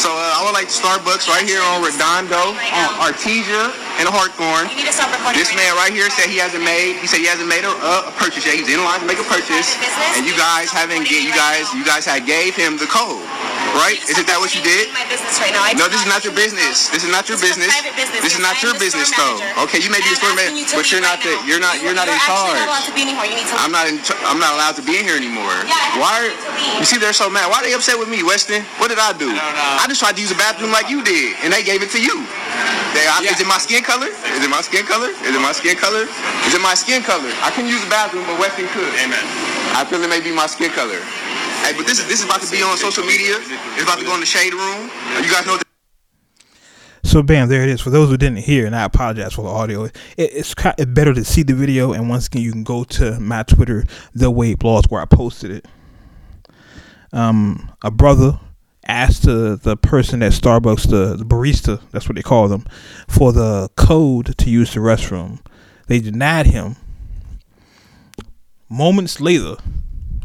So 0.00 0.08
uh, 0.08 0.40
I 0.40 0.40
would 0.40 0.56
like 0.56 0.72
Starbucks 0.72 1.28
right 1.28 1.44
here 1.44 1.60
on 1.60 1.84
Redondo, 1.84 2.56
on 2.56 3.12
Artesia 3.12 3.83
and 4.02 4.06
Hawthorne. 4.10 4.66
You 4.70 4.76
need 4.82 4.90
to 4.90 4.94
stop 4.94 5.10
recording 5.14 5.38
This 5.38 5.54
right 5.54 5.70
man 5.70 5.72
right 5.78 5.92
here 5.94 6.10
said 6.10 6.26
he 6.30 6.38
hasn't 6.42 6.62
made. 6.66 6.98
He 6.98 7.06
said 7.06 7.22
he 7.22 7.28
hasn't 7.30 7.46
made 7.48 7.62
a, 7.62 7.72
a 7.72 8.10
purchase 8.18 8.42
yet. 8.46 8.58
He's 8.58 8.68
in 8.70 8.82
line 8.82 8.98
to 9.00 9.06
make 9.06 9.18
a 9.22 9.26
purchase, 9.30 9.74
and 10.18 10.26
you 10.26 10.34
guys 10.34 10.70
haven't. 10.74 11.06
Get, 11.06 11.22
you 11.22 11.34
guys, 11.36 11.68
you 11.76 11.84
guys 11.86 12.02
had 12.08 12.24
gave 12.26 12.56
him 12.56 12.74
the 12.80 12.88
code, 12.90 13.22
right? 13.78 13.98
Isn't 14.08 14.26
that 14.26 14.38
what 14.40 14.50
you 14.56 14.62
did? 14.64 14.90
My 14.96 15.04
business 15.06 15.36
right 15.38 15.52
now. 15.54 15.62
I 15.62 15.76
No, 15.78 15.86
this 15.86 16.00
is 16.02 16.08
not 16.10 16.24
your 16.26 16.34
business. 16.34 16.88
This 16.90 17.04
is 17.06 17.12
not 17.12 17.28
your 17.28 17.36
This 17.38 17.54
business. 17.54 17.70
business. 17.70 18.22
This 18.24 18.34
is 18.34 18.42
not 18.42 18.56
your 18.64 18.74
business, 18.80 19.12
though. 19.14 19.36
Okay, 19.68 19.78
you 19.84 19.90
may 19.92 20.00
be 20.02 20.10
And 20.10 20.16
the 20.16 20.20
store 20.22 20.32
I'm 20.34 20.40
manager, 20.42 20.58
you 20.58 20.78
but 20.78 20.86
you're 20.90 21.04
right 21.04 21.14
not 21.14 21.18
the. 21.22 21.32
You're 21.46 21.62
not. 21.62 21.76
You- 21.78 21.92
You're 21.92 21.98
not 21.98 22.08
in 22.08 22.16
You're 22.16 22.24
actually 22.24 22.56
charge. 22.64 22.70
not 22.72 22.84
to 22.88 22.92
be. 22.96 23.02
You 23.04 23.36
need 23.36 23.46
to. 23.46 23.54
I'm 23.60 23.70
not 23.74 23.84
in. 23.86 24.00
I'm 24.26 24.40
not 24.42 24.56
allowed 24.58 24.74
to 24.80 24.84
be 24.84 24.96
in 24.98 25.04
here 25.06 25.14
anymore. 25.18 25.52
Yeah, 25.68 26.00
Why? 26.00 26.26
have 26.26 26.34
to. 26.34 26.80
You 26.80 26.86
see, 26.88 26.98
they're 26.98 27.12
so 27.14 27.28
mad. 27.28 27.46
Why 27.52 27.60
are 27.60 27.66
they 27.66 27.74
upset 27.76 27.98
with 28.00 28.08
me, 28.08 28.22
Weston? 28.24 28.64
What 28.80 28.88
did 28.88 28.98
I 28.98 29.12
do? 29.14 29.28
I 29.30 29.36
don't 29.38 29.54
know. 29.54 29.82
I 29.82 29.84
just 29.86 30.00
tried 30.00 30.16
to 30.16 30.22
use 30.24 30.32
a 30.32 30.38
bathroom 30.40 30.72
like 30.72 30.88
you 30.88 31.04
did, 31.04 31.36
and 31.44 31.52
they 31.52 31.62
gave 31.62 31.82
it 31.84 31.90
to 31.92 32.00
you. 32.00 32.24
They, 32.94 33.04
I, 33.06 33.20
Yeah. 33.22 33.34
Is 33.34 33.40
it 33.40 33.46
my 33.46 33.58
skin 33.58 33.82
color? 33.82 34.06
Is 34.06 34.42
it 34.44 34.50
my 34.50 34.62
skin 34.62 34.86
color? 34.86 35.10
Is 35.10 35.34
it 35.34 35.42
my 35.42 35.52
skin 35.52 35.76
color? 35.76 36.06
Is 36.46 36.54
it 36.54 36.62
my 36.62 36.74
skin 36.74 37.02
color? 37.02 37.30
I 37.42 37.50
can 37.50 37.66
use 37.66 37.82
the 37.82 37.90
bathroom, 37.90 38.24
but 38.26 38.38
Weston 38.38 38.68
could. 38.70 38.92
Amen. 39.02 39.22
I 39.74 39.84
feel 39.84 40.02
it 40.02 40.08
may 40.08 40.20
be 40.20 40.30
my 40.30 40.46
skin 40.46 40.70
color. 40.70 41.00
Hey, 41.64 41.72
but 41.76 41.86
this 41.86 41.98
is 41.98 42.06
this 42.06 42.20
is 42.20 42.26
about 42.26 42.42
to 42.42 42.50
be 42.50 42.62
on 42.62 42.76
social 42.76 43.04
media. 43.04 43.36
It's 43.74 43.82
about 43.82 43.98
to 43.98 44.04
go 44.04 44.14
in 44.14 44.20
the 44.20 44.26
shade 44.26 44.52
room. 44.52 44.90
You 45.22 45.30
guys 45.30 45.46
know. 45.46 45.58
So 47.02 47.22
bam, 47.22 47.48
there 47.48 47.62
it 47.62 47.68
is. 47.68 47.80
For 47.80 47.90
those 47.90 48.08
who 48.08 48.16
didn't 48.16 48.38
hear, 48.38 48.66
and 48.66 48.74
I 48.74 48.84
apologize 48.84 49.32
for 49.34 49.42
the 49.42 49.50
audio. 49.50 49.84
It, 49.84 49.94
it's 50.16 50.54
ki 50.54 50.70
it's 50.78 50.90
better 50.90 51.14
to 51.14 51.24
see 51.24 51.42
the 51.42 51.54
video, 51.54 51.92
and 51.92 52.08
once 52.08 52.26
again, 52.26 52.42
you 52.42 52.52
can 52.52 52.64
go 52.64 52.84
to 52.84 53.18
my 53.20 53.42
Twitter, 53.44 53.84
the 54.14 54.30
Wade 54.30 54.58
Blogs, 54.58 54.90
where 54.90 55.00
I 55.00 55.06
posted 55.06 55.50
it. 55.50 55.66
Um, 57.12 57.72
a 57.82 57.90
brother 57.90 58.40
asked 58.86 59.22
the 59.22 59.58
the 59.60 59.76
person 59.76 60.22
at 60.22 60.32
Starbucks, 60.32 60.88
the, 60.88 61.16
the 61.16 61.24
barista, 61.24 61.80
that's 61.90 62.08
what 62.08 62.16
they 62.16 62.22
call 62.22 62.48
them, 62.48 62.66
for 63.08 63.32
the 63.32 63.68
code 63.76 64.36
to 64.38 64.50
use 64.50 64.74
the 64.74 64.80
restroom. 64.80 65.40
They 65.86 66.00
denied 66.00 66.46
him. 66.46 66.76
Moments 68.68 69.20
later, 69.20 69.56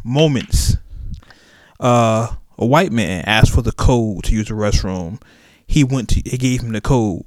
moments, 0.04 0.78
uh, 1.80 2.36
a 2.58 2.66
white 2.66 2.92
man 2.92 3.24
asked 3.26 3.54
for 3.54 3.62
the 3.62 3.72
code 3.72 4.24
to 4.26 4.34
use 4.34 4.48
the 4.48 4.54
restroom. 4.54 5.22
He 5.68 5.84
went 5.84 6.10
to, 6.10 6.22
he 6.26 6.38
gave 6.38 6.62
him 6.62 6.72
the 6.72 6.82
code. 6.82 7.24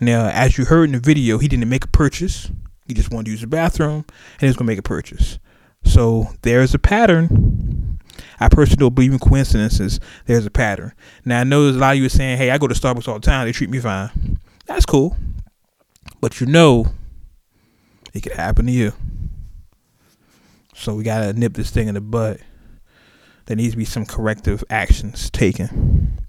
Now, 0.00 0.28
as 0.28 0.58
you 0.58 0.64
heard 0.64 0.84
in 0.84 0.92
the 0.92 1.00
video, 1.00 1.38
he 1.38 1.46
didn't 1.48 1.68
make 1.68 1.84
a 1.84 1.88
purchase. 1.88 2.50
He 2.86 2.94
just 2.94 3.10
wanted 3.10 3.26
to 3.26 3.30
use 3.32 3.40
the 3.42 3.46
bathroom, 3.46 4.04
and 4.06 4.40
he 4.40 4.46
was 4.46 4.56
gonna 4.56 4.66
make 4.66 4.78
a 4.78 4.82
purchase. 4.82 5.38
So 5.84 6.28
there's 6.42 6.74
a 6.74 6.78
pattern. 6.78 7.91
I 8.40 8.48
personally 8.48 8.78
don't 8.78 8.94
believe 8.94 9.12
in 9.12 9.18
coincidences. 9.18 10.00
There's 10.26 10.46
a 10.46 10.50
pattern. 10.50 10.92
Now 11.24 11.40
I 11.40 11.44
know 11.44 11.64
there's 11.64 11.76
a 11.76 11.80
lot 11.80 11.96
of 11.96 12.02
you 12.02 12.08
saying, 12.08 12.38
"Hey, 12.38 12.50
I 12.50 12.58
go 12.58 12.66
to 12.66 12.74
Starbucks 12.74 13.08
all 13.08 13.14
the 13.14 13.20
time. 13.20 13.46
They 13.46 13.52
treat 13.52 13.70
me 13.70 13.80
fine." 13.80 14.38
That's 14.66 14.86
cool, 14.86 15.16
but 16.20 16.40
you 16.40 16.46
know, 16.46 16.86
it 18.14 18.22
could 18.22 18.32
happen 18.32 18.66
to 18.66 18.72
you. 18.72 18.92
So 20.74 20.94
we 20.94 21.04
gotta 21.04 21.32
nip 21.32 21.54
this 21.54 21.70
thing 21.70 21.88
in 21.88 21.94
the 21.94 22.00
bud. 22.00 22.40
There 23.46 23.56
needs 23.56 23.72
to 23.72 23.78
be 23.78 23.84
some 23.84 24.06
corrective 24.06 24.62
actions 24.70 25.30
taken. 25.30 26.20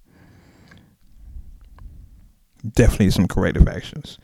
Definitely 2.75 3.11
some 3.11 3.27
corrective 3.27 3.67
actions. 3.67 4.17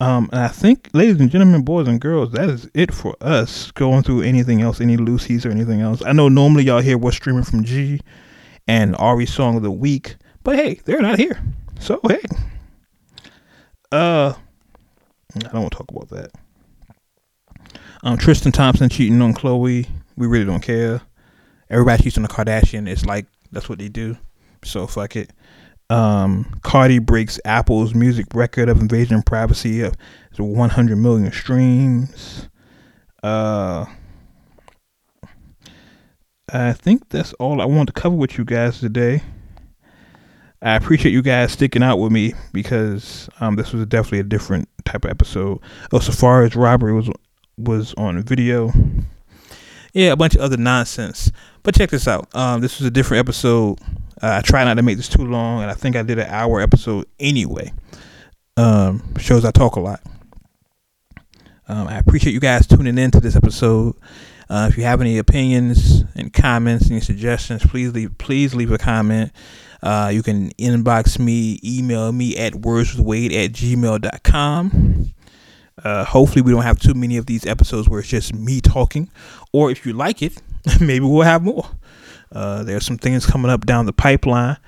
Um, 0.00 0.28
and 0.32 0.42
I 0.42 0.48
think, 0.48 0.90
ladies 0.92 1.20
and 1.20 1.30
gentlemen, 1.30 1.62
boys 1.62 1.88
and 1.88 2.00
girls, 2.00 2.30
that 2.32 2.48
is 2.48 2.70
it 2.72 2.94
for 2.94 3.16
us. 3.20 3.72
Going 3.72 4.04
through 4.04 4.22
anything 4.22 4.62
else, 4.62 4.80
any 4.80 4.96
loosies 4.96 5.44
or 5.44 5.50
anything 5.50 5.80
else. 5.80 6.02
I 6.04 6.12
know 6.12 6.28
normally 6.28 6.64
y'all 6.64 6.80
hear 6.80 6.96
what's 6.96 7.16
streaming 7.16 7.42
from 7.42 7.64
G 7.64 8.00
and 8.68 8.94
Ari 8.96 9.26
song 9.26 9.56
of 9.56 9.64
the 9.64 9.72
week, 9.72 10.16
but 10.44 10.54
hey, 10.54 10.80
they're 10.84 11.02
not 11.02 11.18
here. 11.18 11.42
So 11.80 12.00
hey, 12.08 12.20
uh, 13.90 14.34
I 15.34 15.38
don't 15.38 15.62
want 15.62 15.72
to 15.72 15.78
talk 15.78 15.90
about 15.90 16.10
that. 16.10 16.30
Um, 18.04 18.16
Tristan 18.18 18.52
Thompson 18.52 18.88
cheating 18.88 19.20
on 19.20 19.34
Khloé. 19.34 19.88
We 20.16 20.26
really 20.28 20.44
don't 20.44 20.62
care. 20.62 21.00
Everybody 21.70 22.04
cheats 22.04 22.16
on 22.16 22.22
the 22.22 22.28
Kardashian. 22.28 22.88
It's 22.88 23.04
like 23.04 23.26
that's 23.50 23.68
what 23.68 23.80
they 23.80 23.88
do. 23.88 24.16
So 24.64 24.86
fuck 24.86 25.16
it. 25.16 25.32
Um, 25.90 26.60
Cardi 26.62 26.98
breaks 26.98 27.40
Apple's 27.44 27.94
music 27.94 28.26
record 28.34 28.68
of 28.68 28.80
invasion 28.80 29.16
of 29.16 29.24
privacy 29.24 29.80
of 29.82 29.94
100 30.36 30.96
million 30.96 31.32
streams. 31.32 32.48
Uh, 33.22 33.86
I 36.52 36.72
think 36.72 37.08
that's 37.08 37.32
all 37.34 37.60
I 37.60 37.64
want 37.64 37.88
to 37.88 37.92
cover 37.92 38.14
with 38.14 38.38
you 38.38 38.44
guys 38.44 38.80
today. 38.80 39.22
I 40.60 40.74
appreciate 40.74 41.12
you 41.12 41.22
guys 41.22 41.52
sticking 41.52 41.82
out 41.82 41.98
with 41.98 42.10
me 42.10 42.34
because 42.52 43.28
um, 43.40 43.56
this 43.56 43.72
was 43.72 43.86
definitely 43.86 44.20
a 44.20 44.24
different 44.24 44.68
type 44.84 45.04
of 45.04 45.10
episode. 45.10 45.60
Oh, 45.92 45.98
Safaree's 45.98 46.56
robbery 46.56 46.92
was 46.92 47.10
was 47.56 47.94
on 47.94 48.22
video. 48.22 48.72
Yeah, 49.92 50.12
a 50.12 50.16
bunch 50.16 50.34
of 50.34 50.40
other 50.40 50.56
nonsense. 50.56 51.30
But 51.62 51.74
check 51.74 51.90
this 51.90 52.08
out. 52.08 52.34
Um, 52.34 52.60
this 52.60 52.78
was 52.78 52.86
a 52.86 52.90
different 52.90 53.20
episode. 53.20 53.78
Uh, 54.20 54.38
I 54.38 54.40
try 54.40 54.64
not 54.64 54.74
to 54.74 54.82
make 54.82 54.96
this 54.96 55.08
too 55.08 55.24
long, 55.24 55.62
and 55.62 55.70
I 55.70 55.74
think 55.74 55.96
I 55.96 56.02
did 56.02 56.18
an 56.18 56.26
hour 56.28 56.60
episode 56.60 57.06
anyway. 57.20 57.72
Um, 58.56 59.14
shows 59.18 59.44
I 59.44 59.50
talk 59.52 59.76
a 59.76 59.80
lot. 59.80 60.00
Um, 61.68 61.86
I 61.86 61.98
appreciate 61.98 62.32
you 62.32 62.40
guys 62.40 62.66
tuning 62.66 62.98
in 62.98 63.10
to 63.12 63.20
this 63.20 63.36
episode. 63.36 63.94
Uh, 64.50 64.66
if 64.70 64.78
you 64.78 64.84
have 64.84 65.00
any 65.00 65.18
opinions 65.18 66.04
and 66.14 66.32
comments, 66.32 66.88
and 66.88 67.02
suggestions, 67.02 67.64
please 67.64 67.92
leave 67.92 68.16
please 68.18 68.54
leave 68.54 68.72
a 68.72 68.78
comment. 68.78 69.30
Uh, 69.82 70.10
you 70.12 70.22
can 70.22 70.50
inbox 70.52 71.18
me, 71.18 71.60
email 71.62 72.10
me 72.10 72.36
at 72.36 72.54
wordswithwade 72.54 73.32
at 73.32 73.52
gmail.com. 73.52 75.14
Uh, 75.84 76.04
hopefully, 76.04 76.42
we 76.42 76.50
don't 76.50 76.62
have 76.62 76.80
too 76.80 76.94
many 76.94 77.16
of 77.16 77.26
these 77.26 77.46
episodes 77.46 77.88
where 77.88 78.00
it's 78.00 78.08
just 78.08 78.34
me 78.34 78.60
talking. 78.60 79.10
Or 79.52 79.70
if 79.70 79.86
you 79.86 79.92
like 79.92 80.22
it, 80.22 80.40
maybe 80.80 81.04
we'll 81.04 81.22
have 81.22 81.42
more. 81.42 81.68
Uh, 82.32 82.62
there's 82.62 82.84
some 82.84 82.98
things 82.98 83.26
coming 83.26 83.50
up 83.50 83.66
down 83.66 83.86
the 83.86 83.92
pipeline 83.92 84.58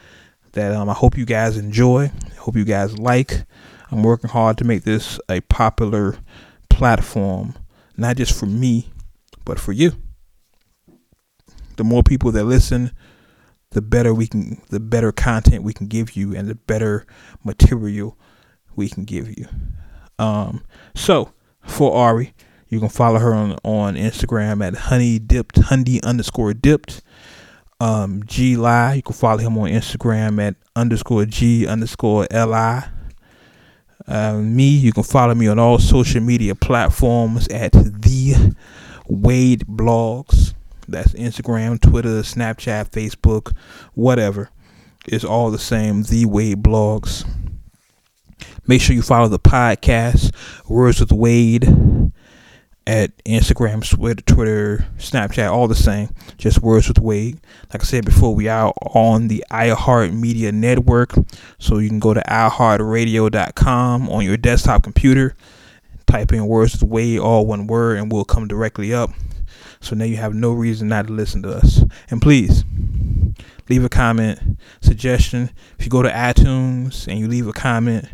that 0.52 0.72
um, 0.72 0.88
I 0.88 0.94
hope 0.94 1.16
you 1.16 1.24
guys 1.24 1.56
enjoy. 1.56 2.10
Hope 2.38 2.56
you 2.56 2.64
guys 2.64 2.98
like. 2.98 3.44
I'm 3.90 4.02
working 4.02 4.30
hard 4.30 4.58
to 4.58 4.64
make 4.64 4.84
this 4.84 5.18
a 5.28 5.40
popular 5.42 6.16
platform, 6.68 7.54
not 7.96 8.16
just 8.16 8.38
for 8.38 8.46
me, 8.46 8.90
but 9.44 9.58
for 9.58 9.72
you. 9.72 9.92
The 11.76 11.84
more 11.84 12.02
people 12.02 12.30
that 12.32 12.44
listen, 12.44 12.92
the 13.70 13.82
better 13.82 14.14
we 14.14 14.26
can, 14.26 14.60
the 14.70 14.80
better 14.80 15.12
content 15.12 15.64
we 15.64 15.72
can 15.72 15.86
give 15.86 16.16
you, 16.16 16.34
and 16.34 16.48
the 16.48 16.54
better 16.54 17.06
material 17.44 18.16
we 18.76 18.88
can 18.88 19.04
give 19.04 19.28
you. 19.38 19.46
Um, 20.18 20.62
so 20.94 21.32
for 21.66 21.94
Ari, 21.94 22.34
you 22.68 22.78
can 22.78 22.88
follow 22.88 23.18
her 23.18 23.34
on 23.34 23.58
on 23.64 23.94
Instagram 23.94 24.64
at 24.64 24.74
honey 24.74 25.18
dipped 25.18 25.58
honey 25.58 26.02
underscore 26.02 26.54
dipped. 26.54 27.02
Um, 27.80 28.22
G 28.26 28.56
Lie, 28.56 28.94
you 28.94 29.02
can 29.02 29.14
follow 29.14 29.38
him 29.38 29.56
on 29.56 29.70
Instagram 29.70 30.40
at 30.46 30.54
underscore 30.76 31.24
G 31.24 31.66
underscore 31.66 32.26
L 32.30 32.52
I. 32.52 32.88
Uh, 34.06 34.34
me, 34.34 34.68
you 34.68 34.92
can 34.92 35.02
follow 35.02 35.34
me 35.34 35.48
on 35.48 35.58
all 35.58 35.78
social 35.78 36.20
media 36.20 36.54
platforms 36.54 37.48
at 37.48 37.72
the 37.72 38.54
Wade 39.08 39.64
Blogs. 39.66 40.54
That's 40.88 41.12
Instagram, 41.12 41.80
Twitter, 41.80 42.20
Snapchat, 42.22 42.90
Facebook, 42.90 43.56
whatever. 43.94 44.50
It's 45.06 45.24
all 45.24 45.50
the 45.50 45.58
same. 45.58 46.02
The 46.02 46.26
Wade 46.26 46.62
Blogs. 46.62 47.24
Make 48.66 48.80
sure 48.82 48.94
you 48.94 49.02
follow 49.02 49.28
the 49.28 49.38
podcast, 49.38 50.34
Words 50.68 51.00
with 51.00 51.12
Wade, 51.12 51.64
at 52.86 53.16
Instagram, 53.24 53.88
Twitter, 53.88 54.22
Twitter, 54.22 54.86
Snapchat, 54.98 55.50
all 55.50 55.68
the 55.68 55.74
same. 55.74 56.14
Just 56.38 56.62
Words 56.62 56.88
with 56.88 56.98
Wade. 56.98 57.40
Like 57.72 57.82
I 57.82 57.84
said 57.84 58.04
before, 58.04 58.34
we 58.34 58.48
are 58.48 58.72
on 58.92 59.28
the 59.28 59.44
iHeart 59.50 60.12
Media 60.12 60.50
Network. 60.52 61.14
So 61.58 61.78
you 61.78 61.88
can 61.88 62.00
go 62.00 62.14
to 62.14 62.22
iHeartRadio.com 62.22 64.08
on 64.08 64.24
your 64.24 64.36
desktop 64.36 64.82
computer, 64.82 65.36
type 66.06 66.32
in 66.32 66.46
Words 66.46 66.72
with 66.72 66.82
Wade, 66.84 67.20
all 67.20 67.46
one 67.46 67.66
word, 67.66 67.98
and 67.98 68.10
we'll 68.10 68.24
come 68.24 68.48
directly 68.48 68.92
up. 68.94 69.10
So 69.80 69.94
now 69.94 70.04
you 70.04 70.16
have 70.16 70.34
no 70.34 70.52
reason 70.52 70.88
not 70.88 71.06
to 71.06 71.12
listen 71.12 71.42
to 71.42 71.52
us. 71.52 71.82
And 72.10 72.20
please 72.20 72.64
leave 73.68 73.84
a 73.84 73.88
comment, 73.88 74.58
suggestion. 74.80 75.50
If 75.78 75.86
you 75.86 75.90
go 75.90 76.02
to 76.02 76.10
iTunes 76.10 77.06
and 77.06 77.18
you 77.18 77.28
leave 77.28 77.46
a 77.46 77.52
comment 77.52 78.06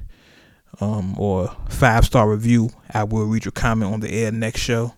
um, 0.80 1.18
or 1.18 1.54
five 1.68 2.04
star 2.04 2.28
review, 2.28 2.70
I 2.92 3.04
will 3.04 3.24
read 3.24 3.44
your 3.44 3.52
comment 3.52 3.92
on 3.92 4.00
the 4.00 4.10
air 4.10 4.32
next 4.32 4.60
show. 4.60 4.94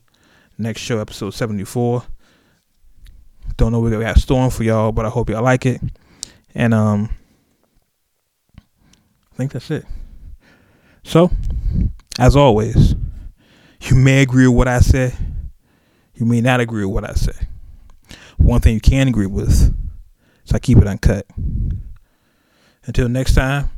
Next 0.57 0.81
show, 0.81 0.99
episode 0.99 1.31
74. 1.31 2.03
Don't 3.57 3.73
know 3.73 3.81
what 3.81 3.93
we 3.93 3.99
got 3.99 4.19
storing 4.19 4.51
for 4.51 4.65
y'all, 4.65 4.93
but 4.93 5.07
I 5.07 5.09
hope 5.09 5.31
y'all 5.31 5.43
like 5.43 5.67
it. 5.67 5.81
And 6.55 6.75
um, 6.75 7.11
I 8.59 9.37
think 9.37 9.53
that's 9.53 9.71
it. 9.71 9.85
So, 11.05 11.31
as 12.19 12.35
always, 12.35 12.95
you 13.83 13.97
may 13.97 14.23
agree 14.23 14.47
with 14.49 14.57
what 14.57 14.69
I 14.69 14.81
say. 14.81 15.15
You 16.15 16.27
may 16.27 16.41
not 16.41 16.61
agree 16.61 16.85
with 16.85 16.95
what 16.95 17.09
I 17.09 17.15
say. 17.15 17.47
One 18.37 18.61
thing 18.61 18.75
you 18.75 18.81
can 18.81 19.09
agree 19.09 19.27
with 19.27 19.75
is 20.45 20.53
I 20.53 20.59
keep 20.59 20.79
it 20.79 20.87
uncut. 20.87 21.27
Until 22.85 23.09
next 23.09 23.35
time, 23.35 23.71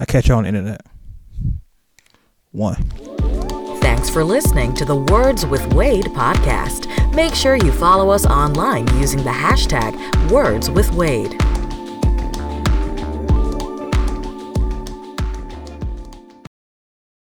I 0.00 0.04
catch 0.04 0.28
you 0.28 0.34
on 0.34 0.44
the 0.44 0.48
internet. 0.48 0.82
One. 2.52 2.76
Thanks 3.80 4.08
for 4.08 4.22
listening 4.24 4.74
to 4.74 4.84
the 4.84 4.96
Words 4.96 5.44
with 5.44 5.74
Wade 5.74 6.06
podcast. 6.06 6.86
Make 7.14 7.34
sure 7.34 7.56
you 7.56 7.72
follow 7.72 8.10
us 8.10 8.26
online 8.26 8.86
using 8.98 9.22
the 9.24 9.30
hashtag 9.30 10.30
Words 10.30 10.70
with 10.70 10.92
Wade. 10.92 11.36